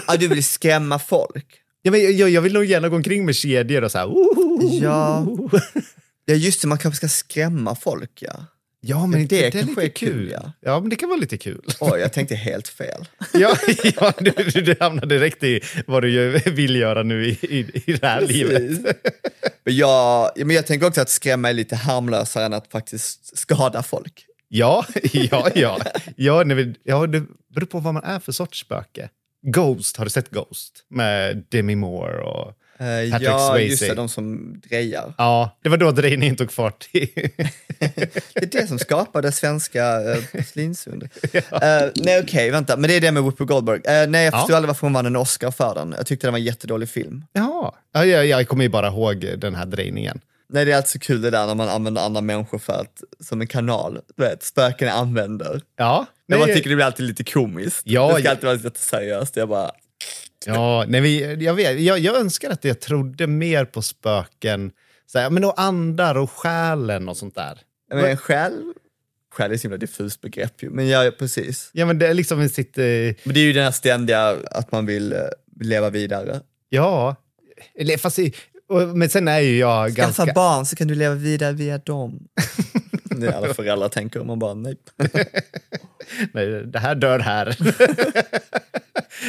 ja, 0.08 0.18
du 0.18 0.28
vill 0.28 0.44
skrämma 0.44 1.00
folk. 1.00 1.46
Ja, 1.82 1.92
men 1.92 2.18
jag, 2.18 2.30
jag 2.30 2.42
vill 2.42 2.54
nog 2.54 2.66
gärna 2.66 2.90
gå 2.90 2.96
omkring 2.96 3.26
med 3.26 3.36
kedjor 3.36 3.84
och 3.84 3.92
så 3.92 3.98
här. 3.98 4.10
Ja. 4.82 5.26
Ja 6.26 6.36
just 6.36 6.62
det, 6.62 6.68
man 6.68 6.78
kanske 6.78 6.98
ska 6.98 7.08
skrämma 7.08 7.76
folk 7.76 8.12
ja. 8.22 8.46
Ja, 8.88 9.08
men 9.08 9.22
inte, 9.22 9.36
det 9.36 9.50
det, 9.50 9.60
är 9.60 9.64
lite 9.64 9.90
kul. 9.90 10.12
kul, 10.12 10.30
ja. 10.32 10.52
ja. 10.60 10.80
men 10.80 10.90
det 10.90 10.96
kan 10.96 11.10
vara 11.10 11.20
lite 11.20 11.38
kul. 11.38 11.66
Oj, 11.80 12.00
jag 12.00 12.14
tänkte 12.14 12.36
helt 12.36 12.68
fel. 12.68 13.06
ja, 13.34 13.58
ja 13.84 14.14
du, 14.20 14.32
du, 14.32 14.62
du 14.62 14.76
hamnar 14.80 15.06
direkt 15.06 15.44
i 15.44 15.62
vad 15.88 16.04
du 16.04 16.40
vill 16.46 16.76
göra 16.76 17.04
nu 17.04 17.26
i, 17.26 17.30
i, 17.42 17.82
i 17.86 17.94
det 17.94 18.08
här 18.08 18.22
livet. 18.22 18.86
Men 19.64 19.76
jag, 19.76 20.32
ja, 20.36 20.46
men 20.46 20.56
jag 20.56 20.68
tänker 20.68 20.88
också 20.88 21.02
att 21.02 21.10
skrämma 21.10 21.50
är 21.50 21.54
lite 21.54 21.76
harmlösare 21.76 22.46
än 22.46 22.54
att 22.54 22.72
faktiskt 22.72 23.38
skada 23.38 23.84
folk. 23.84 24.26
Ja, 24.48 24.86
ja, 25.14 25.50
ja. 25.56 25.80
Ja, 26.16 26.44
vi, 26.44 26.76
ja, 26.84 27.08
det 27.08 27.24
beror 27.56 27.68
på 27.68 27.80
vad 27.80 27.94
man 27.94 28.04
är 28.04 28.20
för 28.20 28.32
sorts 28.32 28.60
spöke. 28.60 29.10
Ghost, 29.42 29.98
har 29.98 30.06
du 30.06 30.10
sett 30.10 30.30
Ghost? 30.30 30.86
Med 30.90 31.46
Demi 31.50 31.76
Moore 31.76 32.22
och 32.22 32.54
Patrick 32.78 33.22
ja, 33.30 33.50
Swayze. 33.50 33.70
just 33.70 33.82
det, 33.82 33.94
de 33.94 34.10
som 34.10 34.56
drejar. 34.70 35.14
Ja, 35.18 35.58
det 35.64 35.70
var 35.70 35.78
då 35.78 35.92
drejningen 35.92 36.36
tog 36.36 36.52
fart. 36.52 36.88
Det 38.34 38.42
är 38.42 38.46
det 38.62 38.68
som 38.68 38.80
skapade 38.80 39.32
svenska 39.32 40.00
uh, 40.00 40.24
porslinsunder. 40.32 41.10
Eh, 41.52 41.92
nej 41.96 42.20
okej, 42.24 42.52
vänta, 42.52 42.78
men 42.78 42.88
det 42.88 42.96
är 42.96 43.02
det 43.02 43.12
med 43.12 43.24
Whoopi 43.24 43.44
Goldberg. 43.44 43.82
Eh, 43.86 44.08
nej, 44.10 44.26
jag 44.26 44.34
Ja. 44.34 44.38
förstår 44.40 44.56
aldrig 44.56 44.68
varför 44.68 44.82
hon 44.88 44.94
vann 44.94 45.06
en 45.06 45.16
Oscar 45.16 45.52
för 45.52 45.76
den. 45.76 45.94
Jag 45.98 46.06
tyckte 46.06 46.28
det 46.28 46.32
var 46.32 46.38
en 46.40 46.44
jättedålig 46.46 46.90
film. 46.90 47.24
ja, 47.34 47.76
ja 47.94 48.06
jag, 48.06 48.26
jag 48.26 48.48
kommer 48.48 48.64
ju 48.64 48.70
bara 48.70 48.88
ihåg 48.88 49.26
den 49.38 49.56
här 49.56 49.66
drejningen. 49.66 50.20
Nej, 50.50 50.66
det 50.66 50.72
är 50.72 50.78
alltså 50.78 51.00
kul 51.00 51.22
det 51.22 51.30
där 51.30 51.48
när 51.48 51.56
man 51.56 51.70
använder 51.70 52.02
andra 52.02 52.22
människor 52.22 52.58
för 52.60 52.74
att, 52.74 53.04
som 53.20 53.42
en 53.42 53.48
kanal. 53.48 54.00
Du 54.16 54.24
vet, 54.24 54.44
spöken 54.44 54.90
använder. 54.90 55.62
Ja, 55.78 56.06
Men 56.28 56.40
nej, 56.40 56.48
man 56.48 56.56
tycker 56.56 56.70
det 56.70 56.76
blir 56.76 56.86
alltid 56.86 57.06
lite 57.06 57.24
komiskt. 57.24 57.82
Ja, 57.84 58.08
det 58.08 58.14
ska 58.14 58.24
ja. 58.24 58.30
alltid 58.32 58.46
vara 58.46 58.56
lite 58.56 58.80
seriöst. 58.80 59.36
Jag 59.36 59.50
bara, 59.50 59.72
ja, 60.54 60.86
nej, 60.88 61.02
vi, 61.02 61.44
jag, 61.46 61.54
vet, 61.54 61.80
jag, 61.80 62.00
jag 62.00 62.16
önskar 62.16 62.50
att 62.50 62.64
jag 62.64 62.80
trodde 62.80 63.28
mer 63.28 63.66
på 63.66 63.82
spöken, 63.82 64.72
så 65.06 65.20
här, 65.20 65.30
men 65.30 65.44
och 65.44 65.62
andar 65.62 66.16
och 66.18 66.32
själen 66.32 67.10
och 67.10 67.18
sånt 67.18 67.36
där. 67.36 67.60
men 67.94 68.06
en 68.06 68.18
själ, 68.18 68.74
själ 69.34 69.52
är 69.52 69.56
ett 69.56 69.62
så 69.62 69.66
himla 69.68 69.78
diffust 69.78 70.22
begrepp 70.22 70.64
ju. 70.64 70.70
Men 70.70 70.88
ja, 70.88 71.12
precis. 71.20 71.70
Ja, 71.74 71.86
men 71.86 72.00
det 72.00 72.08
är 72.08 72.14
liksom 72.14 72.50
sitt... 72.50 72.78
Eh, 72.78 72.84
Men 72.84 73.16
det 73.34 73.40
är 73.40 73.44
ju 73.44 73.54
den 73.54 73.64
här 73.64 73.72
ständiga 73.72 74.38
att 74.52 74.72
man 74.72 74.86
vill 74.86 75.14
eh, 75.14 75.20
leva 75.62 75.90
vidare. 75.90 76.40
ja, 76.70 77.16
eller 77.80 77.98
fast... 77.98 78.20
i- 78.20 78.34
Och, 78.68 78.82
men 78.98 79.10
sen 79.10 79.28
är 79.28 79.40
ju 79.40 79.58
jag 79.58 79.96
Skaffa 79.96 80.02
ganska... 80.26 80.34
barn 80.34 80.66
så 80.66 80.76
kan 80.76 80.88
du 80.88 80.96
leva 80.96 81.16
vidare 81.16 81.54
via 81.54 81.78
dem. 81.78 82.28
det 83.04 83.28
är 83.28 83.32
alla 83.32 83.54
föräldrar 83.54 83.90
tänker 83.90 84.20
och 84.20 84.26
man 84.26 84.40
bara 84.40 84.54
nej. 84.54 84.78
Nej, 86.34 86.48
det 86.66 86.80
här 86.80 86.96
dör 86.96 87.20
här. 87.20 87.58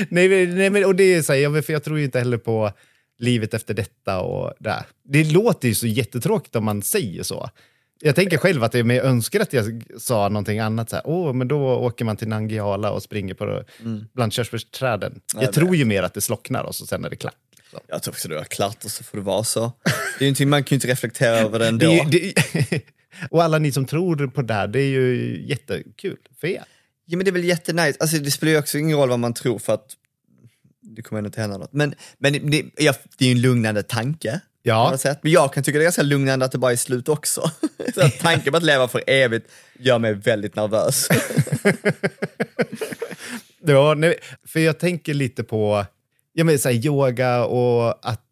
Nej, 0.08 0.46
nej, 0.46 0.70
men, 0.70 0.84
och 0.84 0.94
det 0.94 1.14
är 1.14 1.22
så 1.22 1.32
här, 1.32 1.40
jag, 1.40 1.64
för 1.64 1.72
jag 1.72 1.84
tror 1.84 1.98
ju 1.98 2.04
inte 2.04 2.18
heller 2.18 2.38
på 2.38 2.72
livet 3.18 3.54
efter 3.54 3.74
detta 3.74 4.20
och 4.20 4.52
det. 4.58 4.84
Det 5.04 5.24
låter 5.24 5.68
ju 5.68 5.74
så 5.74 5.86
jättetråkigt 5.86 6.56
om 6.56 6.64
man 6.64 6.82
säger 6.82 7.22
så. 7.22 7.50
Jag 8.00 8.14
tänker 8.14 8.38
själv 8.38 8.64
att 8.64 8.74
är 8.74 8.82
mer 8.82 9.02
önskar 9.02 9.40
att 9.40 9.52
jag 9.52 9.82
sa 9.98 10.28
någonting 10.28 10.58
annat. 10.58 10.90
Så 10.90 10.96
här, 10.96 11.02
Åh, 11.06 11.32
men 11.32 11.48
då 11.48 11.74
åker 11.74 12.04
man 12.04 12.16
till 12.16 12.28
Nangijala 12.28 12.90
och 12.90 13.02
springer 13.02 13.34
på, 13.34 13.64
bland 14.12 14.32
körsbärsträden. 14.32 15.20
Jag 15.34 15.42
jag 15.42 15.52
tror 15.52 15.76
ju 15.76 15.84
mer 15.84 16.02
att 16.02 16.14
det 16.14 16.20
slocknar 16.20 16.64
och 16.64 16.74
så 16.74 16.86
sen 16.86 17.04
är 17.04 17.10
det 17.10 17.16
klart. 17.16 17.34
Liksom. 17.56 17.80
Jag 17.88 18.02
tror 18.02 18.14
också 18.14 18.28
det 18.28 18.34
var 18.34 18.44
klart 18.44 18.84
och 18.84 18.90
så 18.90 19.04
får 19.04 19.18
det 19.18 19.24
vara 19.24 19.44
så. 19.44 19.72
Det 20.18 20.26
är 20.26 20.40
ju 20.40 20.46
man 20.46 20.64
kan 20.64 20.74
ju 20.74 20.76
inte 20.76 20.88
reflektera 20.88 21.38
över 21.38 21.58
det 21.58 21.66
ändå. 21.68 21.86
Det 21.86 22.00
är, 22.00 22.34
det, 22.70 22.82
och 23.30 23.42
alla 23.42 23.58
ni 23.58 23.72
som 23.72 23.86
tror 23.86 24.26
på 24.26 24.42
det 24.42 24.54
här, 24.54 24.66
det 24.68 24.80
är 24.80 24.88
ju 24.88 25.40
jättekul 25.46 26.18
för 26.40 26.46
er. 26.46 26.64
Ja 27.06 27.16
men 27.16 27.24
det 27.24 27.30
är 27.30 27.32
väl 27.32 27.44
jättenice, 27.44 27.96
alltså 28.00 28.18
det 28.18 28.30
spelar 28.30 28.52
ju 28.52 28.58
också 28.58 28.78
ingen 28.78 28.98
roll 28.98 29.08
vad 29.08 29.18
man 29.18 29.34
tror 29.34 29.58
för 29.58 29.74
att 29.74 29.96
det 30.82 31.02
kommer 31.02 31.18
ändå 31.18 31.28
inte 31.28 31.40
hända 31.40 31.58
något. 31.58 31.72
Men, 31.72 31.94
men 32.18 32.50
det, 32.50 32.64
ja, 32.76 32.94
det 33.18 33.24
är 33.24 33.28
ju 33.28 33.34
en 33.34 33.40
lugnande 33.40 33.82
tanke. 33.82 34.40
Ja. 34.62 34.98
Men 35.22 35.32
jag 35.32 35.52
kan 35.52 35.62
tycka 35.62 35.78
det 35.78 35.82
är 35.82 35.86
ganska 35.86 36.02
lugnande 36.02 36.44
att 36.44 36.52
det 36.52 36.58
bara 36.58 36.72
är 36.72 36.76
slut 36.76 37.08
också. 37.08 37.50
Så 37.94 38.00
att 38.00 38.18
tanken 38.18 38.50
på 38.50 38.56
att 38.56 38.62
leva 38.62 38.88
för 38.88 39.02
evigt 39.06 39.50
gör 39.78 39.98
mig 39.98 40.14
väldigt 40.14 40.56
nervös. 40.56 41.08
Ja, 43.68 43.94
nej, 43.94 44.18
för 44.44 44.60
jag 44.60 44.78
tänker 44.78 45.14
lite 45.14 45.44
på 45.44 45.86
ja, 46.32 46.44
men, 46.44 46.58
så 46.58 46.68
här, 46.68 46.86
yoga 46.86 47.44
och 47.44 48.08
att 48.08 48.22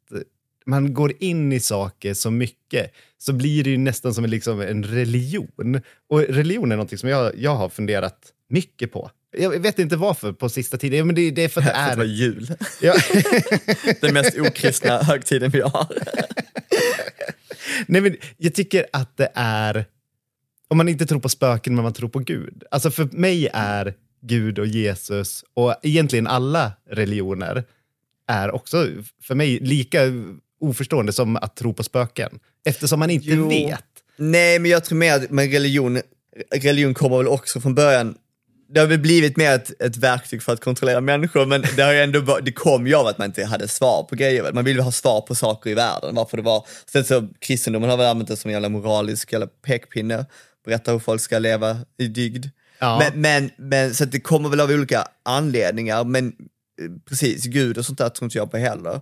man 0.67 0.95
går 0.95 1.13
in 1.21 1.53
i 1.53 1.61
saker 1.61 2.15
så 2.15 2.31
mycket 2.31 2.93
så 3.19 3.33
blir 3.33 3.65
det 3.65 3.71
ju 3.71 3.79
nästan 3.79 4.15
som 4.15 4.25
en, 4.25 4.31
liksom, 4.31 4.61
en 4.61 4.85
religion. 4.85 5.81
Och 6.09 6.21
religion 6.21 6.73
är 6.73 6.77
något 6.77 7.01
som 7.01 7.09
jag, 7.09 7.39
jag 7.39 7.55
har 7.55 7.69
funderat 7.69 8.34
mycket 8.49 8.93
på. 8.93 9.11
Jag 9.37 9.61
vet 9.61 9.79
inte 9.79 9.97
varför 9.97 10.33
på 10.33 10.49
sista 10.49 10.77
tiden, 10.77 11.07
men 11.07 11.15
det, 11.15 11.31
det 11.31 11.45
är 11.45 11.49
för 11.49 11.61
att 11.61 11.67
det 11.67 11.73
För 11.75 11.81
att 11.81 11.91
det 11.91 11.97
var 11.97 12.05
är... 12.05 12.09
jul. 12.09 12.55
Ja. 12.81 12.95
Den 14.01 14.15
mest 14.15 14.39
okristna 14.39 14.99
högtiden 15.03 15.51
vi 15.51 15.61
har. 15.61 15.87
Nej, 17.87 18.01
men 18.01 18.17
jag 18.37 18.55
tycker 18.55 18.87
att 18.93 19.17
det 19.17 19.29
är... 19.35 19.85
Om 20.69 20.77
man 20.77 20.89
inte 20.89 21.07
tror 21.07 21.21
på 21.21 21.29
spöken, 21.29 21.75
men 21.75 21.83
man 21.83 21.93
tror 21.93 22.09
på 22.09 22.19
Gud. 22.19 22.63
Alltså 22.71 22.91
för 22.91 23.09
mig 23.13 23.49
är 23.53 23.95
Gud 24.23 24.59
och 24.59 24.67
Jesus 24.67 25.45
och 25.55 25.75
egentligen 25.83 26.27
alla 26.27 26.73
religioner 26.91 27.65
är 28.29 28.51
också 28.55 28.89
för 29.23 29.35
mig 29.35 29.59
lika 29.59 30.01
oförstående 30.61 31.13
som 31.13 31.37
att 31.37 31.57
tro 31.57 31.75
på 31.75 31.83
spöken. 31.83 32.39
Eftersom 32.65 32.99
man 32.99 33.11
inte 33.11 33.27
Jo. 33.29 33.49
vet. 33.49 33.85
Nej, 34.17 34.59
men 34.59 34.71
jag 34.71 34.85
tror 34.85 34.99
mer 34.99 35.15
att 35.15 35.31
religion, 35.31 36.01
religion 36.55 36.95
kommer 36.95 37.17
väl 37.17 37.29
också 37.29 37.61
från 37.61 37.75
början 37.75 38.15
det 38.75 38.81
har 38.81 38.87
väl 38.87 38.99
blivit 38.99 39.37
mer 39.37 39.53
ett, 39.53 39.83
ett 39.83 39.97
verktyg 39.97 40.43
för 40.43 40.53
att 40.53 40.61
kontrollera 40.61 41.01
människor, 41.01 41.47
men 41.47 41.65
det, 41.77 41.83
har 41.83 41.93
ju 41.93 42.01
ändå, 42.01 42.39
det 42.43 42.53
kom 42.53 42.87
ju 42.87 42.95
av 42.95 43.07
att 43.07 43.19
man 43.19 43.27
inte 43.27 43.45
hade 43.45 43.69
svar 43.69 44.03
på 44.03 44.17
grejer. 44.17 44.53
Man 44.53 44.65
ville 44.65 44.83
ha 44.83 44.93
svar 44.93 45.21
på 45.21 45.35
saker 45.35 45.71
i 45.71 45.75
världen, 45.75 46.15
varför 46.15 46.37
det 46.37 46.43
var. 46.43 46.67
Sen 46.93 47.05
så 47.05 47.29
kristendomen 47.39 47.91
har 47.91 47.97
väl 47.97 48.07
använt 48.07 48.29
det 48.29 48.37
som 48.37 48.49
en 48.49 48.53
jävla 48.53 48.69
moralisk 48.69 49.33
eller 49.33 49.47
pekpinne, 49.47 50.27
berätta 50.65 50.93
hur 50.93 50.99
folk 50.99 51.21
ska 51.21 51.39
leva 51.39 51.79
i 51.99 52.07
dygd. 52.07 52.47
Ja. 52.79 52.99
Men, 52.99 53.21
men, 53.21 53.51
men, 53.57 53.95
så 53.95 54.05
det 54.05 54.21
kommer 54.21 54.49
väl 54.49 54.61
av 54.61 54.71
olika 54.71 55.05
anledningar, 55.23 56.05
men 56.05 56.27
eh, 56.27 56.33
precis, 57.09 57.45
Gud 57.45 57.79
och 57.79 57.87
sånt 57.87 57.99
där 57.99 58.09
tror 58.09 58.27
inte 58.27 58.39
jag 58.39 58.51
på 58.51 58.57
heller. 58.57 59.01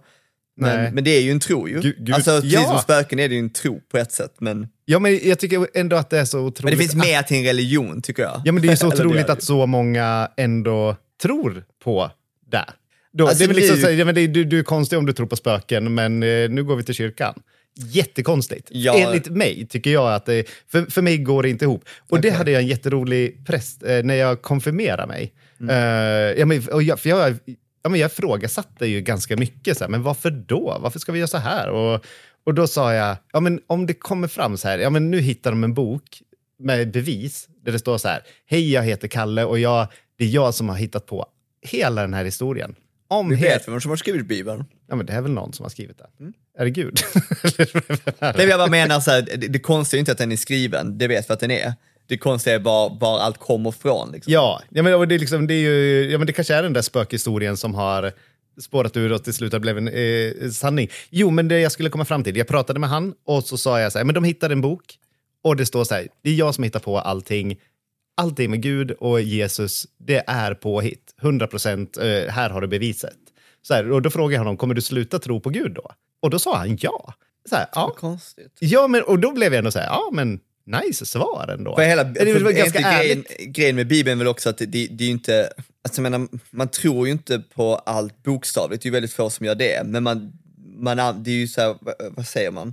Men, 0.56 0.94
men 0.94 1.04
det 1.04 1.10
är 1.10 1.20
ju 1.20 1.30
en 1.30 1.40
tro 1.40 1.68
ju. 1.68 1.80
Gud- 1.80 1.96
Gud- 1.98 2.14
alltså 2.14 2.30
precis 2.40 2.52
Ja. 2.52 2.62
som 2.68 2.78
spöken 2.78 3.18
är 3.18 3.28
det 3.28 3.34
ju 3.34 3.38
en 3.40 3.50
tro 3.50 3.80
på 3.90 3.98
ett 3.98 4.12
sätt, 4.12 4.34
men, 4.40 4.68
Ja, 4.84 4.98
men 4.98 5.20
jag 5.28 5.38
tycker 5.38 5.66
ändå 5.74 5.96
att 5.96 6.10
det 6.10 6.18
är 6.18 6.24
så 6.24 6.38
otroligt... 6.40 6.62
men 6.64 6.70
det 6.72 6.78
finns 6.78 6.92
att- 7.02 7.08
mer 7.08 7.22
till 7.22 7.36
en 7.36 7.44
religion 7.44 8.02
tycker 8.02 8.22
jag. 8.22 8.42
Ja, 8.44 8.52
men 8.52 8.62
det 8.62 8.68
är 8.72 8.76
så 8.76 8.86
otroligt 8.94 9.28
att 9.30 9.42
så 9.42 9.66
många 9.66 10.30
ändå 10.36 10.96
tror 11.22 11.64
på 11.84 12.10
det. 12.50 12.64
Då, 13.12 13.26
Alltså 13.26 13.38
det 13.38 13.44
är 13.44 13.48
väl 13.48 13.56
liksom, 13.56 13.80
nu- 13.80 13.90
ja, 13.90 14.04
men 14.04 14.14
det 14.14 14.26
du, 14.26 14.44
du 14.44 14.58
är 14.58 14.62
konstig 14.62 14.98
om 14.98 15.06
du 15.06 15.12
tror 15.12 15.26
på 15.26 15.36
spöken, 15.36 15.94
men 15.94 16.22
eh, 16.22 16.50
nu 16.50 16.64
går 16.64 16.76
vi 16.76 16.82
till 16.82 16.94
kyrkan. 16.94 17.34
Jättekonstigt. 17.76 18.68
Ja. 18.70 18.94
Enligt 18.98 19.28
mig 19.28 19.66
tycker 19.70 19.90
jag 19.90 20.14
att 20.14 20.26
det, 20.26 20.44
för, 20.68 20.82
för 20.90 21.02
mig 21.02 21.18
går 21.18 21.42
det 21.42 21.48
inte 21.48 21.64
ihop. 21.64 21.84
Och 22.08 22.20
det 22.20 22.30
hade 22.30 22.50
jag 22.50 22.62
en 22.62 22.68
jätterolig 22.68 23.46
präst 23.46 23.82
eh, 23.82 24.02
när 24.02 24.14
jag 24.14 24.42
konfirmerade 24.42 25.06
mig. 25.06 25.32
Mm. 25.60 25.70
Eh, 25.76 26.38
ja, 26.40 26.46
men, 26.46 26.68
och 26.68 26.82
jag, 26.82 27.00
för 27.00 27.08
jag, 27.08 27.36
ja, 27.82 27.90
men 27.90 28.00
jag 28.00 28.10
ifrågasatte 28.10 28.86
ju 28.86 29.00
ganska 29.00 29.36
mycket, 29.36 29.78
så 29.78 29.84
här, 29.84 29.90
men 29.90 30.02
varför 30.02 30.30
då? 30.30 30.78
Varför 30.80 30.98
ska 30.98 31.12
vi 31.12 31.18
göra 31.18 31.28
så 31.28 31.38
här? 31.38 31.68
Och, 31.70 32.04
och 32.44 32.54
då 32.54 32.66
sa 32.66 32.94
jag, 32.94 33.16
ja, 33.32 33.40
men 33.40 33.60
om 33.66 33.86
det 33.86 33.94
kommer 33.94 34.28
fram 34.28 34.56
så 34.56 34.68
här, 34.68 34.78
ja, 34.78 34.90
men 34.90 35.10
nu 35.10 35.20
hittar 35.20 35.50
de 35.50 35.64
en 35.64 35.74
bok 35.74 36.22
med 36.58 36.92
bevis 36.92 37.48
där 37.64 37.72
det 37.72 37.78
står 37.78 37.98
så 37.98 38.08
här, 38.08 38.22
hej 38.46 38.72
jag 38.72 38.82
heter 38.82 39.08
Kalle 39.08 39.44
och 39.44 39.58
jag, 39.58 39.86
det 40.18 40.24
är 40.24 40.28
jag 40.28 40.54
som 40.54 40.68
har 40.68 40.76
hittat 40.76 41.06
på 41.06 41.26
hela 41.62 42.02
den 42.02 42.14
här 42.14 42.24
historien. 42.24 42.74
Om 43.08 43.28
Vi 43.28 43.36
vet 43.36 43.68
vem 43.68 43.80
som 43.80 43.90
har 43.90 43.96
skrivit 43.96 44.26
Bibeln. 44.26 44.64
Ja, 44.88 44.96
men 44.96 45.06
det 45.06 45.12
är 45.12 45.20
väl 45.20 45.32
någon 45.32 45.52
som 45.52 45.62
har 45.62 45.70
skrivit 45.70 45.98
det. 45.98 46.06
Mm. 46.20 46.32
Är 46.58 46.64
det 46.64 46.70
Gud? 46.70 47.00
Nej, 48.36 48.48
jag 48.48 48.58
bara 48.58 48.70
menar 48.70 49.00
så 49.00 49.10
här, 49.10 49.22
det, 49.22 49.48
det 49.48 49.58
konstiga 49.58 49.98
är 49.98 50.00
inte 50.00 50.12
att 50.12 50.18
den 50.18 50.32
är 50.32 50.36
skriven, 50.36 50.98
det 50.98 51.08
vet 51.08 51.30
vi 51.30 51.32
att 51.34 51.40
den 51.40 51.50
är. 51.50 51.74
Det 52.12 52.18
konstiga 52.18 52.56
är 52.56 52.60
var, 52.60 52.96
var 53.00 53.18
allt 53.18 53.38
kommer 53.38 53.70
ifrån. 53.70 54.12
Liksom. 54.12 54.32
ja, 54.32 54.62
ja 54.70 54.82
men, 54.82 55.08
det, 55.08 55.14
är 55.14 55.18
liksom, 55.18 55.46
det, 55.46 55.54
är 55.54 55.58
ju, 55.58 56.10
ja, 56.10 56.18
men 56.18 56.26
det 56.26 56.32
kanske 56.32 56.54
är 56.54 56.62
den 56.62 56.72
där 56.72 56.82
spökhistorien 56.82 57.56
som 57.56 57.74
har 57.74 58.12
spårat 58.60 58.96
ur 58.96 59.12
och 59.12 59.24
till 59.24 59.34
slut 59.34 59.60
blivit 59.60 59.80
en 59.80 59.88
eh, 59.88 60.50
sanning. 60.50 60.88
Jo, 61.10 61.30
men 61.30 61.48
det 61.48 61.60
jag 61.60 61.72
skulle 61.72 61.90
komma 61.90 62.04
fram 62.04 62.24
till, 62.24 62.36
jag 62.36 62.48
pratade 62.48 62.80
med 62.80 62.90
han 62.90 63.14
och 63.24 63.44
så 63.44 63.58
sa 63.58 63.80
jag 63.80 63.92
så 63.92 63.98
här, 63.98 64.04
men 64.04 64.14
de 64.14 64.24
hittade 64.24 64.54
en 64.54 64.60
bok 64.60 64.98
och 65.44 65.56
det 65.56 65.66
står 65.66 65.84
så 65.84 65.94
här, 65.94 66.08
det 66.22 66.30
är 66.30 66.34
jag 66.34 66.54
som 66.54 66.64
hittar 66.64 66.80
på 66.80 66.98
allting. 66.98 67.60
Allting 68.16 68.50
med 68.50 68.62
Gud 68.62 68.90
och 68.90 69.20
Jesus, 69.20 69.86
det 69.98 70.24
är 70.26 70.54
påhitt. 70.54 71.14
100 71.22 71.46
procent, 71.46 71.96
eh, 71.96 72.04
här 72.28 72.50
har 72.50 72.60
du 72.60 72.66
beviset. 72.66 73.18
Så 73.62 73.74
här, 73.74 73.90
och 73.90 74.02
då 74.02 74.10
frågade 74.10 74.34
jag 74.34 74.40
honom, 74.40 74.56
kommer 74.56 74.74
du 74.74 74.80
sluta 74.80 75.18
tro 75.18 75.40
på 75.40 75.50
Gud 75.50 75.72
då? 75.72 75.90
Och 76.20 76.30
då 76.30 76.38
sa 76.38 76.56
han 76.56 76.78
ja. 76.80 77.14
Så 77.48 77.56
här, 77.56 77.66
ja. 77.74 77.94
konstigt. 77.98 78.56
ja 78.58 78.88
men, 78.88 79.02
och 79.02 79.18
då 79.18 79.32
blev 79.32 79.52
jag 79.52 79.58
ändå 79.58 79.70
så 79.70 79.78
här, 79.78 79.86
ja 79.86 80.10
men 80.12 80.40
nice 80.64 81.06
svar 81.06 81.54
ändå. 81.58 81.76
För 81.76 81.82
hela, 81.82 82.04
det 82.04 82.20
är 82.20 82.34
väl 82.34 82.42
för 82.44 82.52
ganska 82.52 82.80
grejen, 82.98 83.24
grejen 83.46 83.76
med 83.76 83.86
Bibeln 83.88 84.12
är 84.20 84.24
väl 84.24 84.28
också 84.30 84.48
att 84.50 84.58
det, 84.58 84.66
det, 84.66 84.86
det 84.90 85.04
är 85.04 85.06
ju 85.06 85.12
inte, 85.12 85.52
alltså 85.84 86.00
menar, 86.02 86.28
man 86.50 86.68
tror 86.68 87.06
ju 87.06 87.12
inte 87.12 87.42
på 87.54 87.74
allt 87.76 88.22
bokstavligt, 88.22 88.82
det 88.82 88.86
är 88.86 88.90
ju 88.90 88.92
väldigt 88.92 89.12
få 89.12 89.30
som 89.30 89.46
gör 89.46 89.54
det, 89.54 89.82
men 89.86 90.02
man, 90.02 90.32
man 90.76 90.98
an- 90.98 91.22
det 91.22 91.30
är 91.30 91.34
ju 91.34 91.48
så 91.48 91.60
här, 91.60 91.76
vad, 92.10 92.26
säger 92.26 92.50
man? 92.50 92.72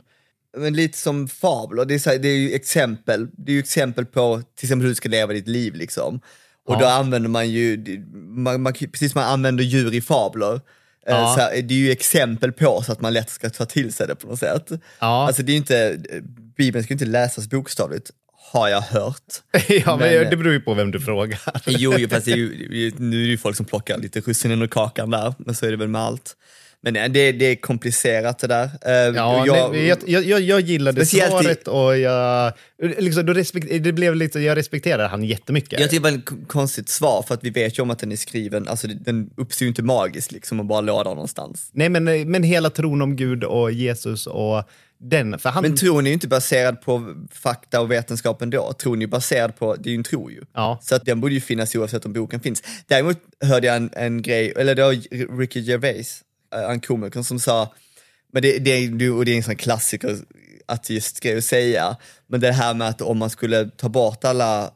Men 0.57 0.73
lite 0.73 0.97
som 0.97 1.27
fabler, 1.27 1.85
det 1.85 1.93
är, 1.93 1.99
så 1.99 2.09
här, 2.09 2.17
det 2.17 2.27
är 2.27 2.37
ju 2.37 2.51
exempel, 2.53 3.27
det 3.37 3.51
är 3.51 3.53
ju 3.53 3.59
exempel 3.59 4.05
på 4.05 4.41
till 4.55 4.65
exempel 4.65 4.81
hur 4.83 4.89
du 4.89 4.95
ska 4.95 5.09
leva 5.09 5.33
ditt 5.33 5.47
liv 5.47 5.75
liksom. 5.75 6.19
Och 6.65 6.73
Ja. 6.75 6.79
då 6.79 6.85
använder 6.85 7.29
man 7.29 7.49
ju, 7.49 7.77
det- 7.77 7.99
man, 8.15 8.61
man, 8.61 8.73
precis 8.73 9.11
som 9.11 9.21
man 9.21 9.29
använder 9.33 9.63
djur 9.63 9.93
i 9.93 10.01
fabler, 10.01 10.61
Ja. 11.05 11.33
så 11.35 11.41
här, 11.41 11.61
det 11.61 11.73
är 11.73 11.77
ju 11.77 11.91
exempel 11.91 12.51
på 12.51 12.81
så 12.85 12.91
att 12.91 13.01
man 13.01 13.13
lätt 13.13 13.29
ska 13.29 13.49
ta 13.49 13.65
till 13.65 13.93
sig 13.93 14.07
det 14.07 14.15
på 14.15 14.27
något 14.27 14.39
sätt. 14.39 14.71
Ja. 14.99 15.27
Alltså 15.27 15.43
det 15.43 15.51
är 15.51 15.57
inte, 15.57 15.97
Bibeln 16.57 16.83
ska 16.83 16.91
ju 16.91 16.95
inte 16.95 17.05
läsas 17.05 17.47
bokstavligt, 17.49 18.11
har 18.51 18.67
jag 18.69 18.81
hört. 18.81 19.23
ja, 19.67 19.97
men, 19.97 20.13
men- 20.13 20.29
det 20.29 20.37
beror 20.37 20.53
ju 20.53 20.61
på 20.61 20.73
vem 20.73 20.91
du 20.91 20.99
frågar. 20.99 21.39
Jo, 21.67 21.93
jo 21.97 22.09
fast 22.09 22.25
det 22.25 22.31
är 22.31 22.35
ju, 22.71 22.91
nu 22.97 23.17
är 23.17 23.23
det 23.23 23.29
ju 23.31 23.37
folk 23.37 23.57
som 23.57 23.65
plockar 23.65 23.97
lite 23.97 24.19
russinen 24.19 24.61
ur 24.61 24.67
kakan 24.67 25.09
där, 25.09 25.33
men 25.37 25.55
så 25.55 25.65
är 25.65 25.71
det 25.71 25.77
väl 25.77 25.87
med 25.87 26.01
allt. 26.01 26.35
Men 26.83 26.93
nej, 26.93 27.09
det, 27.09 27.31
det 27.31 27.45
är 27.45 27.55
komplicerat 27.55 28.39
det 28.39 28.47
där. 28.47 28.63
Eh, 28.85 28.91
Ja, 29.15 29.45
jag, 29.45 29.71
nej, 29.71 29.87
jag, 29.87 30.23
jag, 30.23 30.41
jag, 30.41 30.61
gillade 30.61 31.01
i- 31.01 31.05
svaret 31.05 31.67
och 31.67 31.97
jag, 31.97 32.53
liksom, 32.97 33.25
då 33.25 33.33
respekt, 33.33 33.83
det 33.83 33.93
blev 33.93 34.15
lite, 34.15 34.39
jag 34.39 34.57
respekterar 34.57 35.07
han 35.07 35.23
jättemycket. 35.23 35.79
jag 35.79 35.89
tycker 35.89 36.03
det 36.03 36.11
var 36.11 36.17
ett 36.17 36.47
konstigt 36.47 36.89
svar, 36.89 37.21
för 37.27 37.33
att 37.33 37.43
vi 37.43 37.49
vet 37.49 37.79
ju 37.79 37.83
om 37.83 37.89
att 37.89 37.99
den 37.99 38.11
är 38.11 38.15
skriven, 38.15 38.67
alltså 38.67 38.87
den 38.87 39.29
uppstår 39.37 39.65
ju 39.65 39.69
inte 39.69 39.83
magiskt 39.83 40.31
liksom 40.31 40.59
och 40.59 40.65
bara 40.65 40.81
låg 40.81 41.05
där 41.05 41.11
någonstans. 41.15 41.69
Nej, 41.73 41.89
men, 41.89 42.03
men 42.31 42.43
hela 42.43 42.69
tron 42.69 43.01
om 43.01 43.15
Gud 43.15 43.43
och 43.43 43.71
Jesus 43.71 44.27
och 44.27 44.63
den, 45.01 45.39
för 45.39 45.49
han... 45.49 45.61
Men 45.61 45.75
tron 45.77 46.05
är 46.05 46.09
ju 46.09 46.13
inte 46.13 46.27
baserad 46.27 46.81
på 46.81 47.13
fakta 47.31 47.81
och 47.81 47.91
vetenskap 47.91 48.41
ändå. 48.41 48.73
Tron 48.73 48.95
är 48.97 49.01
ju 49.01 49.07
baserad 49.07 49.55
på, 49.55 49.75
det 49.75 49.89
är 49.89 49.91
ju 49.91 49.97
en 49.97 50.03
tro 50.03 50.31
ju. 50.31 50.41
Ja. 50.53 50.79
Så 50.81 50.95
att 50.95 51.05
den 51.05 51.21
borde 51.21 51.33
ju 51.33 51.41
finnas 51.41 51.75
oavsett 51.75 52.05
om 52.05 52.13
boken 52.13 52.39
finns. 52.39 52.63
Däremot 52.87 53.17
hörde 53.45 53.67
jag 53.67 53.75
en, 53.75 53.89
en 53.93 54.21
grej, 54.21 54.53
eller 54.57 54.75
det 54.75 54.83
var 54.83 55.37
Ricky 55.39 55.59
Gervais, 55.59 56.21
eh, 56.55 56.69
en 56.71 56.79
komiker 56.79 57.21
som 57.21 57.39
sa, 57.39 57.73
men 58.33 58.41
det, 58.41 58.59
det, 58.59 58.71
är- 58.71 59.11
och 59.11 59.25
det 59.25 59.31
är 59.31 59.37
en 59.37 59.43
sån 59.43 59.55
klassiker 59.55 60.17
att 60.65 60.85
säga, 61.43 61.97
men 62.27 62.39
det 62.39 62.51
här 62.51 62.73
med 62.73 62.87
att 62.87 63.01
om 63.01 63.17
man 63.17 63.29
skulle 63.29 63.69
ta 63.69 63.89
bort 63.89 64.23
alla 64.25 64.71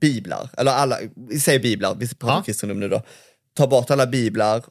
biblar, 0.00 0.50
eller 0.58 0.72
alla, 0.72 0.98
vi 1.30 1.40
säger 1.40 1.58
biblar, 1.58 1.94
vi 1.94 2.08
pratar 2.14 2.36
Ja. 2.36 2.42
kristendom 2.42 2.80
nu 2.80 2.88
då, 2.88 3.02
ta 3.56 3.66
bort 3.66 3.90
alla 3.90 4.06
biblar, 4.06 4.64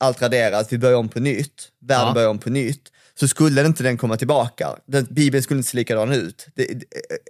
allt 0.00 0.22
raderas, 0.22 0.72
vi 0.72 0.78
börjar 0.78 0.96
om 0.96 1.08
på 1.08 1.20
nytt, 1.20 1.68
världen 1.80 2.06
Ja. 2.08 2.14
börjar 2.14 2.28
om 2.28 2.38
på 2.38 2.50
nytt, 2.50 2.92
så 3.20 3.28
skulle 3.28 3.66
inte 3.66 3.82
den 3.82 3.96
komma 3.98 4.16
tillbaka. 4.16 4.76
Den, 4.86 5.06
Bibeln 5.10 5.42
skulle 5.42 5.58
inte 5.58 5.70
se 5.70 5.76
likadan 5.76 6.12
ut. 6.12 6.46
Det, 6.54 6.64
det, 6.66 6.84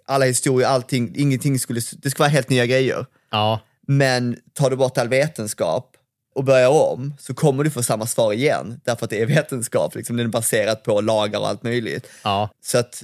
alla 0.07 0.25
historier, 0.25 0.69
allting, 0.69 1.13
ingenting 1.17 1.59
skulle, 1.59 1.81
det 1.93 2.11
skulle 2.11 2.23
vara 2.23 2.29
helt 2.31 2.51
nya 2.51 2.67
grejer. 2.67 3.07
Ja, 3.31 3.61
Men 3.87 4.37
tar 4.55 4.71
du 4.71 4.77
bort 4.77 4.99
all 4.99 5.09
vetenskap 5.09 5.96
och 6.37 6.45
börjar 6.45 6.69
om 6.69 7.15
så 7.19 7.35
kommer 7.35 7.65
du 7.65 7.71
få 7.71 7.83
samma 7.83 8.07
svar 8.07 8.33
igen. 8.33 8.81
Därför 8.85 9.05
att 9.05 9.11
det 9.11 9.21
är 9.21 9.27
vetenskap, 9.27 9.95
liksom, 9.95 10.17
den 10.17 10.27
är 10.27 10.31
baserad 10.31 10.83
på 10.83 11.01
lagar 11.01 11.41
och 11.41 11.49
allt 11.49 11.63
möjligt. 11.63 12.09
ja. 12.25 12.51
Så 12.63 12.79
att 12.79 13.03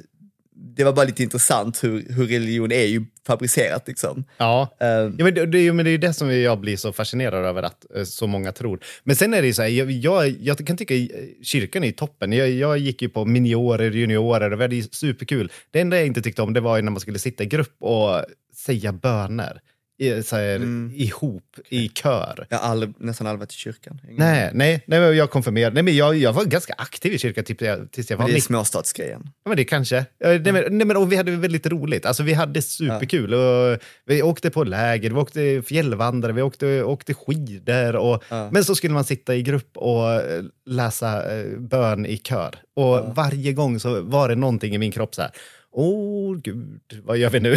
det 0.77 0.85
var 0.85 0.93
bara 0.93 1.07
lite 1.07 1.23
intressant 1.23 1.85
hur, 1.85 2.07
hur 2.13 2.27
religion 2.27 2.73
är 2.73 2.85
ju 2.85 3.05
fabricerat 3.27 3.89
liksom. 3.89 4.25
Ja. 4.37 4.77
Eh, 4.81 4.89
Ja, 4.89 5.11
men 5.25 5.35
det, 5.35 5.47
det, 5.47 5.73
men 5.73 5.85
det 5.85 5.91
är 5.91 5.93
ju 5.93 5.99
det 5.99 6.15
som 6.15 6.37
jag 6.41 6.61
blir 6.61 6.77
så 6.77 6.93
fascinerad 6.93 7.45
över 7.45 7.63
att 7.63 7.97
eh, 7.97 8.05
så 8.05 8.27
många 8.27 8.53
tror. 8.53 8.81
Men 9.05 9.17
sen 9.17 9.35
är 9.35 9.41
det 9.41 9.47
ju 9.47 9.55
så 9.55 9.63
här, 9.63 9.69
jag, 9.69 9.91
jag, 9.91 10.29
jag 10.41 10.67
kan 10.67 10.77
tycka 10.77 10.95
eh, 10.95 11.09
kyrkan 11.43 11.85
är 11.85 11.93
toppen. 11.93 12.33
Jag, 12.33 12.51
jag 12.51 12.79
gick 12.79 13.03
ju 13.03 13.09
på 13.09 13.25
miniorer, 13.25 13.91
juniorer 13.91 14.53
och 14.53 14.59
hade 14.59 14.77
ju 14.77 14.83
superkul. 14.83 15.53
Det 15.71 15.81
enda 15.81 15.97
jag 15.97 16.07
inte 16.07 16.23
tyckte 16.23 16.43
om 16.43 16.53
det 16.53 16.61
var 16.61 16.83
när 16.83 16.91
man 16.91 17.01
skulle 17.01 17.19
sitta 17.19 17.45
i 17.45 17.47
grupp 17.47 17.77
och 17.81 18.25
säga 18.67 18.93
böner. 18.93 19.61
I, 20.03 20.23
så 20.23 20.37
här, 20.37 20.61
Ihop, 20.95 21.57
i 21.69 21.89
kör. 21.89 22.47
jag 22.49 22.59
har 22.59 22.69
aldrig, 22.71 22.95
nästan 22.99 23.27
aldrig 23.27 23.41
varit 23.41 23.53
i 23.53 23.57
kyrkan. 23.57 24.01
Ingen- 24.05 24.17
Nej, 24.19 24.51
nej, 24.55 24.85
nej 24.87 25.01
jag 25.01 25.31
konfirmerade. 25.31 25.75
Nej, 25.75 25.83
men 25.83 25.97
jag, 25.97 26.17
jag 26.17 26.33
var 26.33 26.45
ganska 26.45 26.75
aktiv 26.79 27.13
i 27.13 27.19
kyrkan 27.19 27.45
tills 27.45 27.61
jag, 27.61 27.91
tills 27.93 28.11
jag 28.11 28.17
var 28.17 28.25
Men 28.25 28.27
det 28.31 28.33
är 28.33 28.35
19. 28.35 28.47
småstadsgrejen. 28.47 29.23
Ja, 29.25 29.49
men 29.49 29.57
det 29.57 29.65
kanske. 29.65 29.97
Eh, 29.97 30.05
Nej, 30.21 30.53
men, 30.53 30.65
nej, 30.79 30.87
men, 30.87 30.97
och 30.97 31.13
vi 31.13 31.17
hade 31.17 31.31
väldigt 31.31 31.67
roligt. 31.67 32.07
Alltså, 32.07 32.23
vi 32.23 32.33
hade 32.33 32.63
superkul. 32.63 33.35
Och 33.35 33.79
vi 34.07 34.23
åkte 34.23 34.51
på 34.51 34.65
läger, 34.65 35.11
vi 35.11 35.17
åkte 35.17 35.63
fjällvandrare, 35.67 36.33
vi 36.33 36.43
åkte, 36.43 36.83
åkte 36.83 37.15
skidor. 37.15 37.97
Och, 37.97 38.25
Men 38.51 38.65
så 38.65 38.75
skulle 38.75 38.95
man 38.95 39.05
sitta 39.05 39.35
i 39.35 39.43
grupp 39.43 39.77
och 39.77 40.13
eh, 40.13 40.43
läsa 40.67 41.39
eh, 41.39 41.59
bön 41.59 42.07
i 42.07 42.17
kör. 42.17 42.55
Och 42.77 43.15
varje 43.17 43.53
gång 43.53 43.81
så 43.81 44.01
var 44.01 44.29
det 44.29 44.35
någonting 44.35 44.75
i 44.75 44.79
min 44.79 44.93
kropp 44.93 45.15
så 45.15 45.23
här. 45.23 45.31
Åh, 45.73 46.37
gud, 46.37 46.81
vad 47.05 47.17
gör 47.19 47.31
vi 47.31 47.41
nu? 47.41 47.57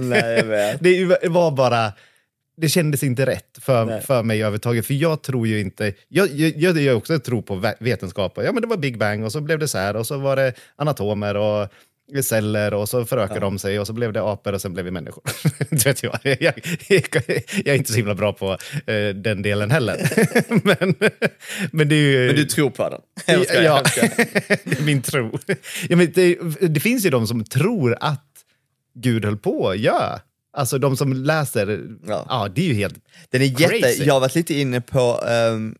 Nej, 0.00 0.42
det 0.80 1.28
var 1.28 1.50
bara... 1.50 1.92
Det 2.60 2.68
kändes 2.68 3.02
inte 3.02 3.26
rätt 3.26 3.58
för, 3.60 3.84
Nej. 3.84 4.00
för 4.00 4.22
mig 4.22 4.38
överhuvudtaget. 4.38 4.86
För 4.86 4.94
jag 4.94 5.22
tror 5.22 5.46
ju 5.46 5.60
inte... 5.60 5.92
Jag, 6.08 6.28
jag, 6.28 6.78
jag, 6.78 6.96
också 6.96 7.18
tror 7.18 7.42
på 7.42 7.54
ve- 7.54 7.74
vetenskap. 7.80 8.32
Ja, 8.44 8.52
men 8.52 8.62
det 8.62 8.68
var 8.68 8.76
Big 8.76 8.98
Bang 8.98 9.24
och 9.24 9.32
så 9.32 9.40
blev 9.40 9.58
det 9.58 9.68
så 9.68 9.78
här. 9.78 9.96
Och 9.96 10.06
så 10.06 10.18
var 10.18 10.36
det 10.36 10.52
anatomer 10.76 11.34
och 11.36 11.68
celler 12.22 12.74
och 12.74 12.88
så 12.88 13.04
förökade 13.04 13.40
de 13.40 13.58
sig 13.58 13.80
och 13.80 13.86
så 13.86 13.92
blev 13.92 14.12
det 14.12 14.22
apor 14.22 14.52
och 14.52 14.60
sen 14.60 14.72
blev 14.72 14.84
vi 14.84 14.90
människor. 14.90 15.22
det 15.70 15.86
vet 15.86 16.02
jag. 16.02 16.18
Jag, 16.22 16.36
jag, 16.40 16.54
jag 17.50 17.66
är 17.66 17.74
inte 17.74 17.92
så 17.92 17.96
himla 17.96 18.14
bra 18.14 18.32
på 18.32 18.58
eh, 18.86 19.08
den 19.14 19.42
delen 19.42 19.70
heller. 19.70 19.96
men, 20.64 20.94
men 21.72 21.88
det 21.88 21.94
är 21.94 22.20
ju... 22.20 22.26
Men 22.26 22.36
du 22.36 22.44
tror 22.44 22.70
på 22.70 22.88
den? 22.88 23.00
Skojar, 23.44 23.62
ja, 23.62 23.82
min 24.84 25.02
tro. 25.02 25.38
Ja, 25.88 25.96
men 25.96 26.12
det, 26.14 26.38
det 26.60 26.80
finns 26.80 27.06
ju 27.06 27.10
de 27.10 27.26
som 27.26 27.44
tror 27.44 27.96
att 28.00 28.24
Gud 28.94 29.24
höll 29.24 29.36
på, 29.36 29.74
ja. 29.76 30.20
Alltså 30.52 30.78
de 30.78 30.96
som 30.96 31.12
läser, 31.12 31.80
ja, 32.06 32.26
Ja. 32.28 32.48
det 32.54 32.60
är 32.60 32.66
ju 32.66 32.74
helt... 32.74 32.94
Den 33.30 33.42
är 33.42 33.46
jätte, 33.46 33.80
Crazy. 33.80 34.04
jag 34.04 34.14
har 34.14 34.20
varit 34.20 34.34
lite 34.34 34.54
inne 34.54 34.80
på 34.80 35.20
um, 35.20 35.74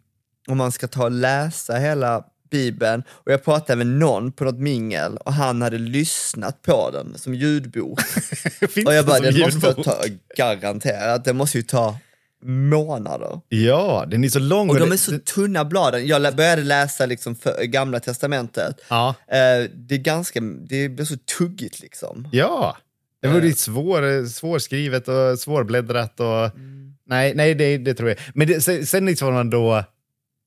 om 0.48 0.58
man 0.58 0.72
ska 0.72 0.88
ta 0.88 1.04
och 1.04 1.10
läsa 1.10 1.76
hela 1.76 2.24
Bibeln 2.50 3.02
och 3.08 3.32
jag 3.32 3.44
pratade 3.44 3.76
med 3.76 3.86
någon 3.86 4.32
på 4.32 4.44
något 4.44 4.58
mingel 4.58 5.16
och 5.16 5.32
han 5.32 5.62
hade 5.62 5.78
lyssnat 5.78 6.62
på 6.62 6.90
den 6.90 7.18
som 7.18 7.34
ljudbok. 7.34 8.00
Och 8.86 8.94
jag 8.94 9.06
bara, 9.06 9.18
det 9.20 9.30
den 9.30 9.40
måste 9.40 9.74
ta, 9.74 10.02
garanterat, 10.36 11.24
den 11.24 11.36
måste 11.36 11.58
ju 11.58 11.62
ta 11.62 11.98
månader. 12.44 13.40
Ja, 13.48 14.04
den 14.10 14.24
är 14.24 14.28
så 14.28 14.38
lång. 14.38 14.70
Och 14.70 14.78
de 14.78 14.88
det- 14.88 14.94
är 14.94 14.96
så 14.96 15.18
tunna 15.18 15.64
bladen. 15.64 16.06
Jag 16.06 16.36
började 16.36 16.62
läsa 16.62 17.06
liksom 17.06 17.36
gamla 17.62 18.00
testamentet. 18.00 18.76
Ja, 18.88 19.14
Eh, 19.28 19.70
det 19.74 19.94
är 19.94 19.98
ganska, 19.98 20.40
det 20.40 20.88
blir 20.88 21.04
så 21.04 21.16
tuggigt 21.38 21.80
liksom. 21.80 22.28
ja. 22.32 22.76
Det 23.22 23.28
var 23.28 23.40
ju 23.40 23.52
svår, 23.54 24.26
svårskrivet 24.28 25.08
och 25.08 25.38
svårbläddrat. 25.38 26.20
Och, 26.20 26.26
Mm. 26.56 26.78
Nej, 27.06 27.34
nej 27.34 27.54
det, 27.54 27.78
det 27.78 27.94
tror 27.94 28.08
jag. 28.08 28.18
Men 28.34 28.46
det, 28.48 28.60
sen, 28.60 28.86
sen 28.86 29.06
liksom 29.06 29.34
man 29.34 29.50
då... 29.50 29.84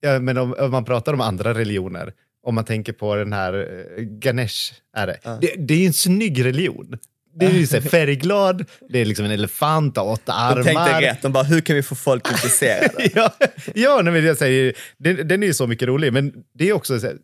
Ja, 0.02 0.20
men 0.20 0.38
om, 0.38 0.56
om 0.60 0.72
man 0.72 0.86
pratar 0.86 1.14
om 1.14 1.22
andra 1.22 1.54
religioner, 1.54 2.14
om 2.43 2.56
man 2.56 2.66
tänker 2.66 2.93
på 2.93 3.16
den 3.16 3.34
här 3.34 3.54
eh, 3.97 4.04
Ganesh, 4.04 4.74
är 4.97 5.08
det. 5.08 5.20
Det, 5.41 5.56
det 5.58 5.74
är 5.74 5.78
ju 5.78 5.86
en 5.86 5.93
snygg 5.93 6.45
religion. 6.45 6.97
Det 7.36 7.45
är 7.45 7.52
ju 7.52 7.68
så 7.68 7.82
färgglad, 7.82 8.66
det 8.89 8.99
är 8.99 9.06
liksom 9.06 9.26
en 9.26 9.32
elefant 9.32 9.97
och 9.97 10.12
åtta 10.12 10.34
armar. 10.34 10.56
De 10.58 10.64
tänkte 10.64 11.02
rätt, 11.02 11.22
de 11.22 11.32
bara 11.32 11.43
hur 11.43 11.62
kan 11.62 11.76
vi 11.76 11.84
få 11.84 11.95
folk 11.95 12.32
intresserade? 12.32 13.10
ja, 13.16 13.34
ja 13.76 14.02
nej, 14.04 14.14
men 14.14 14.26
jag 14.26 14.38
säger, 14.38 14.74
den, 14.97 15.28
den 15.28 15.43
är 15.43 15.47
ju 15.47 15.54
så 15.54 15.68
mycket 15.68 15.88
rolig, 15.88 16.14
men 16.14 16.34
det 16.54 16.70
är 16.70 16.74
också 16.74 16.99
så 16.99 17.08
här, 17.08 17.18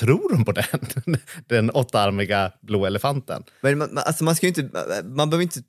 tror 0.00 0.32
de 0.32 0.44
på 0.44 0.52
den? 0.52 0.64
Den 1.48 1.70
åttaarmiga 1.70 2.52
blå 2.62 2.86
elefanten. 2.86 3.42
Men 3.60 3.78
man, 3.78 3.94
man- 3.94 4.04
alltså 4.06 4.24
man, 4.24 4.36
ska 4.36 4.46
inte, 4.46 4.68
man 5.04 5.30
behöver 5.30 5.42
inte 5.42 5.60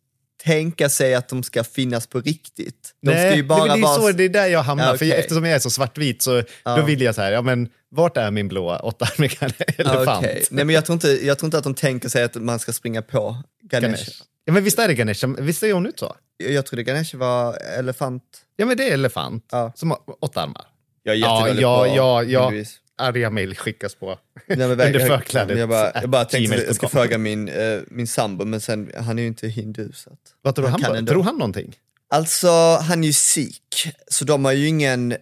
tänka 0.43 0.89
sig 0.89 1.15
att 1.15 1.29
de 1.29 1.43
ska 1.43 1.63
finnas 1.63 2.07
på 2.07 2.19
riktigt. 2.21 2.91
De 3.01 3.11
Nej, 3.11 3.29
ska 3.29 3.35
ju 3.35 3.43
bara 3.43 3.65
det, 3.65 3.79
är 3.79 3.83
vara... 3.83 3.95
så, 4.01 4.11
det 4.11 4.23
är 4.23 4.29
där 4.29 4.47
jag 4.47 4.63
hamnar, 4.63 4.85
Ja, 4.85 4.89
för 4.97 5.05
okej. 5.05 5.11
eftersom 5.19 5.45
jag 5.45 5.55
är 5.55 5.59
så 5.59 5.69
svartvit 5.69 6.21
så 6.21 6.43
då 6.63 6.81
vill 6.81 7.01
jag 7.01 7.15
så 7.15 7.21
här, 7.21 7.31
ja 7.31 7.41
men 7.41 7.69
vart 7.89 8.17
är 8.17 8.31
min 8.31 8.47
blå 8.47 8.77
åttaarmiga 8.77 9.33
Ja, 9.77 9.93
elefant? 9.93 10.25
okej. 10.25 10.45
Nej, 10.51 10.65
men 10.65 10.75
jag, 10.75 10.85
tror 10.85 10.93
inte, 10.93 11.25
jag 11.25 11.39
tror 11.39 11.47
inte 11.47 11.57
att 11.57 11.63
de 11.63 11.73
tänker 11.73 12.09
sig 12.09 12.23
att 12.23 12.35
man 12.35 12.59
ska 12.59 12.73
springa 12.73 13.01
på 13.01 13.37
Ganesh. 13.63 13.87
Ganesh. 13.87 14.09
Ja, 14.45 14.53
men 14.53 14.63
visst 14.63 14.79
är 14.79 14.87
det 14.87 14.93
Ganesh, 14.93 15.27
visst 15.39 15.59
ser 15.59 15.73
hon 15.73 15.85
ut 15.85 15.99
så? 15.99 16.15
Jag, 16.37 16.51
jag 16.51 16.65
trodde 16.65 16.83
Ganesh 16.83 17.15
var 17.15 17.57
elefant. 17.79 18.23
Ja 18.55 18.65
men 18.65 18.77
det 18.77 18.89
är 18.89 18.93
elefant 18.93 19.45
Ja. 19.51 19.71
som 19.75 19.91
har 19.91 19.99
åtta 20.21 20.41
armar. 20.41 20.65
Jag 21.03 21.15
är 21.15 21.19
Ja, 21.19 21.47
ja, 21.49 21.87
ja, 21.87 22.23
ja. 22.23 22.51
Arga 22.97 23.29
mejl 23.29 23.55
skickas 23.55 23.95
på 23.95 24.19
Nej, 24.47 24.57
men 24.57 24.71
under 24.71 25.07
förklädet. 25.07 25.57
Jag 25.59 25.69
bara, 25.69 25.91
jag 26.01 26.09
bara 26.09 26.25
tänkte 26.25 26.55
att 26.57 26.63
jag 26.67 26.75
ska 26.75 26.87
fråga 26.89 27.17
min, 27.17 27.47
eh, 27.49 27.79
min 27.87 28.07
sambo, 28.07 28.45
men 28.45 28.61
sen, 28.61 28.91
han 28.97 29.17
är 29.19 29.21
ju 29.21 29.27
inte 29.27 29.47
hindu. 29.47 29.91
Så 29.93 30.09
att, 30.09 30.19
Vad 30.41 30.55
tror 30.55 30.67
han, 30.67 30.81
på? 30.81 30.95
ändå. 30.95 31.11
Tror 31.13 31.23
han 31.23 31.37
någonting? 31.37 31.75
Alltså, 32.09 32.47
han 32.81 33.03
är 33.03 33.07
ju 33.07 33.13
sikh, 33.13 33.89
så 34.07 34.25
de 34.25 34.45
har 34.45 34.51
ju 34.51 34.67
ingen... 34.67 35.11
eh, 35.11 35.17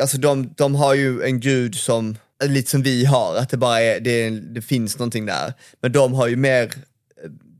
Alltså 0.00 0.18
de, 0.18 0.54
de 0.56 0.74
har 0.74 0.94
ju 0.94 1.22
en 1.22 1.40
gud 1.40 1.74
som, 1.74 2.16
lite 2.44 2.70
som 2.70 2.82
vi 2.82 3.04
har, 3.04 3.36
att 3.36 3.50
det 3.50 3.56
bara 3.56 3.80
är, 3.80 4.00
det, 4.00 4.30
det 4.30 4.62
finns 4.62 4.98
någonting 4.98 5.26
där. 5.26 5.52
Men 5.82 5.92
de 5.92 6.12
har 6.14 6.26
ju 6.28 6.36
mer, 6.36 6.62
eh, 6.62 6.70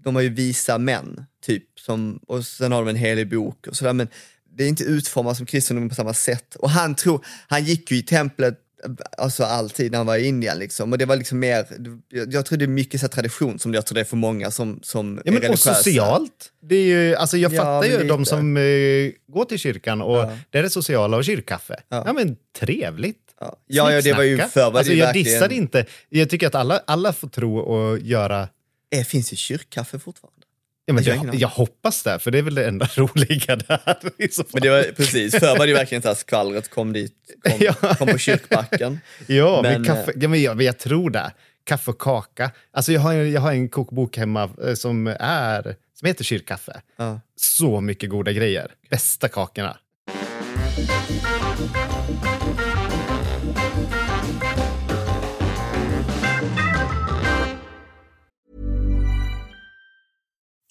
de 0.04 0.14
har 0.14 0.22
ju 0.22 0.28
visa 0.28 0.78
män, 0.78 1.24
typ, 1.46 1.62
som, 1.80 2.20
och 2.26 2.44
sen 2.46 2.72
har 2.72 2.78
de 2.84 2.88
en 2.88 2.96
helig 2.96 3.30
bok 3.30 3.66
och 3.66 3.76
sådär. 3.76 3.92
Men 3.92 4.08
det 4.56 4.64
är 4.64 4.68
inte 4.68 4.84
utformat 4.84 5.36
som 5.36 5.46
kristendom 5.46 5.88
på 5.88 5.94
samma 5.94 6.14
sätt. 6.14 6.54
Och 6.54 6.70
han 6.70 6.94
tror, 6.94 7.24
han 7.48 7.64
gick 7.64 7.90
ju 7.90 7.96
i 7.96 8.02
templet 8.02 8.54
eh, 8.54 8.63
Alltså 9.18 9.44
alltid 9.44 9.90
när 9.90 9.98
han 9.98 10.06
var 10.06 10.16
i 10.16 10.26
Indien 10.26 10.58
liksom. 10.58 10.92
Och 10.92 10.98
det 10.98 11.04
var 11.04 11.16
liksom 11.16 11.38
mer, 11.38 11.66
jag, 12.08 12.32
jag 12.34 12.46
tror 12.46 12.58
det 12.58 12.64
är 12.64 12.66
mycket 12.66 13.00
så 13.00 13.08
tradition 13.08 13.58
som 13.58 13.74
jag 13.74 13.86
tror 13.86 13.94
det 13.94 14.00
är 14.00 14.04
för 14.04 14.16
många 14.16 14.50
som, 14.50 14.80
som 14.82 15.14
Ja, 15.16 15.20
är 15.20 15.24
men 15.24 15.34
och 15.36 15.42
religiösa. 15.42 15.74
socialt. 15.74 16.50
Det 16.62 16.76
är 16.76 16.84
ju, 16.84 17.14
alltså 17.16 17.36
jag 17.36 17.52
Ja, 17.52 17.62
fattar 17.62 17.88
ju 17.88 18.08
de 18.08 18.24
som 18.24 18.56
eh, 18.56 18.62
går 19.32 19.44
till 19.48 19.58
kyrkan 19.58 20.02
och 20.02 20.16
Ja. 20.16 20.38
där 20.50 20.58
är 20.58 20.62
det 20.62 20.70
sociala 20.70 21.16
och 21.16 21.24
kyrkkaffe. 21.24 21.80
Ja. 21.88 22.02
Ja. 22.06 22.12
men 22.12 22.36
trevligt. 22.60 23.18
Ja, 23.40 23.56
ja, 23.66 23.92
ja 23.92 24.00
det 24.00 24.12
var 24.12 24.22
ju 24.22 24.38
förr 24.38 24.60
alltså, 24.62 24.82
det 24.82 24.90
ju 24.92 24.98
Jag 24.98 25.06
verkligen... 25.06 25.24
dissar 25.24 25.52
inte. 25.52 25.86
Jag 26.08 26.30
tycker 26.30 26.46
att 26.46 26.54
alla, 26.54 26.82
alla 26.86 27.12
får 27.12 27.28
tro 27.28 27.58
och 27.58 27.98
göra... 27.98 28.48
Eh, 28.90 29.04
finns 29.04 29.30
det 29.30 29.36
kyrkkaffe 29.36 29.98
fortfarande? 29.98 30.43
Ja, 30.86 30.94
men 30.94 31.04
Jag 31.04 31.34
jag, 31.34 31.48
hoppas 31.48 32.02
det, 32.02 32.18
för 32.18 32.30
det 32.30 32.38
är 32.38 32.42
väl 32.42 32.54
det 32.54 32.66
enda 32.68 32.86
roliga 32.96 33.56
där. 33.56 33.96
Men 34.52 34.62
det 34.62 34.70
var 34.70 34.82
precis, 34.96 35.38
förr 35.38 35.58
var 35.58 35.66
det 35.66 35.74
verkligen 35.74 36.02
så 36.02 36.08
här 36.08 36.14
skvallret 36.14 36.70
kom 36.70 36.92
dit, 36.92 37.12
kom, 37.42 37.52
Ja. 37.60 37.72
kom 37.74 38.08
på 38.08 38.18
kyrkbacken. 38.18 39.00
Ja, 39.26 39.60
men, 39.62 39.72
Men, 39.72 39.84
kaffe, 39.84 40.10
eh, 40.10 40.16
ja, 40.22 40.28
men 40.28 40.42
jag, 40.42 40.62
jag 40.62 40.78
tror 40.78 41.10
det. 41.10 41.32
Kaffe 41.66 41.90
och 41.90 41.98
kaka. 42.00 42.50
Alltså 42.72 42.92
jag, 42.92 43.00
har, 43.00 43.14
en- 43.14 43.32
jag 43.32 43.40
har 43.40 43.52
en 43.52 43.68
kokbok 43.68 44.16
hemma 44.16 44.50
eh, 44.64 44.74
som, 44.74 45.06
är, 45.20 45.76
som 45.98 46.06
heter 46.06 46.24
Kyrkkaffe. 46.24 46.80
Ja. 46.96 47.20
Så 47.36 47.80
mycket 47.80 48.10
goda 48.10 48.32
grejer. 48.32 48.70
Bästa 48.90 49.28
kakorna. 49.28 49.76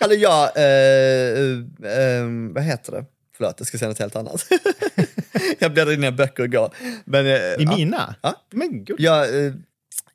Hallå 0.00 0.14
ja, 0.14 0.52
eh, 0.56 1.50
eh, 1.92 2.26
vad 2.54 2.62
heter 2.62 2.92
det? 2.92 3.04
Förlåt, 3.36 3.54
jag 3.58 3.66
ska 3.66 3.78
säga 3.78 3.88
något 3.88 3.98
helt 3.98 4.16
annat. 4.16 4.46
jag 5.58 5.72
bläddrade 5.72 6.06
i 6.06 6.10
böcker 6.10 6.44
igår. 6.44 6.74
Men, 7.04 7.26
eh, 7.26 7.32
I 7.32 7.56
ja. 7.58 7.76
mina? 7.76 8.14
Ja. 8.22 8.34
Men 8.50 8.84
gud. 8.84 8.96
Jag, 9.00 9.44
eh, 9.44 9.52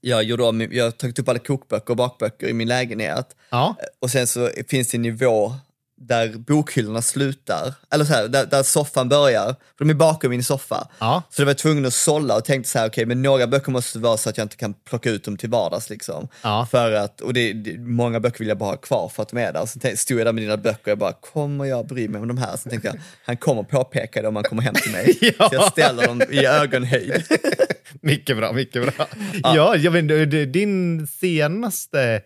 jag, 0.01 0.23
gjorde 0.23 0.43
om, 0.43 0.61
jag 0.61 0.83
har 0.83 0.91
tagit 0.91 1.19
upp 1.19 1.29
alla 1.29 1.39
kokböcker 1.39 1.89
och 1.89 1.97
bakböcker 1.97 2.47
i 2.47 2.53
min 2.53 2.67
lägenhet. 2.67 3.35
Ja. 3.49 3.75
Och 3.99 4.11
sen 4.11 4.27
så 4.27 4.49
finns 4.67 4.87
det 4.87 4.97
en 4.97 5.01
nivå 5.01 5.53
där 5.97 6.33
bokhyllorna 6.37 7.01
slutar, 7.01 7.73
eller 7.91 8.05
så 8.05 8.13
här, 8.13 8.27
där, 8.27 8.45
där 8.45 8.63
soffan 8.63 9.09
börjar, 9.09 9.45
för 9.45 9.85
de 9.85 9.89
är 9.89 9.93
bakom 9.93 10.29
min 10.29 10.43
soffa. 10.43 10.87
Ja. 10.99 11.23
Så 11.29 11.41
jag 11.41 11.45
var 11.45 11.53
tvungen 11.53 11.85
att 11.85 11.93
sålla 11.93 12.35
och 12.35 12.45
tänkte 12.45 12.69
så 12.71 12.79
här, 12.79 12.89
okej 12.89 13.05
men 13.05 13.21
några 13.21 13.47
böcker 13.47 13.71
måste 13.71 13.99
vara 13.99 14.17
så 14.17 14.29
att 14.29 14.37
jag 14.37 14.45
inte 14.45 14.55
kan 14.55 14.73
plocka 14.73 15.09
ut 15.09 15.23
dem 15.23 15.37
till 15.37 15.49
vardags 15.49 15.89
liksom. 15.89 16.27
Ja. 16.41 16.67
För 16.71 16.91
att, 16.91 17.21
och 17.21 17.33
det, 17.33 17.53
det, 17.53 17.77
många 17.79 18.19
böcker 18.19 18.39
vill 18.39 18.47
jag 18.47 18.57
bara 18.57 18.69
ha 18.69 18.77
kvar 18.77 19.09
för 19.09 19.23
att 19.23 19.29
de 19.29 19.37
är 19.39 19.53
där. 19.53 19.65
Så 19.65 19.79
tänkte- 19.79 19.97
stod 20.01 20.19
jag 20.19 20.27
där 20.27 20.33
med 20.33 20.43
dina 20.43 20.57
böcker 20.57 20.81
och 20.83 20.87
jag 20.87 20.97
bara, 20.97 21.13
kommer 21.13 21.65
jag 21.65 21.87
bry 21.87 22.07
mig 22.07 22.21
om 22.21 22.27
de 22.27 22.37
här? 22.37 22.57
Så 22.57 22.69
tänkte 22.69 22.87
jag, 22.87 22.95
han 23.25 23.37
kommer 23.37 23.63
påpeka 23.63 24.21
det 24.21 24.27
om 24.27 24.35
han 24.35 24.43
kommer 24.43 24.61
hem 24.61 24.73
till 24.75 24.91
mig. 24.91 25.17
Ja. 25.39 25.49
Så 25.49 25.55
jag 25.55 25.71
ställer 25.71 26.07
dem 26.07 26.21
i 26.29 26.45
ögonhöjd. 26.45 27.23
Mycket 28.01 28.37
bra, 28.37 28.53
mycket 28.53 28.95
bra. 28.95 29.07
Ja, 29.43 29.75
jag 29.75 29.91
vet, 29.91 30.53
din 30.53 31.07
senaste, 31.07 32.21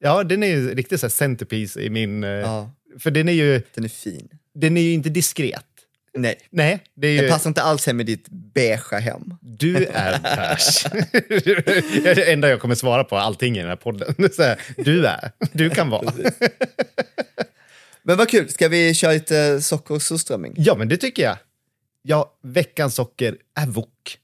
ja 0.00 0.24
den 0.24 0.42
är 0.42 0.46
ju 0.46 0.74
riktigt 0.74 1.00
så 1.00 1.06
här 1.06 1.10
centerpiece 1.10 1.76
i 1.76 1.90
min, 1.90 2.24
eh, 2.24 2.30
Ja. 2.30 2.70
För 2.98 3.10
den 3.10 3.28
är 3.28 3.32
ju, 3.32 3.62
Den 3.74 3.84
är 3.84 3.88
fin. 3.88 4.28
den 4.54 4.76
är 4.76 4.80
ju 4.80 4.92
inte 4.92 5.08
diskret. 5.08 5.64
Nej, 6.16 6.38
Nej, 6.50 6.80
det 6.94 7.14
ju... 7.14 7.20
det 7.22 7.28
passar 7.28 7.50
inte 7.50 7.62
alls 7.62 7.86
hem 7.86 7.96
med 7.96 8.06
ditt 8.06 8.28
beigea 8.28 8.98
hem. 8.98 9.34
Du 9.40 9.86
är 9.86 10.18
Pers. 10.18 10.82
det 11.28 12.06
är 12.10 12.14
det 12.14 12.32
enda 12.32 12.48
jag 12.48 12.60
kommer 12.60 12.74
svara 12.74 13.04
på 13.04 13.16
allting 13.16 13.56
i 13.56 13.60
den 13.60 13.68
här 13.68 13.76
podden. 13.76 14.14
Här, 14.38 14.60
du 14.76 15.06
är, 15.06 15.30
du 15.52 15.70
kan 15.70 15.90
vara. 15.90 16.12
Men 18.02 18.16
vad 18.16 18.28
kul, 18.28 18.48
ska 18.50 18.68
vi 18.68 18.94
köra 18.94 19.12
lite 19.12 19.60
socker 19.62 19.94
och 19.94 20.02
surströmming? 20.02 20.54
Ja, 20.56 20.74
men 20.74 20.88
det 20.88 20.96
tycker 20.96 21.22
jag. 21.22 21.36
Ja, 22.02 22.34
veckans 22.42 22.94
socker 22.94 23.36
är 23.54 23.66
wok. 23.66 24.18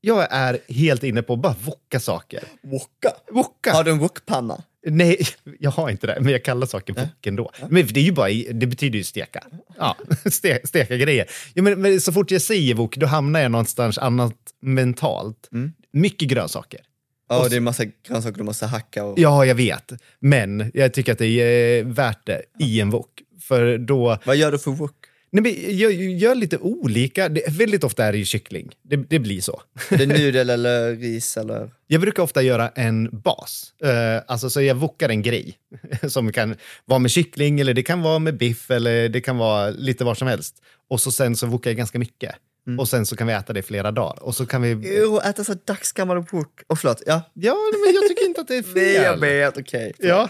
Jag 0.00 0.26
är 0.30 0.58
helt 0.68 1.02
inne 1.04 1.22
på 1.22 1.32
att 1.32 1.38
bara 1.40 1.56
woka 1.64 2.00
saker. 2.00 2.42
Wokka. 2.62 3.12
Woka? 3.32 3.72
Har 3.72 3.84
du 3.84 3.90
en 3.90 3.98
wokpanna? 3.98 4.62
Nej, 4.86 5.26
jag 5.58 5.70
har 5.70 5.90
inte 5.90 6.06
det, 6.06 6.18
men 6.20 6.32
jag 6.32 6.44
kallar 6.44 6.66
saker 6.66 6.94
wok 6.94 7.26
ändå. 7.26 7.50
Men 7.68 7.86
det 7.86 8.00
är 8.00 8.04
ju 8.04 8.12
bara, 8.12 8.28
det 8.52 8.66
betyder 8.66 8.98
ju 8.98 9.04
steka. 9.04 9.44
Ja, 9.78 9.96
ste, 10.30 10.60
steka 10.64 10.96
grejer. 10.96 11.26
Ja, 11.54 11.62
men, 11.62 11.82
men 11.82 12.00
så 12.00 12.12
fort 12.12 12.30
jag 12.30 12.42
säger 12.42 12.74
wok, 12.74 12.96
då 12.96 13.06
hamnar 13.06 13.40
jag 13.40 13.50
någonstans 13.50 13.98
annat 13.98 14.36
mentalt. 14.60 15.50
Mycket 15.92 16.28
grönsaker. 16.28 16.80
Ja, 17.28 17.48
det 17.48 17.56
är 17.56 17.60
massa 17.60 17.84
grönsaker 18.08 18.38
du 18.38 18.44
måste 18.44 18.66
hacka 18.66 19.04
och... 19.04 19.18
Ja, 19.18 19.44
jag 19.44 19.54
vet. 19.54 19.92
Men 20.20 20.70
jag 20.74 20.94
tycker 20.94 21.12
att 21.12 21.18
det 21.18 21.26
är 21.26 21.84
värt 21.84 22.26
det 22.26 22.42
i 22.60 22.80
en 22.80 22.90
wok. 22.90 23.22
För 23.40 23.78
då... 23.78 24.18
Vad 24.24 24.36
gör 24.36 24.52
du 24.52 24.58
för 24.58 24.70
wok? 24.70 25.03
Nej, 25.40 25.80
jag 25.80 25.92
gör 25.92 26.34
lite 26.34 26.58
olika. 26.58 27.28
Det, 27.28 27.42
väldigt 27.48 27.84
ofta 27.84 28.04
är 28.04 28.12
det 28.12 28.18
ju 28.18 28.24
kyckling. 28.24 28.72
Det, 28.82 28.96
det 28.96 29.18
blir 29.18 29.40
så. 29.40 29.62
Är 29.90 29.98
det 29.98 30.06
nudel 30.06 30.50
eller 30.50 30.96
ris 30.96 31.36
eller? 31.36 31.70
Jag 31.86 32.00
brukar 32.00 32.22
ofta 32.22 32.42
göra 32.42 32.68
en 32.68 33.08
bas. 33.12 33.72
Uh, 33.84 34.22
alltså 34.26 34.50
så 34.50 34.62
jag 34.62 34.74
wokar 34.74 35.08
en 35.08 35.22
grej 35.22 35.58
som 36.08 36.32
kan 36.32 36.56
vara 36.84 36.98
med 36.98 37.10
kyckling 37.10 37.60
eller 37.60 37.74
det 37.74 37.82
kan 37.82 38.02
vara 38.02 38.18
med 38.18 38.36
biff 38.36 38.70
eller 38.70 39.08
det 39.08 39.20
kan 39.20 39.36
vara 39.36 39.70
lite 39.70 40.04
var 40.04 40.14
som 40.14 40.28
helst. 40.28 40.62
Och 40.90 41.00
så 41.00 41.12
sen 41.12 41.36
så 41.36 41.46
wokar 41.46 41.70
jag 41.70 41.76
ganska 41.76 41.98
mycket. 41.98 42.34
Och 42.78 42.88
sen 42.88 43.06
så 43.06 43.16
kan 43.16 43.26
vi 43.26 43.32
äta 43.32 43.52
det 43.52 43.60
i 43.60 43.62
flera 43.62 43.90
dagar. 43.90 44.22
Och 44.22 44.34
så 44.34 44.46
kan 44.46 44.62
vi... 44.62 44.98
Jo, 45.00 45.20
äta 45.20 45.44
så 45.44 45.54
dagsgammal 45.64 46.16
wok. 46.30 46.60
Och 46.66 46.78
förlåt, 46.78 47.02
ja. 47.06 47.22
Ja, 47.34 47.56
men 47.86 47.94
jag 47.94 48.08
tycker 48.08 48.26
inte 48.26 48.40
att 48.40 48.48
det 48.48 48.56
är 48.56 48.62
fel. 48.62 48.74
Nej, 49.20 49.30
jag 49.32 49.46
vet, 49.52 49.58
okej. 49.58 49.92
Ja. 49.98 50.28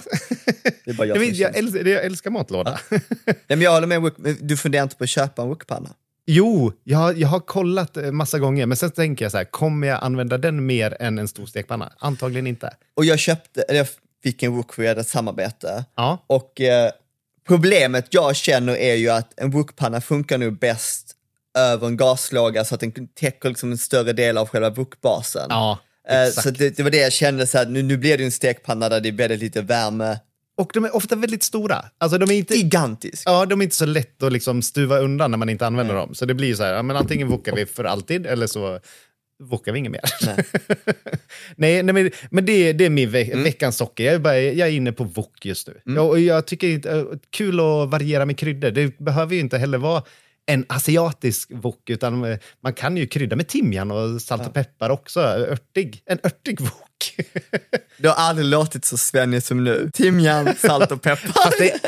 Det 0.85 0.91
är 0.91 0.95
bara 0.95 1.07
Jag, 1.07 1.17
jag, 1.17 1.21
vet, 1.21 1.37
jag, 1.37 1.57
älskar, 1.57 1.85
jag 1.85 2.05
älskar 2.05 2.31
matlåda. 2.31 2.79
Nej, 3.27 3.35
men 3.47 3.61
jag 3.61 3.73
håller 3.73 3.87
med, 3.87 4.13
du 4.41 4.57
funderar 4.57 4.83
inte 4.83 4.97
på 4.97 5.05
att 5.05 5.11
köpa 5.11 5.43
en 5.43 5.49
wokpanna? 5.49 5.91
Jo, 6.27 6.73
jag, 6.85 6.99
har- 6.99 7.13
jag 7.13 7.29
har 7.29 7.41
kollat 7.41 7.97
eh, 7.97 8.11
massa 8.11 8.39
gånger, 8.39 8.67
men 8.67 8.77
sen 8.77 8.91
tänker 8.91 9.25
jag 9.25 9.33
så 9.33 9.39
här, 9.39 9.45
kommer 9.45 9.87
jag 9.87 9.99
använda 10.05 10.39
den 10.39 10.67
mer 10.67 10.97
än 11.01 11.19
en 11.19 11.29
stor 11.29 11.47
stekpanna? 11.47 11.93
Antagligen 11.99 12.47
inte. 12.47 12.75
Och 12.95 13.05
jag 13.05 13.19
köpte, 13.19 13.65
jag 13.69 13.87
fick 14.23 14.43
en 14.43 14.53
wok 14.53 14.75
för 14.75 14.83
ett 14.85 15.09
samarbete. 15.09 15.85
Ja, 15.97 16.25
Och 16.27 16.61
eh, 16.61 16.91
problemet 17.47 18.07
jag 18.11 18.37
känner 18.37 18.77
är 18.77 18.95
ju 18.95 19.09
att 19.11 19.33
en 19.41 19.51
wokpanna 19.51 20.01
funkar 20.01 20.39
nog 20.39 20.59
bäst 20.59 21.14
över 21.55 21.87
en 21.87 21.97
gaslåga 21.97 22.65
så 22.65 22.75
att 22.75 22.81
den 22.81 23.09
täcker 23.21 23.49
liksom 23.49 23.73
en 23.73 23.79
större 23.79 24.13
del 24.13 24.39
av 24.39 24.49
själva 24.49 24.71
wokbasen. 24.71 25.47
ja 25.49 25.79
Eh, 26.09 26.23
exakt. 26.23 26.43
så 26.43 26.51
det, 26.51 26.77
det 26.77 26.83
var 26.83 26.91
det 26.91 26.97
jag 26.97 27.13
kände, 27.13 27.47
så 27.47 27.59
här, 27.59 27.67
nu, 27.67 27.83
nu 27.83 27.97
blir 27.97 28.19
det 28.19 28.25
en 28.25 28.33
stekpanna 28.33 28.89
där 28.89 29.01
det 29.01 29.09
är 29.09 29.13
väldigt 29.13 29.41
lite 29.41 29.63
värme. 29.63 30.19
Och 30.57 30.71
de 30.75 30.85
är 30.85 30.97
ofta 30.97 31.17
väldigt 31.17 31.43
stora. 31.43 31.85
Alltså 31.99 32.19
de 32.19 32.31
är 32.31 32.35
inte... 32.39 32.55
Gigantisk. 32.55 33.23
Ja, 33.27 33.47
de 33.47 33.61
är 33.61 33.65
inte 33.65 33.77
så 33.77 33.87
lätt 33.87 34.23
att 34.23 34.33
liksom 34.33 34.63
stuva 34.63 34.99
undan 34.99 35.31
när 35.31 35.39
man 35.39 35.49
inte 35.49 35.67
använder 35.67 35.95
dem. 35.95 36.15
Så 36.15 36.25
det 36.25 36.35
blir 36.35 36.55
så 36.55 36.63
här, 36.63 36.73
ja, 36.73 36.83
men 36.83 36.97
antingen 36.97 37.29
wokar 37.29 37.57
vi 37.57 37.67
för 37.67 37.85
alltid 37.85 38.27
eller 38.27 38.47
så 38.47 38.81
wokar 39.43 39.73
vi 39.73 39.79
inget 39.79 39.93
mer. 39.93 40.01
Nej. 40.27 40.37
nej, 41.57 41.83
nej, 41.83 41.95
men, 41.95 42.11
men 42.31 42.47
det, 42.47 42.73
det 42.73 42.85
är 42.85 42.91
min 42.91 43.11
ve 43.11 43.35
veckans 43.35 43.77
socker. 43.77 44.05
Jag 44.05 44.15
är, 44.15 44.19
bara, 44.19 44.41
jag 44.41 44.69
är 44.69 44.73
inne 44.73 44.93
på 44.93 45.05
wok 45.05 45.45
just 45.47 45.69
nu. 45.69 45.81
Ja, 45.85 46.01
och 46.01 46.21
jag 46.21 46.47
tycker 46.47 46.69
inte, 46.69 46.91
eh, 46.91 47.05
kul 47.31 47.61
att 47.61 47.91
variera 47.91 48.27
med 48.27 48.39
kryddor. 48.39 48.71
Det 48.71 48.99
behöver 48.99 49.35
ju 49.35 49.41
inte 49.41 49.59
heller 49.59 49.79
vara 49.79 50.03
en 50.47 50.65
asiatisk 50.69 51.51
wok, 51.53 51.91
utan 51.91 52.25
eh, 52.25 52.39
man 52.63 52.75
kan 52.75 52.97
ju 52.97 53.07
krydda 53.07 53.37
med 53.37 53.49
timjan 53.49 53.91
och 53.91 54.23
salt 54.23 54.47
och 54.47 54.55
peppar 54.55 54.91
också. 54.91 55.21
Örtig, 55.21 56.03
en 56.07 56.19
örtig 56.23 56.61
wok. 56.61 57.17
Det 57.99 58.09
har 58.09 58.15
aldrig 58.15 58.47
låtit 58.47 58.85
så 58.85 58.97
svennigt 58.97 59.47
som 59.47 59.65
nu. 59.65 59.91
Timjan, 59.93 60.55
salt 60.57 60.93
och 60.93 61.03
peppar. 61.03 61.59
Det, 61.59 61.81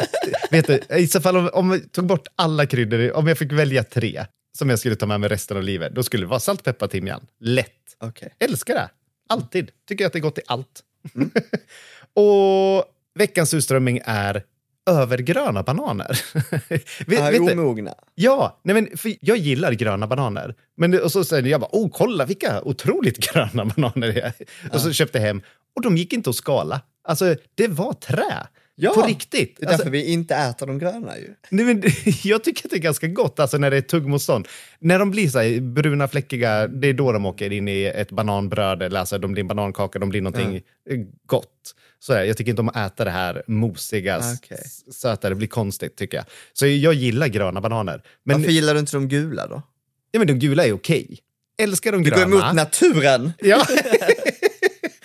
vet 0.51 0.67
du, 0.67 0.97
i 0.97 1.07
så 1.07 1.21
fall 1.21 1.37
om, 1.37 1.51
om 1.53 1.71
vi 1.71 1.81
tog 1.81 2.07
bort 2.07 2.27
alla 2.37 2.67
kryddor, 2.67 3.13
om 3.13 3.27
jag 3.27 3.39
fick 3.39 3.53
välja 3.53 3.85
tre 3.85 4.27
som 4.59 4.71
jag 4.71 4.79
skulle 4.79 4.97
ta 4.97 5.07
med 5.07 5.21
mig 5.21 5.29
resten 5.29 5.57
av 5.57 5.63
livet, 5.63 5.95
då 5.95 6.03
skulle 6.03 6.23
det 6.23 6.29
vara 6.29 6.41
salt, 6.41 6.65
peppar, 6.65 6.87
timjan. 6.87 7.27
Lätt. 7.41 7.97
Okej. 7.99 8.35
Älskar 8.39 8.75
det. 8.75 8.91
Alltid. 9.29 9.71
Tycker 9.89 10.07
att 10.07 10.13
det 10.13 10.19
är 10.19 10.21
gott 10.21 10.39
i 10.39 10.43
allt. 10.47 10.83
och 12.15 12.85
veckans 13.15 13.51
surströmming 13.51 14.01
är 14.05 14.43
övergröna 14.87 15.62
bananer. 15.62 16.20
vet, 16.68 16.84
Ja, 17.18 17.30
vet 17.30 17.41
omogna. 17.41 17.95
Ja, 18.14 18.61
nej 18.64 18.74
men, 18.74 18.97
för 18.99 19.12
jag 19.20 19.37
gillar 19.37 19.72
gröna 19.72 20.07
bananer. 20.07 20.55
Men, 20.76 20.91
det- 20.91 21.01
och 21.01 21.12
så 21.12 21.24
säger 21.24 21.47
jag 21.49 21.61
bara, 21.61 21.70
oh 21.72 21.91
kolla 21.93 22.24
vilka 22.24 22.62
otroligt 22.62 23.18
gröna 23.32 23.64
bananer 23.64 24.12
det 24.12 24.20
är. 24.20 24.32
Och 24.72 24.80
så 24.80 24.93
köpte 24.93 25.18
jag 25.18 25.26
hem 25.26 25.43
och 25.76 25.82
de 25.82 25.97
gick 25.97 26.12
inte 26.12 26.30
att 26.30 26.37
skala. 26.37 26.80
Alltså, 27.09 27.34
det 27.55 27.68
var 27.68 27.93
trä. 27.93 28.47
Ja, 28.79 28.93
På 28.95 29.03
riktigt. 29.03 29.57
Det 29.57 29.62
är 29.62 29.66
därför 29.66 29.72
Alltså, 29.74 29.91
vi 29.91 30.05
inte 30.12 30.35
äter 30.35 30.66
de 30.66 30.79
gröna 30.79 31.18
ju. 31.18 31.35
nej, 31.51 31.64
men, 31.64 31.83
jag 32.24 32.45
tycker 32.45 32.64
att 32.66 32.70
det 32.70 32.77
är 32.77 32.81
ganska 32.81 33.07
gott 33.07 33.41
alltså, 33.41 33.59
när 33.59 33.70
det 33.70 33.77
är 33.77 33.81
tuggmotstånd. 33.81 34.49
När 34.79 34.99
de 34.99 35.11
blir 35.11 35.29
så 35.29 35.39
här, 35.39 35.61
bruna, 35.61 36.09
fläckiga, 36.09 36.66
det 36.68 36.89
är 36.89 36.93
då 36.93 37.12
de 37.12 37.27
åker 37.27 37.53
in 37.53 37.68
i 37.68 37.83
ett 37.85 38.11
bananbröd 38.12 38.83
eller 38.83 39.01
alltså, 39.01 39.18
de 39.18 39.33
blir 39.33 39.41
en 39.41 39.49
banankaka, 39.49 39.99
de 39.99 40.09
blir 40.09 40.20
någonting 40.20 40.57
eh, 40.91 40.99
gott. 41.27 41.74
Så 41.99 42.14
här, 42.14 42.24
jag 42.24 42.37
tycker 42.37 42.51
inte 42.51 42.62
om 42.62 42.68
att 42.68 42.77
äta 42.93 43.05
det 43.05 43.11
här 43.11 43.43
mosiga, 43.47 44.20
Okej. 44.37 44.59
söta, 44.93 45.29
det 45.29 45.35
blir 45.35 45.49
konstigt 45.49 45.97
tycker 45.97 46.16
jag. 46.16 46.27
Så 46.53 46.66
jag 46.66 46.95
gillar 46.95 47.27
gröna 47.29 47.61
bananer. 47.61 48.03
Men, 48.24 48.37
Varför 48.37 48.53
gillar 48.53 48.74
du 48.74 48.81
inte 48.81 48.97
de 48.97 49.09
gula 49.09 49.47
då? 49.47 49.62
ja, 50.11 50.18
men 50.18 50.27
de 50.27 50.33
gula 50.39 50.66
är 50.66 50.72
okej. 50.72 51.18
Älskar 51.62 51.93
de 51.93 52.03
Du 52.03 52.11
gröna. 52.11 52.24
går 52.27 52.41
emot 52.41 52.55
naturen. 52.55 53.33
Ja. 53.39 53.66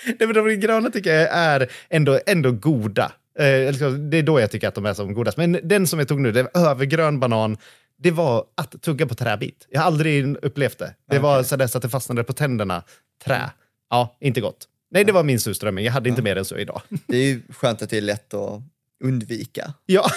Nej, 0.06 0.28
men 0.28 0.34
de 0.34 0.56
gröna 0.56 0.90
tycker 0.90 1.14
jag 1.16 1.30
är 1.32 1.72
ändå, 1.90 2.20
ändå 2.26 2.52
goda. 2.52 3.12
Eh, 3.42 3.74
det 4.00 4.18
är 4.18 4.24
då 4.24 4.40
jag 4.40 4.52
tycker 4.52 4.68
att 4.68 4.76
de 4.76 4.86
är 4.86 4.94
som 4.94 5.14
godast. 5.14 5.38
Men 5.38 5.60
den 5.64 5.88
som 5.88 6.00
jag 6.00 6.08
tog 6.08 6.20
nu, 6.20 6.32
det 6.32 6.44
var 6.44 6.70
övergrön 6.70 7.20
banan. 7.20 7.58
Det 7.98 8.12
var 8.12 8.46
att 8.56 8.82
tugga 8.82 9.08
på 9.08 9.16
träbit. 9.16 9.68
Jag 9.70 9.82
har 9.82 9.88
aldrig 9.88 10.38
upplevt 10.42 10.78
det. 10.78 10.96
Det 11.10 11.20
var 11.20 11.44
så, 11.44 11.56
där 11.56 11.68
så 11.68 11.78
att 11.78 11.82
det 11.82 11.90
fastnade 11.90 12.24
på 12.24 12.34
tänderna. 12.34 12.84
Trä. 13.24 13.52
Ja, 13.90 14.18
inte 14.20 14.42
gott. 14.42 14.68
Nej, 14.92 15.04
det 15.04 15.12
var 15.12 15.24
min 15.24 15.40
surströmming. 15.40 15.86
Jag 15.86 15.92
hade 15.92 16.10
inte 16.10 16.22
mer 16.22 16.36
än 16.36 16.46
så 16.46 16.58
idag. 16.58 16.82
Det 17.08 17.18
är 17.18 17.24
ju 17.24 17.42
skönt 17.50 17.82
att 17.82 17.90
det 17.90 17.98
är 17.98 18.02
lätt 18.02 18.34
att 18.34 18.62
undvika. 19.04 19.74
Ja. 19.86 20.12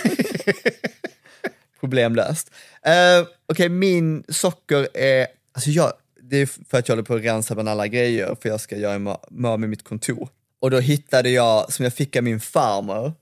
Problemlöst. 1.80 2.50
Uh, 2.86 3.28
Okej, 3.46 3.68
min 3.68 4.24
socker 4.28 4.88
är... 4.94 5.26
Alltså 5.52 5.70
jag, 5.70 5.92
det 6.22 6.36
är 6.36 6.46
för 6.46 6.78
att 6.78 6.88
jag 6.88 6.92
håller 6.96 7.06
på 7.06 7.14
att 7.14 7.24
rensa 7.24 7.54
bland 7.54 7.68
alla 7.68 7.86
grejer 7.86 8.36
för 8.42 8.48
jag 8.48 8.60
ska 8.60 8.76
göra 8.76 9.18
mör 9.30 9.56
med 9.56 9.68
mitt 9.68 9.84
kontor. 9.84 10.28
Och 10.64 10.70
då 10.70 10.80
hittade 10.80 11.30
jag, 11.30 11.72
som 11.72 11.84
jag 11.84 11.92
fick 11.92 12.16
av 12.16 12.22
min 12.22 12.40
farmor, 12.40 13.12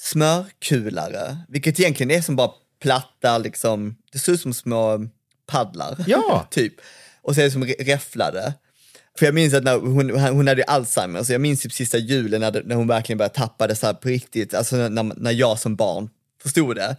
smörkulare. 0.00 1.38
Vilket 1.48 1.80
egentligen 1.80 2.10
är 2.10 2.22
som 2.22 2.36
bara 2.36 2.50
platta, 2.82 3.38
liksom, 3.38 3.96
det 4.12 4.18
ser 4.18 4.32
ut 4.32 4.40
som 4.40 4.54
små 4.54 5.08
paddlar. 5.46 6.04
Ja. 6.06 6.46
typ. 6.50 6.74
Och 7.22 7.34
så 7.34 7.40
är 7.40 7.44
det 7.44 7.50
som 7.50 7.64
räfflade. 7.64 8.54
För 9.18 9.26
jag 9.26 9.34
minns 9.34 9.54
att 9.54 9.64
när 9.64 9.78
hon, 9.78 10.10
hon 10.10 10.48
hade 10.48 10.64
Alzheimer, 10.64 11.22
så 11.22 11.32
jag 11.32 11.40
minns 11.40 11.62
typ 11.62 11.72
sista 11.72 11.98
julen 11.98 12.40
när, 12.40 12.62
när 12.64 12.76
hon 12.76 12.88
verkligen 12.88 13.18
började 13.18 13.34
tappa 13.34 13.66
det 13.66 13.74
så 13.74 13.94
på 13.94 14.08
riktigt, 14.08 14.54
alltså 14.54 14.76
när, 14.76 15.02
när 15.02 15.32
jag 15.32 15.58
som 15.58 15.76
barn 15.76 16.10
förstod 16.42 16.76
det. 16.76 16.96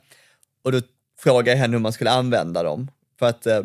Och 0.63 0.71
då 0.71 0.81
frågade 1.19 1.51
jag 1.51 1.57
henne 1.57 1.73
hur 1.73 1.81
man 1.81 1.93
skulle 1.93 2.11
använda 2.11 2.63
dem. 2.63 2.91
För 3.19 3.25
att, 3.25 3.45
eh, 3.45 3.63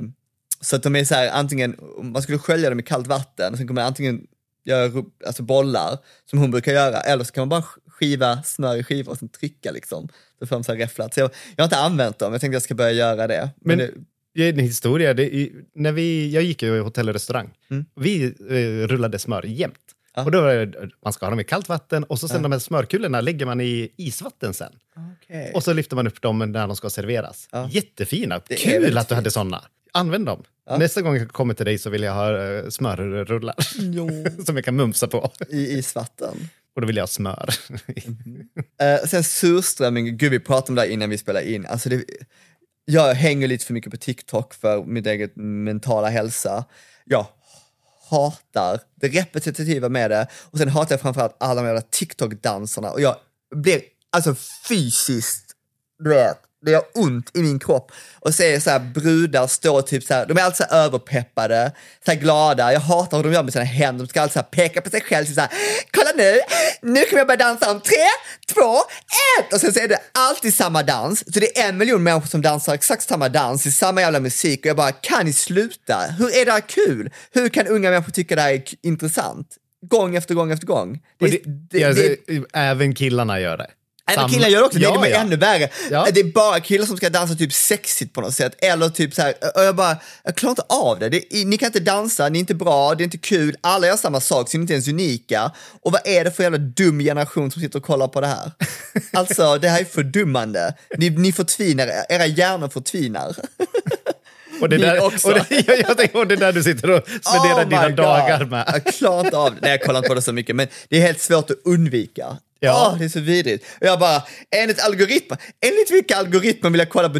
så 0.60 0.76
att 0.76 0.82
de 0.82 0.96
är 0.96 1.04
så 1.04 1.14
här, 1.14 1.30
antingen, 1.30 1.76
man 2.02 2.22
skulle 2.22 2.38
skölja 2.38 2.70
dem 2.70 2.80
i 2.80 2.82
kallt 2.82 3.06
vatten, 3.06 3.52
och 3.52 3.58
sen 3.58 3.66
kan 3.66 3.74
man 3.74 3.84
antingen 3.84 4.26
göra 4.64 5.04
alltså 5.26 5.42
bollar, 5.42 5.98
som 6.30 6.38
hon 6.38 6.50
brukar 6.50 6.72
göra, 6.72 7.00
eller 7.00 7.24
så 7.24 7.32
kan 7.32 7.40
man 7.40 7.48
bara 7.48 7.64
skiva 7.86 8.42
smör 8.42 8.76
i 8.76 8.84
skivor 8.84 9.12
och 9.12 9.18
sen 9.18 9.28
trycka 9.28 9.70
liksom. 9.70 10.08
Så 10.38 10.46
får 10.46 10.56
de 10.56 10.64
så 10.64 10.72
här 10.72 10.78
räfflat. 10.78 11.14
Så 11.14 11.20
jag, 11.20 11.30
jag 11.56 11.62
har 11.62 11.66
inte 11.66 11.76
använt 11.76 12.18
dem, 12.18 12.32
jag 12.32 12.40
tänkte 12.40 12.54
jag 12.54 12.62
ska 12.62 12.74
börja 12.74 12.92
göra 12.92 13.26
det. 13.26 13.50
Men, 13.60 13.78
Men- 13.78 14.06
det, 14.34 14.44
är 14.44 14.52
en 14.52 14.58
historia. 14.58 15.14
Det 15.14 15.34
är, 15.34 15.48
när 15.74 15.92
vi, 15.92 16.30
jag 16.30 16.42
gick 16.42 16.62
ju 16.62 16.76
i 16.76 16.78
hotell 16.78 17.08
och 17.08 17.14
restaurang. 17.14 17.50
Vi 17.94 18.24
eh, 18.24 18.86
rullade 18.88 19.18
smör 19.18 19.42
jämt. 19.46 19.78
Och 20.16 20.30
då 20.30 20.40
det, 20.40 20.72
man 21.04 21.12
ska 21.12 21.26
ha 21.26 21.30
dem 21.30 21.40
i 21.40 21.44
kallt 21.44 21.68
vatten 21.68 22.04
och 22.04 22.18
så 22.20 22.28
sen 22.28 22.42
de 22.42 22.52
här 22.52 22.58
smörkulorna 22.58 23.20
lägger 23.20 23.46
man 23.46 23.60
i 23.60 23.92
isvatten 23.96 24.54
sen. 24.54 24.72
Okej. 25.22 25.52
Och 25.54 25.62
så 25.62 25.72
lyfter 25.72 25.96
man 25.96 26.06
upp 26.06 26.22
dem 26.22 26.38
när 26.38 26.66
de 26.66 26.76
ska 26.76 26.90
serveras. 26.90 27.48
Ja. 27.52 27.68
Jättefina. 27.72 28.40
Det 28.48 28.56
Kul 28.56 28.98
att 28.98 29.08
du 29.08 29.14
hade 29.14 29.30
såna. 29.30 29.62
Använd 29.92 30.26
dem. 30.26 30.42
Nästa 30.70 31.02
gång 31.02 31.16
jag 31.16 31.28
kommer 31.28 31.54
till 31.54 31.66
dig 31.66 31.78
så 31.78 31.90
vill 31.90 32.02
jag 32.02 32.14
ha 32.14 32.38
uh, 32.38 32.68
smörrullar 32.68 33.54
som 34.44 34.56
jag 34.56 34.64
kan 34.64 34.76
mumsa 34.76 35.08
på. 35.08 35.30
I 35.48 35.78
isvatten. 35.78 36.48
Och 36.74 36.80
då 36.80 36.86
vill 36.86 36.96
jag 36.96 37.02
ha 37.02 37.08
smör. 37.08 37.54
Eh, 38.80 39.08
sen 39.08 39.24
surströmming, 39.24 40.16
gud 40.16 40.30
vi 40.30 40.40
pratade 40.40 40.68
om 40.68 40.74
det 40.74 40.92
innan 40.92 41.10
vi 41.10 41.18
spelade 41.18 41.50
in. 41.52 41.66
Alltså 41.66 41.88
det, 41.88 42.04
jag 42.84 43.14
hänger 43.14 43.48
lite 43.48 43.64
för 43.64 43.74
mycket 43.74 43.90
på 43.90 43.96
TikTok 43.96 44.54
för 44.54 44.84
min 44.84 45.06
egen 45.06 45.30
mentala 45.64 46.08
hälsa. 46.08 46.64
Jag 47.04 47.26
hatar 48.10 48.80
det 48.94 49.08
repetitiva 49.08 49.88
med 49.88 50.10
det 50.10 50.26
och 50.50 50.58
sen 50.58 50.68
hatar 50.68 50.92
jag 50.92 51.00
framförallt 51.00 51.36
alla 51.40 51.62
de 51.62 51.66
jävla 51.66 51.80
TikTok-danserna 51.80 52.90
och 52.90 53.00
jag 53.00 53.16
blir 53.54 53.80
alltså 54.10 54.34
fysiskt, 54.68 55.52
vet, 56.04 56.38
det 56.62 56.70
gör 56.70 56.82
ont 56.94 57.30
i 57.36 57.42
min 57.42 57.58
kropp 57.58 57.92
och 58.20 58.34
ser 58.34 58.60
så 58.60 58.70
här 58.70 58.78
brudar 58.78 59.46
stå 59.46 59.82
typ 59.82 60.04
så 60.04 60.14
här, 60.14 60.26
de 60.26 60.38
är 60.38 60.42
alltid 60.42 60.56
så 60.56 60.74
här 60.74 60.84
överpeppade, 60.84 61.72
så 62.04 62.10
här 62.10 62.18
glada. 62.18 62.72
Jag 62.72 62.80
hatar 62.80 63.16
hur 63.16 63.24
de 63.24 63.32
gör 63.32 63.42
med 63.42 63.52
sina 63.52 63.64
händer, 63.64 64.04
de 64.04 64.08
ska 64.10 64.20
alltid 64.20 64.32
så 64.32 64.38
här 64.38 64.46
peka 64.46 64.80
på 64.80 64.90
sig 64.90 65.00
själv, 65.00 65.26
så 65.26 65.40
här, 65.40 65.50
kolla 65.90 66.10
nu, 66.16 66.40
nu 66.82 67.04
kommer 67.04 67.18
jag 67.20 67.26
börja 67.26 67.36
dansa 67.38 67.70
om 67.70 67.80
tre, 67.80 67.96
två, 68.54 68.76
ett! 69.40 69.52
Och 69.52 69.60
sen 69.60 69.72
så 69.72 69.80
är 69.80 69.88
det 69.88 69.98
alltid 70.12 70.54
samma 70.54 70.82
dans, 70.82 71.34
så 71.34 71.40
det 71.40 71.58
är 71.58 71.68
en 71.68 71.78
miljon 71.78 72.02
människor 72.02 72.26
som 72.28 72.42
dansar 72.42 72.74
exakt 72.74 73.08
samma 73.08 73.28
dans, 73.28 73.66
i 73.66 73.72
samma 73.72 74.00
jävla 74.00 74.20
musik 74.20 74.60
och 74.60 74.66
jag 74.66 74.76
bara, 74.76 74.92
kan 74.92 75.26
ni 75.26 75.32
sluta? 75.32 75.98
Hur 76.18 76.36
är 76.36 76.44
det 76.44 76.52
här 76.52 76.60
kul? 76.60 77.10
Hur 77.32 77.48
kan 77.48 77.66
unga 77.66 77.90
människor 77.90 78.12
tycka 78.12 78.36
det 78.36 78.42
här 78.42 78.50
är 78.52 78.62
intressant? 78.82 79.56
Gång 79.86 80.16
efter 80.16 80.34
gång 80.34 80.50
efter 80.52 80.66
gång. 80.66 81.00
Det, 81.18 81.26
är- 81.26 81.30
det, 81.30 81.78
det, 81.78 81.84
alltså, 81.84 82.02
även 82.52 82.94
killarna 82.94 83.40
gör 83.40 83.56
det. 83.56 83.66
Samma- 84.14 84.28
killar 84.28 84.48
gör 84.48 84.58
det 84.58 84.64
också, 84.66 84.78
det 84.78 84.84
Ja, 84.84 85.06
är 85.06 85.10
ja. 85.10 85.16
ännu 85.16 85.36
värre. 85.36 85.68
Ja. 85.90 86.06
Det 86.14 86.20
är 86.20 86.24
bara 86.24 86.60
killar 86.60 86.86
som 86.86 86.96
ska 86.96 87.10
dansa 87.10 87.34
typ 87.34 87.52
sexigt 87.52 88.12
på 88.14 88.20
något 88.20 88.34
sätt. 88.34 88.54
Eller 88.58 88.88
typ 88.88 89.14
så 89.14 89.22
här, 89.22 89.34
och 89.56 89.62
jag 89.64 89.76
bara, 89.76 89.96
jag 90.24 90.36
klarar 90.36 90.50
inte 90.50 90.62
av 90.68 90.98
det. 90.98 91.08
det 91.08 91.34
är, 91.36 91.44
ni 91.44 91.58
kan 91.58 91.66
inte 91.66 91.80
dansa, 91.80 92.28
ni 92.28 92.38
är 92.38 92.40
inte 92.40 92.54
bra, 92.54 92.94
det 92.94 93.02
är 93.02 93.04
inte 93.04 93.18
kul, 93.18 93.56
alla 93.60 93.86
gör 93.86 93.96
samma 93.96 94.20
sak, 94.20 94.50
så 94.50 94.56
ni 94.56 94.60
är 94.60 94.62
inte 94.62 94.72
ens 94.72 94.88
unika. 94.88 95.50
Och 95.82 95.92
vad 95.92 96.00
är 96.04 96.24
det 96.24 96.30
för 96.30 96.42
jävla 96.42 96.58
dum 96.58 96.98
generation 97.00 97.50
som 97.50 97.62
sitter 97.62 97.78
och 97.78 97.84
kollar 97.84 98.08
på 98.08 98.20
det 98.20 98.26
här? 98.26 98.50
Alltså, 99.12 99.58
det 99.58 99.68
här 99.68 99.80
är 99.80 99.84
fördummande. 99.84 100.74
Ni, 100.98 101.10
ni 101.10 101.32
förtvinar, 101.32 101.90
era 102.08 102.26
hjärnor 102.26 102.68
förtvinar. 102.68 103.36
Och 104.60 104.68
det, 104.68 104.76
där, 104.78 105.04
och, 105.04 105.12
det, 105.48 105.64
jag, 105.66 105.78
jag 105.88 105.96
tänker, 105.98 106.18
och 106.18 106.26
det 106.26 106.36
där 106.36 106.52
du 106.52 106.62
sitter 106.62 106.90
och 106.90 107.02
spenderar 107.22 107.64
Oh 107.64 107.68
dina 107.68 107.88
God. 107.88 107.96
dagar 107.96 108.44
med. 108.44 108.64
Jag 108.72 108.94
klarar 108.94 109.24
inte 109.24 109.36
av 109.36 109.50
det. 109.54 109.58
Nej, 109.62 109.70
jag 109.70 109.82
kollar 109.82 109.98
inte 109.98 110.08
på 110.08 110.14
det 110.14 110.22
så 110.22 110.32
mycket, 110.32 110.56
men 110.56 110.68
det 110.88 110.96
är 110.96 111.00
helt 111.00 111.20
svårt 111.20 111.50
att 111.50 111.56
undvika. 111.64 112.36
Ja. 112.64 112.88
Åh, 112.92 112.98
det 112.98 113.04
är 113.04 113.08
så 113.08 113.20
vidrigt. 113.20 113.64
Och 113.80 113.86
jag 113.86 113.98
bara, 113.98 114.22
enligt 114.56 114.80
algoritmer, 114.84 115.38
enligt 115.66 115.90
vilka 115.90 116.16
algoritmer 116.16 116.70
vill 116.70 116.78
jag 116.78 116.88
kolla 116.90 117.08
på 117.10 117.18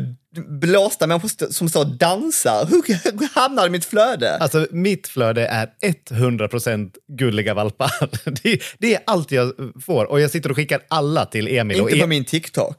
blåsta 0.61 1.07
människor 1.07 1.53
som 1.53 1.69
står 1.69 1.81
och 1.81 1.97
dansar? 1.97 2.67
Hur 2.71 3.35
hamnar 3.35 3.63
det 3.63 3.67
i 3.67 3.71
mitt 3.71 3.85
flöde? 3.85 4.37
Alltså, 4.39 4.67
mitt 4.71 5.09
flöde 5.09 5.47
är 5.47 5.69
100% 6.11 6.91
gulliga 7.09 7.55
valpar. 7.55 7.91
Det, 8.43 8.63
det 8.79 8.95
är 8.95 9.01
allt 9.07 9.31
jag 9.33 9.53
får. 9.87 10.05
Och 10.05 10.21
jag 10.21 10.31
sitter 10.31 10.51
och 10.51 10.57
skickar 10.57 10.81
alla 10.89 11.25
till 11.27 11.49
Emil. 11.49 11.77
inte 11.79 11.91
på 11.91 11.97
Em- 11.97 12.07
min 12.07 12.25
TikTok. 12.25 12.77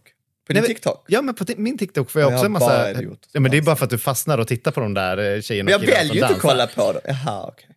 På 0.48 0.54
din 0.54 0.64
TikTok? 0.64 1.06
Ja, 1.08 1.22
men 1.22 1.36
på 1.36 1.46
min 1.58 1.78
TikTok 1.78 2.12
får 2.12 2.22
jag 2.22 2.32
Ja, 2.32 2.36
också 2.36 2.44
jag 2.44 2.46
en 2.46 2.52
massa... 2.52 2.92
Ja, 3.32 3.40
men 3.40 3.52
det 3.52 3.58
är 3.58 3.62
bara 3.62 3.76
för 3.76 3.84
att 3.84 3.90
du 3.90 3.98
fastnar 3.98 4.38
och 4.38 4.48
tittar 4.48 4.72
på 4.72 4.80
de 4.80 4.94
där 4.94 5.36
eh, 5.36 5.42
tjejerna 5.42 5.66
Men 5.66 5.72
jag 5.72 5.80
och 5.82 5.86
killarna 5.86 6.00
väljer 6.04 6.14
ju 6.14 6.20
som 6.20 6.28
inte 6.28 6.36
att 6.36 6.42
kolla 6.42 6.68
på 6.68 6.92
det. 6.94 7.02
Jaha, 7.26 7.46
okej. 7.48 7.70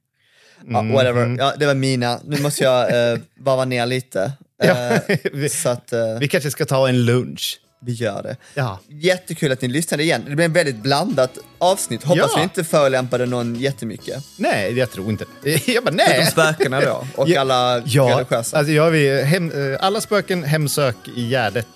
Ja, 0.68 0.82
Mhm. 0.82 0.92
whatever. 0.92 1.36
Ja, 1.38 1.54
det 1.58 1.66
var 1.66 1.74
mina. 1.74 2.20
Nu 2.24 2.40
måste 2.42 2.64
jag 2.64 3.12
uh, 3.14 3.20
varva 3.40 3.64
ner 3.64 3.86
lite. 3.86 4.32
Ja. 4.58 4.74
Eh, 5.08 5.48
så 5.50 5.68
att 5.68 5.92
eh, 5.92 6.18
Vi 6.20 6.28
kanske 6.28 6.50
ska 6.50 6.64
ta 6.64 6.88
en 6.88 7.04
lunch. 7.04 7.60
vi 7.80 7.92
gör 7.92 8.22
det. 8.22 8.36
Ja. 8.54 8.78
Jättekul 8.88 9.52
att 9.52 9.62
ni 9.62 9.68
lyssnade 9.68 10.02
igen. 10.02 10.22
Det 10.28 10.36
blev 10.36 10.44
en 10.46 10.52
väldigt 10.52 10.76
blandat 10.76 11.38
avsnitt. 11.58 12.02
Hoppas 12.04 12.30
Ja. 12.32 12.36
vi 12.36 12.42
inte 12.42 12.64
förolämpade 12.64 13.26
någon 13.26 13.54
jättemycket. 13.54 14.24
Nej, 14.36 14.78
jag 14.78 14.90
tror 14.90 15.10
inte. 15.10 15.24
Jag 15.66 15.84
bara, 15.84 15.94
Utom 15.94 15.96
nej. 15.96 16.26
spökena 16.26 16.80
då, 16.80 17.06
och 17.16 17.28
Ja, 17.28 17.40
alla 17.40 17.82
Ja, 17.86 18.04
religiösa. 18.04 18.58
alltså, 18.58 18.72
ja 18.72 18.88
vi, 18.88 19.22
hem, 19.22 19.72
eh, 19.72 19.78
alla 19.80 20.00
spöken 20.00 20.44
hemsök 20.44 20.96
i 21.16 21.28
Gärdet. 21.28 21.66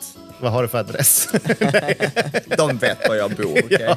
Vad 0.41 0.53
har 0.53 0.63
du 0.63 0.69
för 0.69 0.79
adress? 0.79 1.29
De 2.57 2.79
vet 2.79 3.09
var 3.09 3.15
jag 3.17 3.31
bor. 3.31 3.59
okej? 3.65 3.95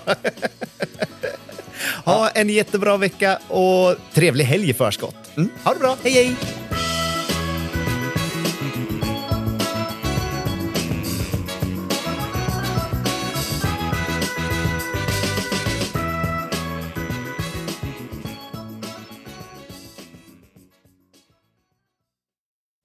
ha 2.06 2.30
en 2.30 2.50
jättebra 2.50 2.98
vecka 2.98 3.40
och 3.48 3.96
trevlig 4.14 4.46
helg 4.46 4.70
i 4.70 4.74
förskott. 4.74 5.16
Mm. 5.38 5.50
Ha 5.64 5.74
det 5.74 5.80
bra, 5.80 5.98
hej 6.04 6.14
hej! 6.14 6.36